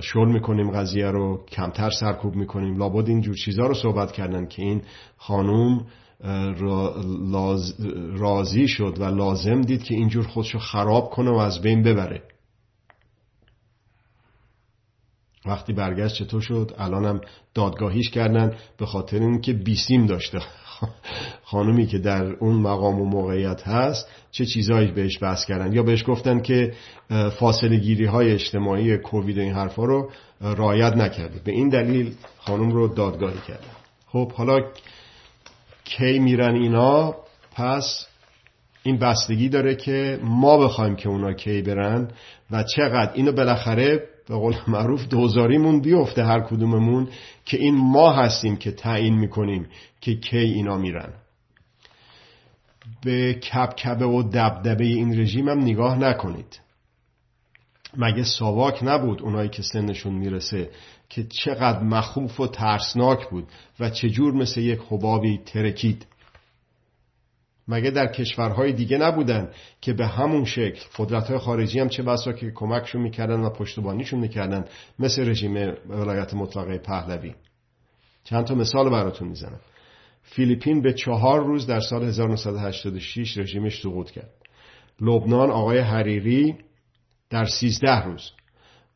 شل 0.00 0.28
می‌کنیم 0.28 0.70
قضیه 0.70 1.06
رو 1.06 1.44
کمتر 1.48 1.90
سرکوب 1.90 2.34
می‌کنیم. 2.34 2.76
لابد 2.76 3.08
این 3.08 3.20
جور 3.20 3.34
چیزا 3.34 3.66
رو 3.66 3.74
صحبت 3.74 4.12
کردن 4.12 4.46
که 4.46 4.62
این 4.62 4.82
خانوم 5.16 5.86
راضی 8.16 8.68
شد 8.68 8.96
و 9.00 9.04
لازم 9.04 9.60
دید 9.60 9.82
که 9.82 9.94
اینجور 9.94 10.26
خودشو 10.26 10.58
خراب 10.58 11.10
کنه 11.10 11.30
و 11.30 11.36
از 11.36 11.60
بین 11.60 11.82
ببره. 11.82 12.22
وقتی 15.46 15.72
برگشت 15.72 16.14
چطور 16.14 16.40
شد؟ 16.40 16.74
الانم 16.78 17.20
دادگاهیش 17.54 18.10
کردن 18.10 18.54
به 18.78 18.86
خاطر 18.86 19.18
اینکه 19.18 19.52
بیسیم 19.52 20.06
داشته. 20.06 20.40
خانومی 21.42 21.86
که 21.86 21.98
در 21.98 22.24
اون 22.24 22.56
مقام 22.56 23.00
و 23.00 23.04
موقعیت 23.04 23.68
هست 23.68 24.08
چه 24.30 24.46
چیزهایی 24.46 24.92
بهش 24.92 25.22
بحث 25.22 25.44
کردن؟ 25.44 25.72
یا 25.72 25.82
بهش 25.82 26.04
گفتن 26.06 26.40
که 26.40 26.72
فاصله 27.38 27.76
گیری 27.76 28.04
های 28.04 28.32
اجتماعی 28.32 28.98
کووید 28.98 29.38
این 29.38 29.52
حرفا 29.52 29.84
رو 29.84 30.10
رایت 30.40 30.96
نکرده. 30.96 31.40
به 31.44 31.52
این 31.52 31.68
دلیل 31.68 32.14
خانم 32.38 32.70
رو 32.70 32.88
دادگاهی 32.88 33.40
کردن. 33.48 33.70
خب 34.06 34.32
حالا 34.32 34.58
کی 35.84 36.18
میرن 36.18 36.54
اینا؟ 36.54 37.14
پس 37.54 38.06
این 38.82 38.98
بستگی 38.98 39.48
داره 39.48 39.74
که 39.74 40.18
ما 40.22 40.56
بخوایم 40.56 40.96
که 40.96 41.08
اونا 41.08 41.32
کی 41.32 41.62
برن 41.62 42.08
و 42.50 42.62
چقدر. 42.62 43.12
اینو 43.14 43.32
بالاخره 43.32 44.09
به 44.30 44.36
قول 44.36 44.56
معروف 44.68 45.08
دوزاریمون 45.08 45.80
بیفته 45.80 46.24
هر 46.24 46.40
کدوممون 46.40 47.08
که 47.44 47.56
این 47.56 47.74
ما 47.74 48.12
هستیم 48.12 48.56
که 48.56 48.70
تعیین 48.70 49.14
می‌کنیم 49.18 49.66
که 50.00 50.14
کی 50.14 50.38
اینا 50.38 50.78
میرن. 50.78 51.12
به 53.04 53.34
کبکبه 53.34 54.04
و 54.04 54.22
دبدبه 54.22 54.84
این 54.84 55.20
رژیم 55.20 55.48
هم 55.48 55.58
نگاه 55.60 55.98
نکنید. 55.98 56.60
مگه 57.96 58.24
ساواک 58.24 58.78
نبود 58.82 59.22
اونایی 59.22 59.48
که 59.48 59.62
سنشون 59.62 60.12
می‌رسه 60.12 60.70
که 61.08 61.24
چقدر 61.24 61.82
مخوف 61.82 62.40
و 62.40 62.46
ترسناک 62.46 63.30
بود 63.30 63.48
و 63.80 63.90
چجور 63.90 64.34
مثل 64.34 64.60
یک 64.60 64.80
حبابی 64.90 65.38
ترکید؟ 65.46 66.06
مگه 67.70 67.90
در 67.90 68.06
کشورهای 68.06 68.72
دیگه 68.72 68.98
نبودن 68.98 69.50
که 69.80 69.92
به 69.92 70.06
همون 70.06 70.44
شکل 70.44 70.80
قدرتهای 70.98 71.38
خارجی 71.38 71.80
هم 71.80 71.88
چه 71.88 72.02
بسا 72.02 72.32
که 72.32 72.50
کمکشون 72.50 73.02
می‌کردن 73.02 73.40
و 73.40 73.50
پشتبانیشون 73.50 74.20
می‌کردن 74.20 74.64
مثل 74.98 75.28
رژیم 75.28 75.54
ولایت 75.88 76.34
مطلقه 76.34 76.78
پهلوی؟ 76.78 77.34
چند 78.24 78.44
تا 78.44 78.54
مثال 78.54 78.90
براتون 78.90 79.28
می‌زنم. 79.28 79.60
فیلیپین 80.22 80.82
به 80.82 80.92
چهار 80.92 81.44
روز 81.44 81.66
در 81.66 81.80
سال 81.80 82.04
1986 82.04 83.38
رژیمش 83.38 83.82
سقوط 83.82 84.10
کرد. 84.10 84.30
لبنان 85.00 85.50
آقای 85.50 85.78
حریری 85.78 86.56
در 87.30 87.44
سیزده 87.44 88.04
روز. 88.04 88.30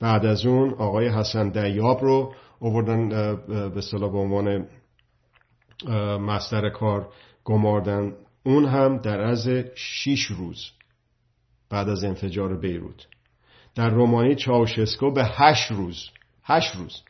بعد 0.00 0.26
از 0.26 0.46
اون 0.46 0.74
آقای 0.74 1.08
حسن 1.08 1.48
دیاب 1.48 2.00
رو 2.02 2.34
اووردن 2.58 3.08
به 3.74 3.80
صلاح 3.80 4.12
به 4.12 4.18
عنوان 4.18 4.66
مستر 6.20 6.70
کار 6.70 7.08
گماردن 7.44 8.12
اون 8.45 8.64
هم 8.64 8.99
در 8.99 9.20
از 9.20 9.49
شیش 9.74 10.26
روز 10.26 10.70
بعد 11.70 11.88
از 11.88 12.05
انفجار 12.05 12.57
بیروت. 12.57 13.07
در 13.74 13.88
رومانی 13.88 14.34
چاوشسکو 14.34 15.11
به 15.11 15.24
هشت 15.24 15.70
روز 15.70 16.09
هشت 16.45 16.76
روز 16.76 17.03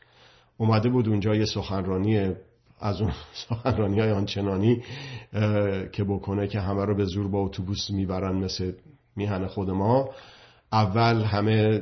اومده 0.57 0.89
بود 0.89 1.07
اونجا 1.07 1.35
یه 1.35 1.45
سخنرانی 1.45 2.35
از 2.79 3.01
اون 3.01 3.11
سخنرانی 3.49 3.99
های 3.99 4.11
آنچنانی 4.11 4.83
که 5.91 6.03
بکنه 6.03 6.47
که 6.47 6.59
همه 6.59 6.85
رو 6.85 6.95
به 6.95 7.05
زور 7.05 7.27
با 7.27 7.39
اتوبوس 7.39 7.89
می‌برن 7.89 8.35
مثل 8.35 8.71
میهن 9.15 9.47
خود 9.47 9.69
ما. 9.69 10.09
اول 10.71 11.23
همه 11.23 11.81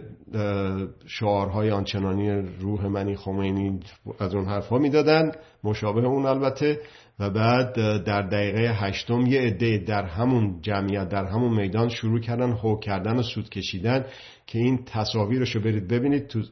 شعارهای 1.05 1.71
آنچنانی 1.71 2.31
روح 2.59 2.87
منی 2.87 3.15
خمینی 3.15 3.79
از 4.19 4.35
اون 4.35 4.45
حرفها 4.45 4.77
می‌دادن. 4.77 5.31
مشابه 5.63 6.05
اون 6.05 6.25
البته. 6.25 6.81
و 7.19 7.29
بعد 7.29 7.73
در 8.03 8.21
دقیقه 8.21 8.59
هشتم 8.59 9.25
یه 9.25 9.41
عده 9.41 9.77
در 9.77 10.05
همون 10.05 10.61
جمعیت 10.61 11.09
در 11.09 11.25
همون 11.25 11.53
میدان 11.61 11.89
شروع 11.89 12.19
کردن 12.19 12.51
هو 12.51 12.79
کردن 12.79 13.15
و 13.15 13.23
سود 13.23 13.49
کشیدن 13.49 14.05
که 14.47 14.59
این 14.59 14.85
تصاویرشو 14.85 15.59
برید 15.59 15.87
ببینید 15.87 16.27
تو 16.27 16.43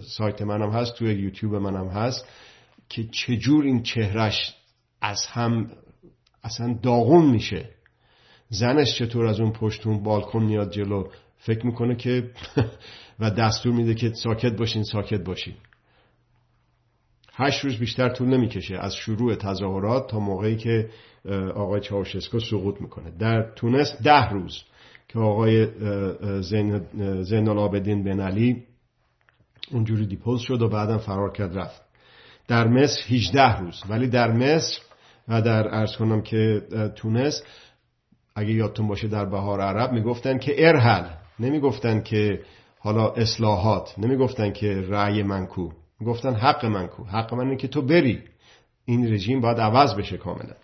سایت 0.00 0.42
منم 0.42 0.70
هست 0.70 0.94
تو 0.94 1.04
یوتیوب 1.04 1.54
منم 1.54 1.88
هست 1.88 2.28
که 2.88 3.04
چجور 3.04 3.64
این 3.64 3.82
چهرش 3.82 4.54
از 5.00 5.26
هم 5.26 5.70
اصلا 6.44 6.78
داغون 6.82 7.30
میشه. 7.30 7.68
زنش 8.48 8.98
چطور 8.98 9.26
از 9.26 9.40
اون 9.40 9.52
پشتون 9.52 10.02
بالکن 10.02 10.42
میاد 10.42 10.72
جلو؟ 10.72 11.08
فکر 11.38 11.66
می‌کنه 11.66 11.96
که 11.96 12.30
و 13.20 13.30
دستور 13.30 13.72
میده 13.72 13.94
که 13.94 14.12
ساکت 14.12 14.56
باشین 14.56 14.82
ساکت 14.82 15.24
باشین. 15.24 15.54
هشت 17.36 17.64
روز 17.64 17.78
بیشتر 17.78 18.08
طول 18.08 18.28
نمی‌کشه 18.28 18.76
از 18.78 18.96
شروع 18.96 19.34
تظاهرات 19.34 20.10
تا 20.10 20.18
موقعی 20.18 20.56
که 20.56 20.88
آقای 21.54 21.80
چاوشسکو 21.80 22.40
سقوط 22.40 22.80
می‌کنه. 22.80 23.10
در 23.18 23.52
تونس 23.56 24.02
ده 24.02 24.30
روز 24.30 24.62
که 25.08 25.18
آقای 25.18 25.66
زین 27.22 27.48
العابدین 27.48 28.04
بن 28.04 28.20
علی 28.20 28.62
اونجوری 29.70 30.06
دیپوز 30.06 30.40
شد 30.40 30.62
و 30.62 30.68
بعدم 30.68 30.98
فرار 30.98 31.32
کرد 31.32 31.58
رفت. 31.58 31.82
در 32.48 32.68
مصر 32.68 33.02
18 33.08 33.58
روز. 33.58 33.82
ولی 33.88 34.08
در 34.08 34.32
مصر 34.32 34.78
و 35.28 35.42
در 35.42 35.74
ارز 35.74 35.96
کنم 35.96 36.22
که 36.22 36.62
تونس 36.96 37.42
اگه 38.34 38.52
یادتون 38.52 38.88
باشه 38.88 39.08
در 39.08 39.24
بهار 39.24 39.60
عرب 39.60 39.92
می‌گفتن 39.92 40.38
که 40.38 40.68
ارحل 40.68 41.04
نمی‌گفتن 41.40 42.00
که 42.00 42.40
حالا 42.78 43.10
اصلاحات. 43.10 43.98
نمی‌گفتن 43.98 44.52
که 44.52 44.84
رأی 44.88 45.22
منکو. 45.22 45.70
گفتن 46.06 46.34
حق 46.34 46.64
من 46.64 46.86
کو 46.86 47.04
حق 47.04 47.34
من 47.34 47.40
اینه 47.40 47.56
که 47.56 47.68
تو 47.68 47.82
بری. 47.82 48.22
این 48.84 49.12
رژیم 49.12 49.40
باید 49.40 49.60
عوض 49.60 49.94
بشه 49.94 50.16
کاملا. 50.16 50.54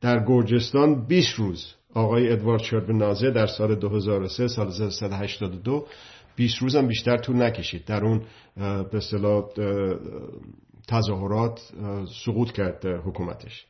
در 0.00 0.24
گرجستان 0.24 1.06
20 1.06 1.34
روز 1.34 1.74
آقای 1.94 2.32
ادوارد 2.32 2.62
شربنازه 2.62 3.30
در 3.30 3.46
سال 3.46 3.74
2003 3.74 4.48
سال 4.48 4.66
1382 4.66 5.86
20 6.36 6.58
روز 6.58 6.76
هم 6.76 6.86
بیشتر 6.86 7.16
طول 7.16 7.42
نکشید. 7.42 7.84
در 7.84 8.04
اون 8.04 8.22
به 8.56 8.96
اصطلاح 8.96 9.44
تظاهرات 10.88 11.60
سقوط 12.24 12.52
کرد 12.52 12.86
حکومتش. 12.86 13.66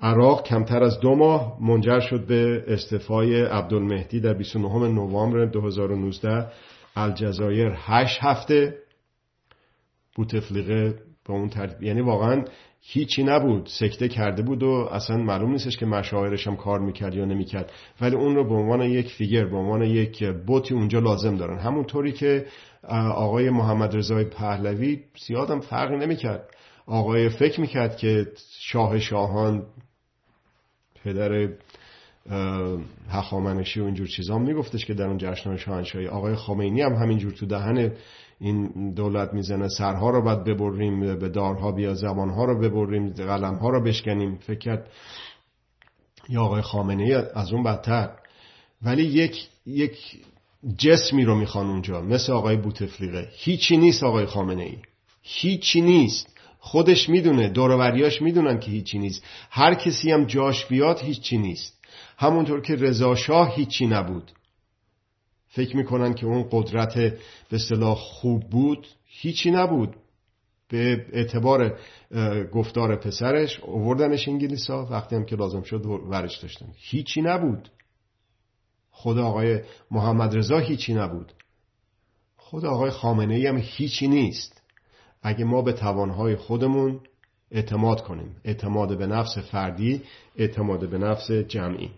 عراق 0.00 0.42
کمتر 0.42 0.82
از 0.82 1.00
دو 1.00 1.14
ماه 1.14 1.56
منجر 1.60 2.00
شد 2.00 2.26
به 2.26 2.64
استعفای 2.66 3.42
عبدالمهدی 3.42 4.20
در 4.20 4.34
29 4.34 4.88
نوامبر 4.88 5.44
2019 5.44 6.46
الجزایر 6.96 7.72
8 7.76 8.18
هفته 8.22 8.78
بوتفلیقه 10.18 10.94
با 11.24 11.34
اون 11.34 11.48
ترتیب. 11.48 11.82
یعنی 11.82 12.00
واقعا 12.00 12.44
هیچی 12.80 13.24
نبود. 13.24 13.66
سکته 13.66 14.08
کرده 14.08 14.42
بود 14.42 14.62
و 14.62 14.88
اصلا 14.92 15.16
معلوم 15.16 15.50
نیستش 15.50 15.76
که 15.76 15.86
مشاعرش 15.86 16.46
هم 16.46 16.56
کار 16.56 16.80
می‌کرد 16.80 17.14
یا 17.14 17.24
نمی‌کرد. 17.24 17.72
ولی 18.00 18.16
اون 18.16 18.34
رو 18.34 18.48
به 18.48 18.54
عنوان 18.54 18.82
یک 18.82 19.12
فیگر 19.12 19.44
به 19.44 19.56
عنوان 19.56 19.82
یک 19.82 20.24
بوتی 20.46 20.74
اونجا 20.74 20.98
لازم 20.98 21.36
دارن. 21.36 21.58
همونطوری 21.58 22.12
که 22.12 22.46
آقای 23.14 23.50
محمد 23.50 23.96
رضای 23.96 24.24
پهلوی 24.24 25.00
زیادم 25.26 25.60
فرقی 25.60 25.96
نمی‌کرد. 25.96 26.50
آقای 26.86 27.28
فکر 27.28 27.60
می‌کرد 27.60 27.96
که 27.96 28.26
شاه 28.60 28.98
شاهان 28.98 29.66
پدر 31.04 31.48
هخامنشی 33.10 33.80
و 33.80 33.84
اینجور 33.84 34.06
چیزا 34.06 34.38
میگفتش 34.38 34.86
که 34.86 34.94
در 34.94 35.06
اون 35.06 35.18
جشنهای 35.18 35.58
شاهنشاهی. 35.58 36.06
آقای 36.06 36.34
خمینی 36.34 36.80
هم 36.80 36.92
همینجور 36.92 37.32
تو 37.32 37.46
دهن 37.46 37.92
این 38.40 38.92
دولت 38.94 39.34
می‌زنه 39.34 39.68
سرها 39.68 40.10
رو 40.10 40.22
باید 40.22 40.44
ببریم 40.44 41.18
به 41.18 41.28
دارها 41.28 41.72
بیا 41.72 41.94
زبانها 41.94 42.44
رو 42.44 42.60
ببریم 42.60 43.08
قلمها 43.08 43.70
رو 43.70 43.82
بشکنیم. 43.82 44.36
فکر 44.36 44.82
یا 46.28 46.42
آقای 46.42 46.62
خامنه 46.62 47.02
ای 47.02 47.14
از 47.14 47.52
اون 47.52 47.62
بدتر. 47.62 48.10
ولی 48.82 49.02
یک 49.02 49.48
یک 49.66 49.98
جسمی 50.78 51.24
رو 51.24 51.34
می‌خوان 51.34 51.66
اونجا 51.66 52.00
مثل 52.00 52.32
آقای 52.32 52.56
بوتفلیقه. 52.56 53.28
هیچی 53.32 53.76
نیست 53.76 54.02
آقای 54.02 54.26
خامنه 54.26 54.62
ای. 54.62 54.76
هیچی 55.22 55.80
نیست. 55.80 56.38
خودش 56.58 57.08
می‌دونه 57.08 57.48
دوروریاش 57.48 58.22
می‌دونن 58.22 58.60
که 58.60 58.70
هیچی 58.70 58.98
نیست. 58.98 59.24
هر 59.50 59.74
کسی 59.74 60.10
هم 60.12 60.24
جاش 60.24 60.66
بیاد 60.66 61.00
هیچی 61.00 61.38
نیست. 61.38 61.78
همونطور 62.18 62.60
که 62.60 62.74
رضا 62.74 63.14
شاه 63.14 63.54
هیچی 63.54 63.86
نبود. 63.86 64.32
فکر 65.48 65.76
می‌کنن 65.76 66.14
که 66.14 66.26
اون 66.26 66.48
قدرت 66.50 66.94
به 67.50 67.58
صلاح 67.58 67.94
خوب 67.94 68.50
بود 68.50 68.86
هیچی 69.04 69.50
نبود. 69.50 69.96
به 70.68 71.06
اعتبار 71.12 71.78
گفتار 72.52 72.96
پسرش 72.96 73.60
اووردنش 73.60 74.28
انگلیس 74.28 74.70
ها 74.70 74.88
وقتی 74.90 75.16
هم 75.16 75.24
که 75.24 75.36
لازم 75.36 75.62
شد 75.62 75.86
ورش 75.86 76.36
داشتن. 76.38 76.66
هیچی 76.76 77.22
نبود. 77.22 77.70
خود 78.90 79.18
آقای 79.18 79.60
محمد 79.90 80.36
رضا 80.36 80.58
هیچی 80.58 80.94
نبود. 80.94 81.32
خود 82.36 82.64
آقای 82.64 82.90
خامنه 82.90 83.34
ای 83.34 83.46
هم 83.46 83.56
هیچی 83.56 84.08
نیست. 84.08 84.62
اگه 85.22 85.44
ما 85.44 85.62
به 85.62 85.72
توانهای 85.72 86.36
خودمون 86.36 87.00
اعتماد 87.50 88.02
کنیم. 88.02 88.36
اعتماد 88.44 88.98
به 88.98 89.06
نفس 89.06 89.38
فردی 89.38 90.02
اعتماد 90.36 90.88
به 90.90 90.98
نفس 90.98 91.30
جمعی. 91.30 91.90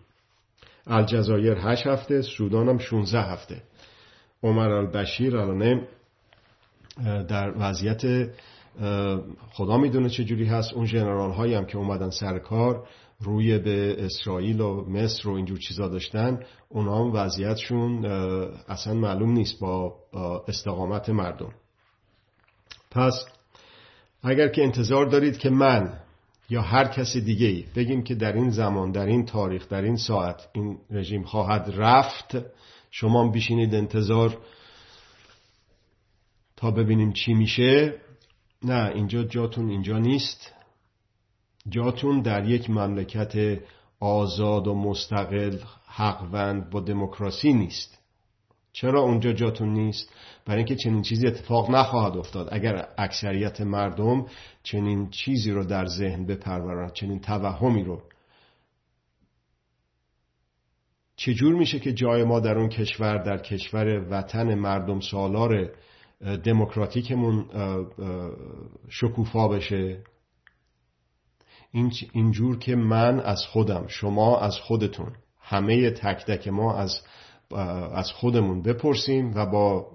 الجزایر 0.86 1.58
هشت 1.58 1.86
هفته 1.86 2.22
سودان 2.22 2.68
هم 2.68 2.78
16 2.78 3.22
هفته. 3.22 3.62
عمر 4.42 4.70
البشیر 4.70 5.36
الان 5.36 5.86
در 7.28 7.52
وضعیت 7.56 8.30
خدا 9.52 9.76
می‌دونه 9.76 10.08
چه 10.08 10.24
جوری 10.24 10.44
هست. 10.44 10.72
اون 10.72 10.86
جنرال 10.86 11.30
هایی 11.30 11.54
هم 11.54 11.64
که 11.64 11.78
اومدن 11.78 12.10
سر 12.10 12.38
کار 12.38 12.88
روی 13.20 13.58
به 13.58 14.04
اسرائیل 14.04 14.60
و 14.60 14.84
مصر 14.90 15.28
و 15.28 15.32
اینجور 15.32 15.58
چیزا 15.58 15.88
داشتن 15.88 16.40
اونا 16.68 17.04
هم 17.04 17.12
وضعیتشون 17.12 18.04
اصلا 18.68 18.94
معلوم 18.94 19.32
نیست 19.32 19.60
با 19.60 19.94
استقامت 20.48 21.10
مردم. 21.10 21.52
پس 22.90 23.24
اگر 24.22 24.48
که 24.48 24.62
انتظار 24.62 25.06
دارید 25.06 25.38
که 25.38 25.50
من 25.50 25.92
یا 26.50 26.62
هر 26.62 26.84
کس 26.84 27.16
دیگه 27.16 27.46
ای 27.46 27.64
بگیم 27.76 28.02
که 28.02 28.14
در 28.14 28.32
این 28.32 28.50
زمان 28.50 28.92
در 28.92 29.06
این 29.06 29.26
تاریخ 29.26 29.68
در 29.68 29.82
این 29.82 29.96
ساعت 29.96 30.48
این 30.52 30.78
رژیم 30.90 31.22
خواهد 31.22 31.72
رفت. 31.76 32.36
شما 32.90 33.28
بیشینید 33.28 33.74
انتظار 33.74 34.38
تا 36.56 36.70
ببینیم 36.70 37.12
چی 37.12 37.34
میشه. 37.34 37.94
نه 38.62 38.90
اینجا 38.94 39.22
جاتون 39.22 39.70
اینجا 39.70 39.98
نیست. 39.98 40.52
جاتون 41.68 42.20
در 42.20 42.48
یک 42.48 42.70
مملکت 42.70 43.58
آزاد 44.00 44.66
و 44.66 44.74
مستقل 44.74 45.58
حقوند 45.86 46.70
با 46.70 46.80
دموکراسی 46.80 47.52
نیست. 47.52 47.99
چرا 48.72 49.00
اونجا 49.00 49.32
جاتون 49.32 49.68
نیست؟ 49.72 50.12
برای 50.46 50.58
اینکه 50.58 50.76
چنین 50.76 51.02
چیزی 51.02 51.26
اتفاق 51.26 51.70
نخواهد 51.70 52.16
افتاد. 52.16 52.48
اگر 52.52 52.88
اکثریت 52.98 53.60
مردم 53.60 54.26
چنین 54.62 55.10
چیزی 55.10 55.50
رو 55.50 55.64
در 55.64 55.86
ذهن 55.86 56.26
بپرورند 56.26 56.92
چنین 56.92 57.20
توهمی 57.20 57.84
رو. 57.84 58.02
چجور 61.16 61.54
میشه 61.54 61.80
که 61.80 61.92
جای 61.92 62.24
ما 62.24 62.40
در 62.40 62.58
اون 62.58 62.68
کشور 62.68 63.18
در 63.18 63.38
کشور 63.38 64.06
وطن 64.10 64.54
مردم 64.54 65.00
سالار 65.00 65.70
دموکراتیکمون 66.44 67.46
شکوفا 68.88 69.48
بشه؟ 69.48 70.02
اینجور 72.12 72.58
که 72.58 72.76
من 72.76 73.20
از 73.20 73.42
خودم 73.46 73.86
شما 73.86 74.40
از 74.40 74.56
خودتون 74.56 75.12
همه 75.40 75.90
تک 75.90 76.24
تک 76.26 76.48
ما 76.48 76.76
از 76.76 77.00
از 77.94 78.12
خودمون 78.12 78.62
بپرسیم 78.62 79.32
و 79.34 79.46
با 79.46 79.86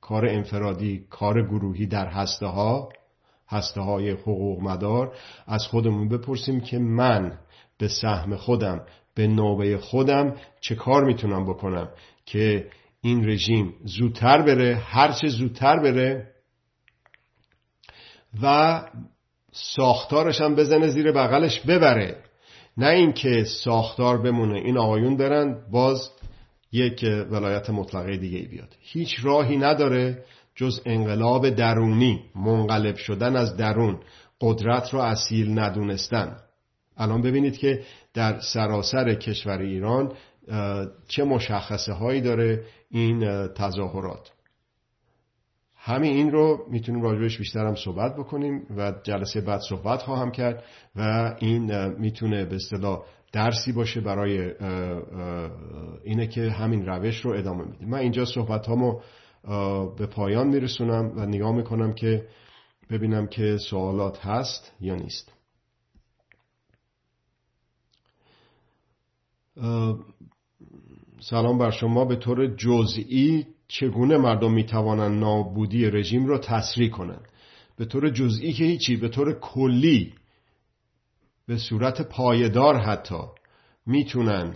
کار 0.00 0.26
انفرادی 0.26 1.06
کار 1.10 1.42
گروهی 1.42 1.86
در 1.86 2.06
هسته 2.06 2.46
ها 2.46 2.88
هسته 3.48 3.80
های 3.80 4.10
حقوق 4.10 4.62
مدار 4.62 5.12
از 5.46 5.66
خودمون 5.66 6.08
بپرسیم 6.08 6.60
که 6.60 6.78
من 6.78 7.38
به 7.78 7.88
سهم 7.88 8.36
خودم 8.36 8.80
به 9.14 9.26
نوبه 9.26 9.78
خودم 9.78 10.36
چه 10.60 10.74
کار 10.74 11.04
می‌تونم 11.04 11.44
بکنم 11.46 11.88
که 12.26 12.70
این 13.00 13.28
رژیم 13.28 13.74
زودتر 13.84 14.42
بره 14.42 14.76
هرچه 14.76 15.28
زودتر 15.28 15.78
بره 15.78 16.30
و 18.42 18.82
ساختارش 19.52 20.40
هم 20.40 20.54
بزنه 20.54 20.88
زیر 20.88 21.12
بغلش 21.12 21.60
ببره. 21.60 22.22
نه 22.76 22.86
اینکه 22.88 23.44
ساختار 23.44 24.22
بمونه 24.22 24.58
این 24.58 24.78
آقایون 24.78 25.16
برن 25.16 25.56
باز 25.70 26.10
یک 26.72 27.04
ولایت 27.30 27.70
مطلقه 27.70 28.16
دیگه 28.16 28.48
بیاد. 28.48 28.76
هیچ 28.80 29.16
راهی 29.22 29.56
نداره 29.56 30.24
جز 30.54 30.80
انقلاب 30.86 31.50
درونی 31.50 32.20
منقلب 32.36 32.96
شدن 32.96 33.36
از 33.36 33.56
درون 33.56 34.00
قدرت 34.40 34.94
را 34.94 35.04
اصیل 35.04 35.58
ندونستن. 35.58 36.36
الان 36.96 37.22
ببینید 37.22 37.58
که 37.58 37.82
در 38.14 38.40
سراسر 38.40 39.14
کشور 39.14 39.58
ایران 39.58 40.12
چه 41.08 41.24
مشخصه 41.24 41.92
هایی 41.92 42.20
داره 42.20 42.64
این 42.90 43.48
تظاهرات. 43.48 44.32
همین 45.76 46.12
این 46.12 46.30
رو 46.30 46.66
می‌تونیم 46.70 47.02
راجبش 47.02 47.38
بیشتر 47.38 47.66
هم 47.66 47.74
صحبت 47.74 48.16
بکنیم 48.16 48.66
و 48.76 48.92
جلسه 49.02 49.40
بعد 49.40 49.60
صحبت 49.60 50.02
خواهم 50.02 50.30
کرد 50.30 50.64
و 50.96 51.34
این 51.38 51.86
می‌تونه 51.86 52.44
به 52.44 52.56
اصطلاح 52.56 53.02
درسی 53.32 53.72
باشه 53.72 54.00
برای 54.00 54.52
اینه 56.04 56.26
که 56.26 56.50
همین 56.50 56.86
روش 56.86 57.20
رو 57.20 57.30
ادامه 57.30 57.64
میدیم. 57.64 57.88
من 57.88 57.98
اینجا 57.98 58.24
صحبت 58.24 58.66
هامو 58.66 59.00
به 59.98 60.06
پایان 60.06 60.48
میرسونم 60.48 61.12
و 61.16 61.26
نگاه 61.26 61.52
می‌کنم 61.52 61.92
که 61.92 62.28
ببینم 62.90 63.26
که 63.26 63.56
سوالات 63.56 64.26
هست 64.26 64.72
یا 64.80 64.94
نیست. 64.94 65.32
سلام 71.20 71.58
بر 71.58 71.70
شما. 71.70 72.04
به 72.04 72.16
طور 72.16 72.54
جزئی 72.54 73.46
چگونه 73.68 74.16
مردم 74.16 74.52
می‌توانند 74.52 75.20
نابودی 75.20 75.90
رژیم 75.90 76.26
را 76.26 76.38
تسریع 76.38 76.90
کنند؟ 76.90 77.28
به 77.76 77.84
طور 77.84 78.10
جزئی 78.10 78.52
که 78.52 78.64
هیچی 78.64 78.96
به 78.96 79.08
طور 79.08 79.38
کلی 79.40 80.14
به 81.48 81.56
صورت 81.56 82.02
پایدار 82.02 82.76
حتی 82.76 83.20
می‌تونن 83.86 84.54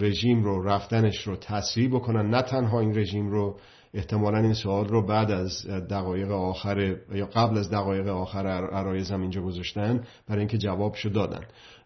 رژیم 0.00 0.44
رو 0.44 0.62
رفتنش 0.62 1.26
رو 1.26 1.36
تسریع 1.36 1.88
بکنن. 1.88 2.30
نه 2.30 2.42
تنها 2.42 2.80
این 2.80 2.98
رژیم 2.98 3.30
رو 3.30 3.58
احتمالا 3.94 4.38
این 4.38 4.54
سوال 4.54 4.88
رو 4.88 5.06
بعد 5.06 5.30
از 5.30 5.66
دقایق 5.66 6.30
آخر 6.30 6.96
یا 7.14 7.26
قبل 7.26 7.58
از 7.58 7.70
دقایق 7.70 8.08
آخر 8.08 8.46
عرایزم 8.46 9.20
اینجا 9.20 9.42
گذاشتن 9.42 10.04
برای 10.28 10.38
اینکه 10.38 10.58
جوابشو 10.58 11.08
دادن. 11.08 11.44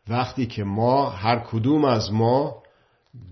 وقتی 0.09 0.47
که 0.47 0.65
ما 0.65 1.11
هر 1.11 1.39
کدوم 1.39 1.85
از 1.85 2.13
ما 2.13 2.63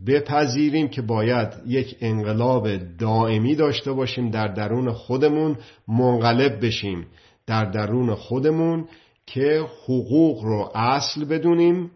بپذیریم 0.07 0.88
که 0.88 1.02
باید 1.02 1.48
یک 1.66 1.96
انقلاب 2.00 2.76
دائمی 2.76 3.55
داشته 3.55 3.92
باشیم 3.92 4.30
در 4.30 4.48
درون 4.48 4.92
خودمون 4.92 5.57
منقلب 5.88 6.66
بشیم 6.66 7.07
در 7.46 7.64
درون 7.64 8.14
خودمون 8.14 8.88
که 9.26 9.66
حقوق 9.84 10.44
رو 10.44 10.70
اصل 10.74 11.24
بدونیم 11.24 11.90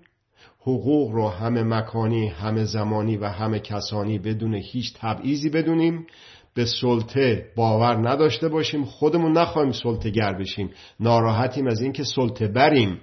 حقوق 0.60 1.10
رو 1.10 1.28
همه 1.28 1.62
مکانی 1.62 2.28
همه 2.28 2.64
زمانی 2.64 3.16
و 3.16 3.24
همه 3.24 3.60
کسانی 3.60 4.18
بدون 4.18 4.54
هیچ 4.54 4.94
تبعیضی 4.96 5.50
بدونیم. 5.50 6.06
به 6.54 6.64
سلطه 6.64 7.46
باور 7.56 8.10
نداشته 8.10 8.48
باشیم 8.48 8.84
خودمون 8.84 9.38
نخواهیم 9.38 9.72
سلطه 9.72 10.10
گر 10.10 10.32
بشیم. 10.32 10.70
ناراحتیم 11.00 11.66
از 11.66 11.80
اینکه 11.80 12.04
سلطه 12.04 12.48
بریم 12.48 13.00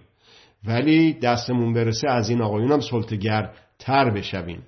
ولی 0.68 1.14
دستمون 1.14 1.74
برسه 1.74 2.10
از 2.10 2.30
این 2.30 2.42
آقایون 2.42 2.72
هم 2.72 2.80
سلطه 2.80 3.16
گر 3.16 3.54
تر 3.80 4.10
بشویم. 4.10 4.64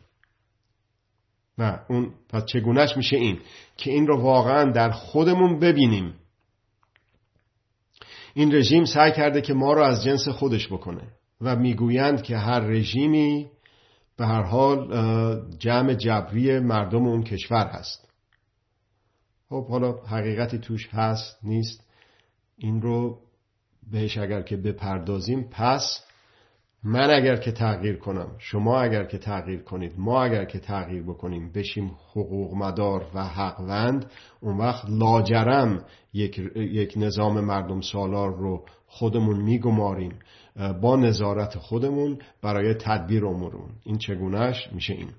نه 1.57 1.79
اون 1.89 2.13
پس 2.29 2.45
چگونهش 2.45 2.97
میشه 2.97 3.17
این؟ 3.17 3.39
که 3.77 3.91
این 3.91 4.07
رو 4.07 4.21
واقعا 4.21 4.71
در 4.71 4.91
خودمون 4.91 5.59
ببینیم. 5.59 6.13
این 8.37 8.55
رژیم 8.55 8.85
سعی 8.85 9.11
کرده 9.11 9.41
که 9.41 9.53
ما 9.53 9.73
رو 9.73 9.83
از 9.83 10.03
جنس 10.03 10.27
خودش 10.27 10.67
بکنه 10.67 11.01
و 11.41 11.55
می‌گویند 11.55 12.21
که 12.21 12.37
هر 12.37 12.59
رژیمی 12.59 13.49
به 14.17 14.25
هر 14.25 14.43
حال 14.43 14.87
جمع 15.57 15.93
جبری 15.93 16.59
مردم 16.59 17.07
اون 17.07 17.23
کشور 17.23 17.67
هست. 17.67 18.09
خب 19.49 19.67
حالا 19.67 19.91
حقیقتی 19.91 20.57
توش 20.57 20.89
هست 20.91 21.39
نیست. 21.43 21.87
این 22.57 22.81
رو 22.81 23.19
بهش 23.91 24.17
اگر 24.17 24.41
که 24.41 24.57
بپردازیم 24.57 25.49
پس 25.51 26.03
من 26.83 27.09
اگر 27.09 27.35
که 27.35 27.51
تغییر 27.51 27.97
کنم 27.97 28.35
شما 28.37 28.81
اگر 28.81 29.03
که 29.03 29.17
تغییر 29.17 29.61
کنید 29.61 29.93
ما 29.97 30.23
اگر 30.23 30.45
که 30.45 30.59
تغییر 30.59 31.03
بکنیم 31.03 31.51
بشیم 31.51 31.91
حقوق 32.11 32.53
مدار 32.53 33.05
و 33.13 33.23
حقوند 33.23 34.11
اون 34.39 34.57
وقت 34.57 34.85
لاجرم 34.89 35.85
یک, 36.13 36.39
یک 36.55 36.93
نظام 36.97 37.39
مردم 37.39 37.81
سالار 37.81 38.35
رو 38.35 38.65
خودمون 38.87 39.41
میگماریم. 39.41 40.19
با 40.81 40.95
نظارت 40.95 41.57
خودمون 41.57 42.19
برای 42.41 42.73
تدبیر 42.73 43.25
امورون 43.25 43.69
این 43.83 43.97
چگونهش 43.97 44.69
میشه 44.71 44.93
این. 44.93 45.11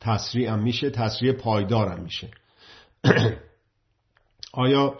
تسریع 0.00 0.50
هم 0.50 0.62
میشه 0.62 0.90
تسریع 0.90 1.32
پایدار 1.32 1.88
هم 1.88 2.02
میشه. 2.02 2.30
آیا 4.52 4.94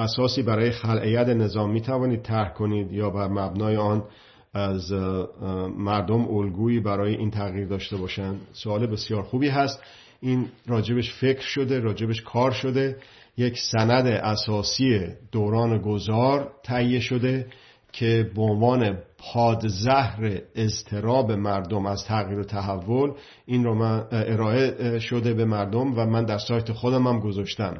اساسی 0.00 0.42
برای 0.42 0.70
خلعیت 0.70 1.28
نظام 1.28 1.72
می 1.72 1.80
توانید 1.80 2.22
طرح 2.22 2.52
کنید 2.52 2.92
یا 2.92 3.10
بر 3.10 3.28
مبنای 3.28 3.76
آن 3.76 4.04
از 4.54 4.92
مردم 5.78 6.28
الگویی 6.28 6.80
برای 6.80 7.14
این 7.14 7.30
تغییر 7.30 7.66
داشته 7.66 7.96
باشند. 7.96 8.40
سوال 8.52 8.86
بسیار 8.86 9.22
خوبی 9.22 9.48
هست. 9.48 9.82
این 10.20 10.46
راجبش 10.66 11.12
فکر 11.12 11.40
شده 11.40 11.80
راجبش 11.80 12.22
کار 12.22 12.50
شده. 12.50 12.96
یک 13.36 13.58
سند 13.72 14.06
اساسی 14.06 15.00
دوران 15.32 15.78
گذار 15.78 16.52
تهیه 16.64 17.00
شده 17.00 17.46
که 17.92 18.30
به 18.34 18.42
عنوان 18.42 18.98
پادزهر 19.18 20.40
اضطراب 20.54 21.32
مردم 21.32 21.86
از 21.86 22.04
تغییر 22.04 22.38
و 22.38 22.44
تحول 22.44 23.12
این 23.46 23.64
رو 23.64 23.74
من 23.74 24.06
ارائه 24.12 24.98
شده 24.98 25.34
به 25.34 25.44
مردم 25.44 25.98
و 25.98 26.06
من 26.06 26.24
در 26.24 26.38
سایت 26.38 26.72
خودم 26.72 27.06
هم 27.06 27.20
گذاشتم. 27.20 27.74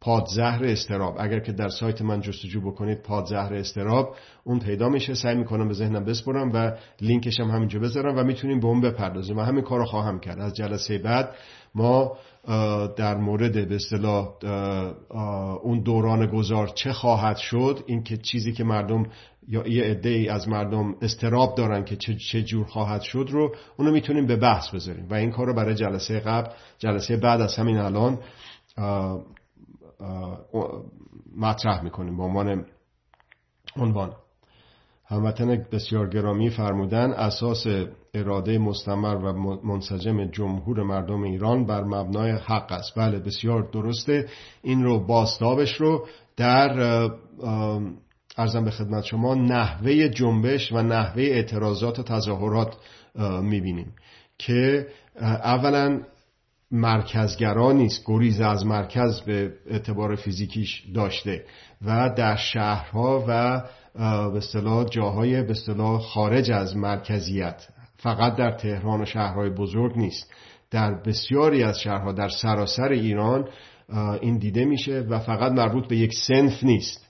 پادزهر 0.00 0.64
استراب 0.64 1.16
اگر 1.18 1.40
که 1.40 1.52
در 1.52 1.68
سایت 1.68 2.02
من 2.02 2.20
جستجو 2.20 2.60
بکنید 2.60 3.02
پادزهر 3.02 3.54
استراب 3.54 4.14
اون 4.44 4.58
پیدا 4.58 4.88
میشه. 4.88 5.14
سعی 5.14 5.34
می‌کنم 5.34 5.68
به 5.68 5.74
ذهنم 5.74 6.04
بسپرم 6.04 6.50
و 6.54 6.72
لینکش 7.00 7.40
هم 7.40 7.50
همینجا 7.50 7.80
بذارم 7.80 8.18
و 8.18 8.24
می‌تونیم 8.24 8.60
به 8.60 8.66
اون 8.66 8.80
بپردازیم. 8.80 9.36
و 9.38 9.40
همین 9.40 9.62
کار 9.62 9.84
خواهم 9.84 10.20
کرد. 10.20 10.40
از 10.40 10.54
جلسه 10.54 10.98
بعد 10.98 11.34
ما 11.74 12.16
در 12.96 13.16
مورد 13.16 13.68
به 13.68 13.74
اصطلاح 13.74 14.28
اون 15.62 15.82
دوران 15.82 16.26
گذار 16.26 16.68
چه 16.68 16.92
خواهد 16.92 17.36
شد 17.36 17.84
این 17.86 18.02
که 18.02 18.16
چیزی 18.16 18.52
که 18.52 18.64
مردم 18.64 19.06
یا 19.48 19.68
یه 19.68 19.84
عده 19.84 20.08
ای 20.08 20.28
از 20.28 20.48
مردم 20.48 20.94
استراب 21.02 21.54
دارن 21.54 21.84
که 21.84 21.96
چه 21.96 22.42
جور 22.42 22.66
خواهد 22.66 23.00
شد 23.00 23.28
رو 23.30 23.54
اونو 23.76 23.92
می‌تونیم 23.92 24.26
به 24.26 24.36
بحث 24.36 24.74
بذاریم. 24.74 25.06
و 25.10 25.14
این 25.14 25.30
کار 25.30 25.46
رو 25.46 25.54
برای 25.54 25.74
جلسه 25.74 26.20
قبل 26.20 26.50
جلسه 26.78 27.16
بعد 27.16 27.40
از 27.40 27.56
همین 27.56 27.78
الان 27.78 28.18
مطرح 31.36 31.82
می‌کنیم 31.82 32.16
به 32.16 32.22
عنوان 32.22 32.66
عنوان. 33.76 34.12
هموطن 35.06 35.66
بسیار 35.72 36.08
گرامی 36.08 36.50
فرمودن 36.50 37.12
اساس 37.12 37.66
اراده 38.14 38.58
مستمر 38.58 39.16
و 39.16 39.32
منسجم 39.64 40.24
جمهور 40.24 40.82
مردم 40.82 41.22
ایران 41.22 41.66
بر 41.66 41.84
مبنای 41.84 42.30
حق 42.30 42.72
است. 42.72 42.94
بله 42.96 43.18
بسیار 43.18 43.68
درسته. 43.72 44.28
این 44.62 44.84
رو 44.84 45.06
باستابش 45.06 45.80
رو 45.80 46.06
در 46.36 46.80
ارزم 48.36 48.64
به 48.64 48.70
خدمت 48.70 49.04
شما 49.04 49.34
نحوه 49.34 50.08
جنبش 50.08 50.72
و 50.72 50.82
نحوه 50.82 51.22
اعتراضات 51.22 51.98
و 51.98 52.02
تظاهرات 52.02 52.76
می‌بینیم 53.42 53.94
که 54.38 54.86
اولا 55.20 56.00
مرکزگرا 56.70 57.72
نیست 57.72 58.02
گریز 58.06 58.40
از 58.40 58.66
مرکز 58.66 59.20
به 59.20 59.52
اعتبار 59.66 60.16
فیزیکیش 60.16 60.82
داشته 60.94 61.44
و 61.82 62.14
در 62.16 62.36
شهرها 62.36 63.24
و 63.28 63.62
به 64.30 64.36
اصطلاح 64.36 64.84
جاهای 64.84 65.42
به 65.42 65.50
اصطلاح 65.50 66.00
خارج 66.00 66.50
از 66.50 66.76
مرکزیت 66.76 67.68
فقط 67.96 68.36
در 68.36 68.50
تهران 68.50 69.02
و 69.02 69.04
شهرهای 69.04 69.50
بزرگ 69.50 69.96
نیست. 69.96 70.32
در 70.70 70.94
بسیاری 70.94 71.62
از 71.62 71.80
شهرها 71.80 72.12
در 72.12 72.28
سراسر 72.28 72.88
ایران 72.88 73.48
این 74.20 74.38
دیده 74.38 74.64
میشه 74.64 75.00
و 75.00 75.18
فقط 75.18 75.52
مربوط 75.52 75.88
به 75.88 75.96
یک 75.96 76.14
سنف 76.14 76.64
نیست. 76.64 77.08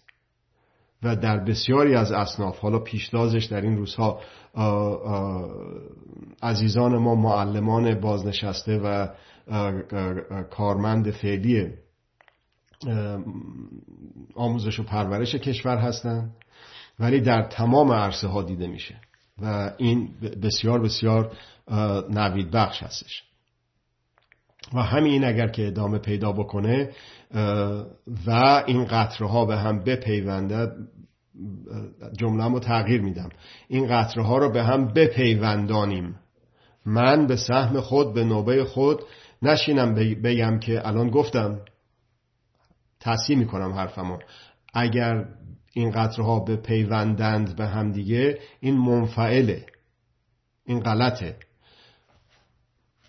و 1.03 1.17
در 1.17 1.45
بسیاری 1.45 1.95
از 1.95 2.13
اصناف 2.13 2.59
حالا 2.59 2.79
پیشتازش 2.79 3.45
در 3.45 3.61
این 3.61 3.77
روزها 3.77 4.21
عزیزان 6.43 6.97
ما 6.97 7.15
معلمان 7.15 8.01
بازنشسته 8.01 8.79
و 8.79 9.09
کارمند 10.51 11.11
فعلی 11.11 11.71
آموزش 14.35 14.81
و 14.81 14.83
پرورش 14.83 15.35
کشور 15.35 15.77
هستند 15.77 16.35
ولی 16.99 17.21
در 17.21 17.43
تمام 17.43 17.93
عرصه 17.93 18.29
ها 18.29 18.43
دیده 18.43 18.67
میشه 18.67 19.01
و 19.43 19.73
این 19.79 20.09
بسیار 20.43 20.83
بسیار 20.83 21.33
نوید 22.11 22.51
بخش 22.51 22.83
هستش. 22.83 23.23
و 24.75 24.83
همین 24.83 25.25
اگر 25.25 25.49
که 25.49 25.67
ادامه 25.67 25.99
پیدا 25.99 26.33
بکنه 26.33 26.91
و 28.27 28.65
این 28.67 28.85
قطره 28.85 29.29
ها 29.29 29.45
به 29.45 29.57
هم 29.57 29.85
بپیونده 29.85 30.73
جمله 32.19 32.45
رو 32.45 32.61
تغییر 32.61 33.01
میدم. 33.01 33.29
این 33.69 33.87
قطره 33.87 34.25
ها 34.25 34.39
رو 34.39 34.53
به 34.53 34.63
هم 34.65 34.93
بپیوندانیم. 34.93 36.15
من 36.87 37.27
به 37.27 37.37
سهم 37.37 37.81
خود 37.81 38.15
به 38.15 38.25
نوبه 38.25 38.65
خود 38.65 39.03
نشینم 39.43 39.95
بگم 39.95 40.59
که 40.59 40.89
الان 40.89 41.11
گفتم 41.11 41.61
تصحیح 43.01 43.39
می‌کنم 43.39 43.73
حرفمو. 43.73 44.19
اگر 44.75 45.25
این 45.73 45.91
قطرها 45.91 46.41
به 46.41 46.57
پیوندند 46.57 47.57
به 47.57 47.67
هم 47.67 47.93
دیگه 47.93 48.39
این 48.61 48.77
منفعله. 48.79 49.67
این 50.65 50.81
غلطه. 50.81 51.37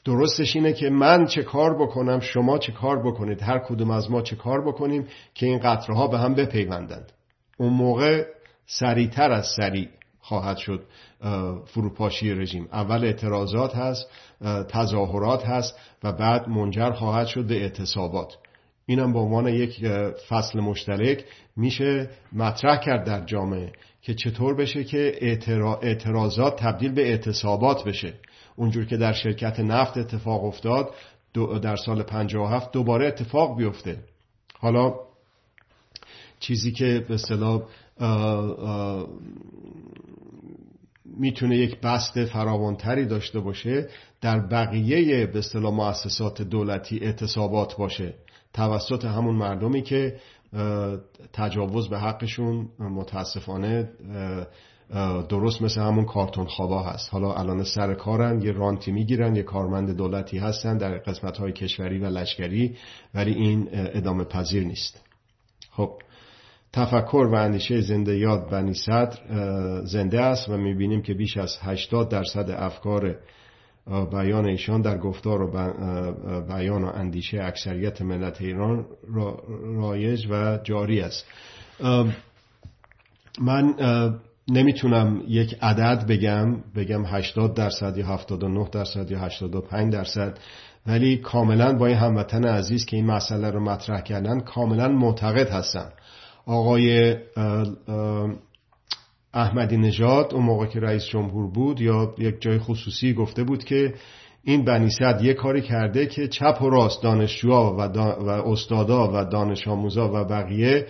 درستش 0.05 0.55
اینه 0.55 0.73
که 0.73 0.89
من 0.89 1.25
چه 1.25 1.43
کار 1.43 1.81
بکنم 1.81 2.19
شما 2.19 2.57
چه 2.57 2.71
کار 2.71 3.03
بکنید 3.07 3.41
هر 3.41 3.59
کدوم 3.59 3.91
از 3.91 4.11
ما 4.11 4.21
چه 4.21 4.35
کار 4.35 4.67
بکنیم 4.67 5.07
که 5.33 5.45
این 5.45 5.59
قطرها 5.59 6.07
به 6.07 6.19
هم 6.19 6.35
بپیوندند. 6.35 7.11
اون 7.57 7.73
موقع 7.73 8.25
سریعتر 8.65 9.31
از 9.31 9.47
سریع 9.57 9.89
خواهد 10.19 10.57
شد. 10.57 10.85
فروپاشی 11.65 12.33
رژیم. 12.33 12.67
اول 12.71 13.03
اعتراضات 13.05 13.75
هست 13.75 14.07
تظاهرات 14.69 15.45
هست 15.45 15.75
و 16.03 16.11
بعد 16.11 16.49
منجر 16.49 16.91
خواهد 16.91 17.27
شد 17.27 17.47
به 17.47 17.61
اعتصابات. 17.61 18.37
اینم 18.85 19.13
به 19.13 19.19
عنوان 19.19 19.47
یک 19.47 19.87
فصل 20.29 20.59
مشترک 20.59 21.25
میشه 21.55 22.09
مطرح 22.33 22.79
کرد 22.79 23.05
در 23.05 23.25
جامعه 23.25 23.71
که 24.01 24.13
چطور 24.13 24.55
بشه 24.55 24.83
که 24.83 25.17
اعتراضات 25.81 26.59
تبدیل 26.59 26.91
به 26.91 27.09
اعتصابات 27.09 27.83
بشه. 27.83 28.13
اونجور 28.55 28.85
که 28.85 28.97
در 28.97 29.13
شرکت 29.13 29.59
نفت 29.59 29.97
اتفاق 29.97 30.43
افتاد 30.43 30.89
در 31.61 31.75
سال 31.75 32.03
57 32.03 32.71
دوباره 32.71 33.07
اتفاق 33.07 33.57
بیفته. 33.57 33.97
حالا 34.59 34.95
چیزی 36.39 36.71
که 36.71 37.05
به 37.07 37.13
اصطلاح 37.13 37.61
می‌تونه 41.19 41.57
یک 41.57 41.81
بست 41.81 42.25
فراوانتری 42.25 43.05
داشته 43.05 43.39
باشه 43.39 43.89
در 44.21 44.39
بقیه 44.39 45.25
به 45.25 45.39
اصطلاح 45.39 45.73
مؤسسات 45.73 46.41
دولتی 46.41 46.99
اعتصابات 46.99 47.77
باشه. 47.77 48.13
توسط 48.53 49.05
همون 49.05 49.35
مردمی 49.35 49.81
که 49.81 50.15
تجاوز 51.33 51.89
به 51.89 51.99
حقشون 51.99 52.69
متاسفانه 52.79 53.89
درست 55.29 55.61
مثل 55.61 55.81
همون 55.81 56.05
کارتون 56.05 56.45
خوابا 56.45 56.83
هست. 56.83 57.09
حالا 57.13 57.33
الان 57.33 57.63
سر 57.63 57.93
کارن 57.93 58.41
یه 58.41 58.51
رانتی 58.51 58.91
می‌گیرن 58.91 59.35
یه 59.35 59.43
کارمند 59.43 59.97
دولتی 59.97 60.37
هستن 60.37 60.77
در 60.77 60.97
قسمت 60.97 61.37
های 61.37 61.51
کشوری 61.51 61.99
و 61.99 62.05
لشکری 62.05 62.77
ولی 63.13 63.33
این 63.33 63.69
ادامه 63.71 64.23
پذیر 64.23 64.63
نیست. 64.63 65.05
خب. 65.71 65.99
تفکر 66.73 67.27
و 67.31 67.33
اندیشه 67.33 67.81
زنده 67.81 68.17
یاد 68.17 68.49
بنی 68.49 68.73
صدر 68.73 69.17
زنده 69.83 70.21
است 70.21 70.49
و 70.49 70.57
می‌بینیم 70.57 71.01
که 71.01 71.13
بیش 71.13 71.37
از 71.37 71.57
80 71.61 72.09
درصد 72.09 72.49
افکار 72.49 73.15
بیان 74.11 74.45
ایشان 74.45 74.81
در 74.81 74.97
گفتار 74.97 75.41
و 75.41 75.47
بیان 76.41 76.83
و 76.83 76.87
اندیشه 76.87 77.43
اکثریت 77.43 78.01
ملت 78.01 78.41
ایران 78.41 78.85
رایج 79.75 80.27
و 80.29 80.59
جاری 80.63 81.01
است. 81.01 81.25
من 83.41 83.73
نمی‌تونم 84.47 85.21
یک 85.27 85.57
عدد 85.61 86.07
بگم 86.07 86.55
بگم 86.75 87.05
80 87.05 87.53
درصد 87.53 87.97
یا 87.97 88.07
79 88.07 88.69
درصد 88.71 89.11
یا 89.11 89.19
85 89.19 89.93
درصد 89.93 90.37
ولی 90.87 91.17
کاملا 91.17 91.73
با 91.73 91.87
این 91.87 91.97
هموطن 91.97 92.45
عزیز 92.45 92.85
که 92.85 92.97
این 92.97 93.05
مسئله 93.05 93.51
رو 93.51 93.59
مطرح 93.59 94.01
کردن 94.01 94.39
کاملا 94.39 94.87
معتقد 94.87 95.49
هستم. 95.49 95.91
آقای 96.49 97.15
احمدی 99.33 99.77
نژاد 99.77 100.33
اون 100.33 100.45
موقع 100.45 100.65
که 100.65 100.79
رئیس 100.79 101.05
جمهور 101.05 101.51
بود 101.51 101.81
یا 101.81 102.13
یک 102.17 102.41
جای 102.41 102.59
خصوصی 102.59 103.13
گفته 103.13 103.43
بود 103.43 103.63
که 103.63 103.93
این 104.43 104.65
بنی 104.65 104.89
صد 104.89 105.21
یه 105.21 105.33
کاری 105.33 105.61
کرده 105.61 106.05
که 106.05 106.27
چپ 106.27 106.61
و 106.61 106.69
راست 106.69 107.03
دانشجوها 107.03 107.75
و, 107.75 107.81
و 107.81 108.29
استادا 108.29 109.11
و 109.13 109.25
دانش 109.25 109.67
آموزا 109.67 110.09
و 110.13 110.23
بقیه 110.23 110.85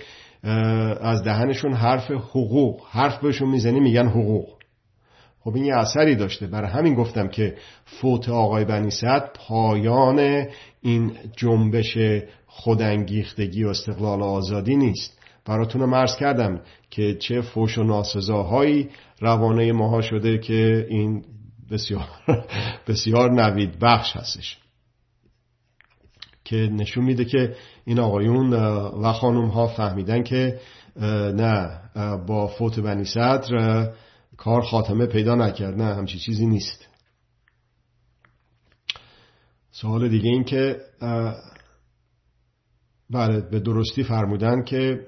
از 1.01 1.24
دهنشون 1.24 1.74
حرف 1.74 2.12
حقوق 2.12 2.82
حرف 2.89 3.20
بهشون 3.20 3.49
می‌زنی 3.49 3.80
میگن 3.80 4.07
حقوق. 4.07 4.49
خب 5.39 5.55
این 5.55 5.66
یه 5.66 5.76
اثری 5.76 6.16
داشته. 6.16 6.47
برای 6.47 6.72
همین 6.72 6.95
گفتم 6.95 7.28
که 7.28 7.55
فوت 7.86 8.30
آقای 8.30 8.66
بنی 8.66 8.89
پایان 9.47 10.45
این 10.82 11.12
جنبش 11.38 11.97
خودانگیختگی 12.47 13.64
و 13.64 13.68
استقلال 13.68 14.20
و 14.20 14.24
آزادی 14.24 14.76
نیست. 14.76 15.18
براتون 15.46 15.86
مرز 15.86 16.16
کردم 16.16 16.62
که 16.90 17.16
چه 17.16 17.42
فوش 17.42 17.78
و 17.78 17.84
ناسزاهایی 17.84 18.90
روانه 19.20 19.72
ماها 19.72 20.02
شده 20.02 20.38
که 20.38 20.88
این 20.90 21.26
بسیار, 21.72 22.08
بسیار 22.88 23.32
نوید 23.32 23.80
بخش 23.80 24.16
هستش. 24.16 24.58
که 26.44 26.56
نشون 26.56 27.04
میده 27.04 27.26
که 27.26 27.56
این 27.86 28.00
آقایون 28.00 28.54
و 29.04 29.14
خانم 29.14 29.48
ها 29.48 29.68
فهمیدن 29.68 30.24
که 30.24 30.60
نه 31.36 31.82
با 32.28 32.48
فوت 32.48 32.80
بنی 32.80 33.06
صدر 33.06 33.92
کار 34.38 34.62
خاتمه 34.62 35.06
پیدا 35.06 35.36
نکرد. 35.36 35.82
نه 35.82 35.96
همچی 35.96 36.20
چیزی 36.20 36.46
نیست. 36.46 36.88
سوال 39.72 40.10
دیگه 40.10 40.30
این 40.30 40.44
که 40.44 40.78
بله 43.10 43.42
به 43.42 43.60
درستی 43.60 44.04
فرمودن 44.04 44.64
که 44.64 45.08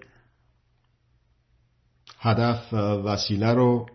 هدف 2.22 2.74
وسیله 2.74 3.54
رو 3.54 3.86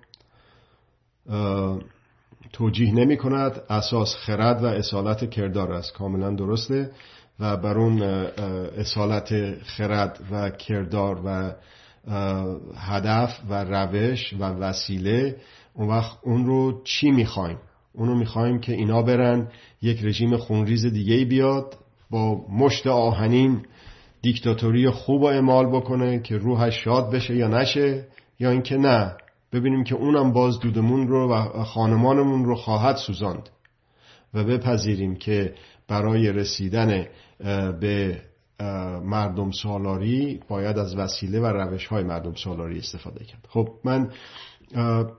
توجیه 2.52 2.94
نمی 2.94 3.16
کند 3.16 3.60
اساس 3.70 4.14
خرد 4.14 4.64
و 4.64 4.66
اصالت 4.66 5.30
کردار 5.30 5.72
است. 5.72 5.92
کاملا 5.92 6.30
درسته. 6.30 6.90
و 7.40 7.56
بر 7.56 7.78
اون 7.78 8.02
اصالت 8.02 9.62
خرد 9.62 10.20
و 10.30 10.50
کردار 10.50 11.20
و 11.24 11.52
هدف 12.76 13.40
و 13.48 13.64
روش 13.64 14.32
و 14.32 14.44
وسیله 14.44 15.36
اون 15.74 15.88
وقت 15.88 16.18
اون 16.22 16.46
رو 16.46 16.82
چی 16.84 17.10
می‌خوایم؟ 17.10 17.58
اونو 17.92 18.14
می‌خوایم 18.14 18.60
که 18.60 18.72
اینا 18.72 19.02
برن 19.02 19.48
یک 19.82 20.04
رژیم 20.04 20.36
خونریز 20.36 20.86
دیگه 20.86 21.24
بیاد 21.24 21.74
با 22.10 22.46
مشت 22.48 22.86
آهنین 22.86 23.66
دیکتاتوری 24.22 24.90
خوب 24.90 25.22
و 25.22 25.24
اعمال 25.24 25.66
بکنه 25.66 26.18
که 26.18 26.36
روحش 26.36 26.84
شاد 26.84 27.10
بشه 27.10 27.36
یا 27.36 27.48
نشه 27.48 28.08
یا 28.40 28.50
اینکه 28.50 28.76
نه 28.76 29.16
ببینیم 29.52 29.84
که 29.84 29.94
اونم 29.94 30.32
باز 30.32 30.58
دودمون 30.58 31.08
رو 31.08 31.32
و 31.32 31.64
خانمانمون 31.64 32.44
رو 32.44 32.54
خواهد 32.54 32.96
سوزاند. 32.96 33.48
و 34.34 34.44
بپذیریم 34.44 35.16
که 35.16 35.54
برای 35.88 36.32
رسیدن 36.32 37.06
به 37.80 38.22
مردم 39.04 39.50
سالاری 39.50 40.40
باید 40.48 40.78
از 40.78 40.96
وسیله 40.96 41.40
و 41.40 41.46
روش 41.46 41.86
های 41.86 42.04
مردم 42.04 42.34
سالاری 42.34 42.78
استفاده 42.78 43.24
کرد. 43.24 43.46
خب 43.48 43.68
من 43.84 44.10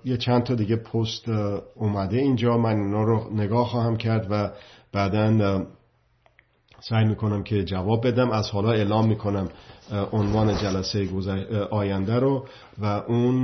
یه 0.06 0.18
چند 0.18 0.44
تا 0.44 0.56
دیگه 0.56 0.76
پست 0.76 1.30
اومده 1.76 2.18
اینجا 2.18 2.58
من 2.58 2.76
اینا 2.76 3.04
رو 3.04 3.34
نگاه 3.34 3.68
خواهم 3.68 3.98
کرد 3.98 4.28
و 4.30 4.52
بعدا 4.92 5.66
سعی 6.80 7.06
می‌کنم 7.06 7.44
که 7.44 7.64
جواب 7.64 8.08
بدم. 8.08 8.32
از 8.32 8.50
حالا 8.50 8.72
اعلام 8.72 9.08
می‌کنم 9.08 9.50
عنوان 10.12 10.58
جلسه 10.58 11.10
آینده 11.72 12.20
رو 12.20 12.46
و 12.78 12.86
اون 12.86 13.44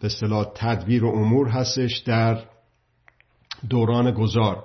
به 0.00 0.06
اصطلاح 0.06 0.46
تدبیر 0.54 1.04
و 1.04 1.08
امور 1.08 1.48
هستش 1.48 1.98
در 1.98 2.38
دوران 3.68 4.10
گذار 4.10 4.64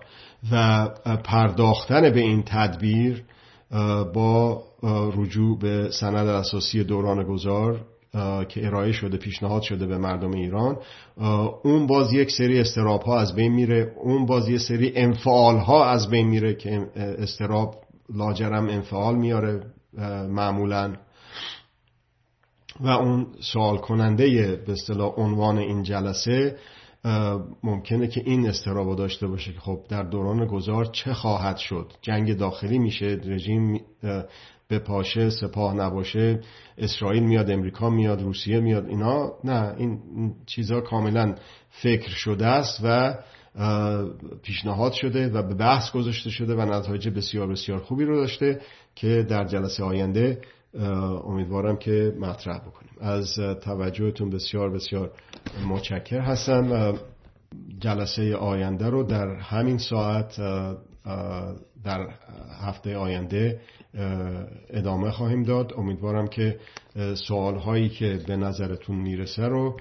و 0.51 0.87
پرداختن 1.23 2.01
به 2.01 2.19
این 2.19 2.43
تدبیر 2.43 3.23
با 4.13 4.63
رجوع 5.17 5.59
به 5.59 5.89
سند 5.91 6.27
اساسی 6.27 6.83
دوران 6.83 7.23
گذار 7.23 7.85
که 8.49 8.65
ارائه 8.65 8.91
شده 8.91 9.17
پیشنهاد 9.17 9.61
شده 9.61 9.85
به 9.85 9.97
مردم 9.97 10.31
ایران 10.31 10.77
اون 11.63 11.87
باز 11.87 12.13
یک 12.13 12.31
سری 12.31 12.59
استراب 12.59 13.01
ها 13.01 13.19
از 13.19 13.35
بین 13.35 13.53
میره 13.53 13.93
اون 14.03 14.25
باز 14.25 14.49
یک 14.49 14.59
سری 14.59 14.91
انفعال 14.95 15.57
ها 15.57 15.85
از 15.85 16.09
بین 16.09 16.27
میره 16.27 16.55
که 16.55 16.87
استراب 16.95 17.75
لاجرم 18.15 18.67
انفعال 18.69 19.15
میاره 19.15 19.63
معمولا. 20.29 20.93
و 22.79 22.87
اون 22.87 23.27
سوال 23.39 23.77
کننده 23.77 24.55
به 24.67 24.71
اصطلاح 24.71 25.13
عنوان 25.17 25.57
این 25.57 25.83
جلسه 25.83 26.57
ممکنه 27.63 28.07
که 28.07 28.21
این 28.25 28.47
استرابو 28.49 28.95
داشته 28.95 29.27
باشه 29.27 29.53
که 29.53 29.59
خب 29.59 29.79
در 29.89 30.03
دوران 30.03 30.45
گذار 30.45 30.85
چه 30.85 31.13
خواهد 31.13 31.57
شد؟ 31.57 31.91
جنگ 32.01 32.37
داخلی 32.37 32.79
میشه 32.79 33.05
رژیم 33.25 33.81
به 34.67 34.79
پاشه 34.79 35.29
سپاه 35.29 35.73
نباشه 35.73 36.39
اسرائیل 36.77 37.23
میاد 37.23 37.51
امریکا 37.51 37.89
میاد 37.89 38.21
روسیه 38.21 38.59
میاد 38.59 38.87
اینا 38.87 39.31
نه 39.43 39.75
این 39.77 39.99
چیزها 40.45 40.81
کاملا 40.81 41.35
فکر 41.69 42.09
شده 42.09 42.47
است 42.47 42.79
و 42.83 43.15
پیشنهاد 44.43 44.91
شده 44.91 45.29
و 45.29 45.41
به 45.41 45.53
بحث 45.53 45.91
گذاشته 45.91 46.29
شده 46.29 46.55
و 46.55 46.61
نتایج 46.61 47.09
بسیار 47.09 47.47
بسیار 47.47 47.79
خوبی 47.79 48.05
رو 48.05 48.15
داشته 48.15 48.61
که 48.95 49.25
در 49.29 49.45
جلسه 49.45 49.83
آینده 49.83 50.41
امیدوارم 51.25 51.77
که 51.77 52.13
مطرح 52.19 52.57
بکنیم. 52.57 52.91
از 53.01 53.35
توجهتون 53.61 54.29
بسیار 54.29 54.69
بسیار 54.69 55.11
متشکر 55.67 56.19
هستم 56.19 56.93
جلسه 57.79 58.35
آینده 58.35 58.89
رو 58.89 59.03
در 59.03 59.27
همین 59.27 59.77
ساعت 59.77 60.41
در 61.83 62.09
هفته 62.61 62.97
آینده 62.97 63.61
ادامه 64.69 65.11
خواهیم 65.11 65.43
داد. 65.43 65.73
امیدوارم 65.77 66.27
که 66.27 66.59
سوال 67.27 67.55
هایی 67.55 67.89
که 67.89 68.19
به 68.27 68.35
نظرتون 68.35 68.95
می‌رسه 68.95 69.43
رو 69.43 69.77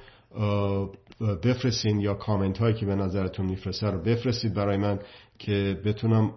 بفرستین 1.44 2.00
یا 2.00 2.14
کامنت 2.14 2.58
هایی 2.58 2.74
که 2.74 2.86
به 2.86 2.94
نظرتون 2.94 3.46
میفرسته 3.46 3.90
رو 3.90 4.02
بفرستید 4.02 4.54
برای 4.54 4.76
من 4.76 4.98
که 5.38 5.80
بتونم 5.84 6.32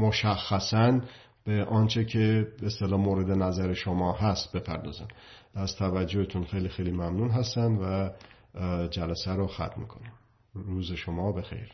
مشخصا 0.00 1.00
به 1.44 1.64
آنچه 1.64 2.04
که 2.04 2.46
به 2.60 2.66
اصطلاح 2.66 3.00
مورد 3.00 3.30
نظر 3.30 3.72
شما 3.72 4.12
هست 4.12 4.56
بپردازم. 4.56 5.08
از 5.54 5.76
توجهتون 5.76 6.44
خیلی 6.44 6.68
خیلی 6.68 6.90
ممنون 6.90 7.30
هستم 7.30 7.78
و 7.82 8.10
جلسه 8.88 9.32
رو 9.32 9.46
ختم 9.46 9.80
می‌کنم. 9.80 10.12
روز 10.54 10.92
شما 10.92 11.32
بخیر. 11.32 11.68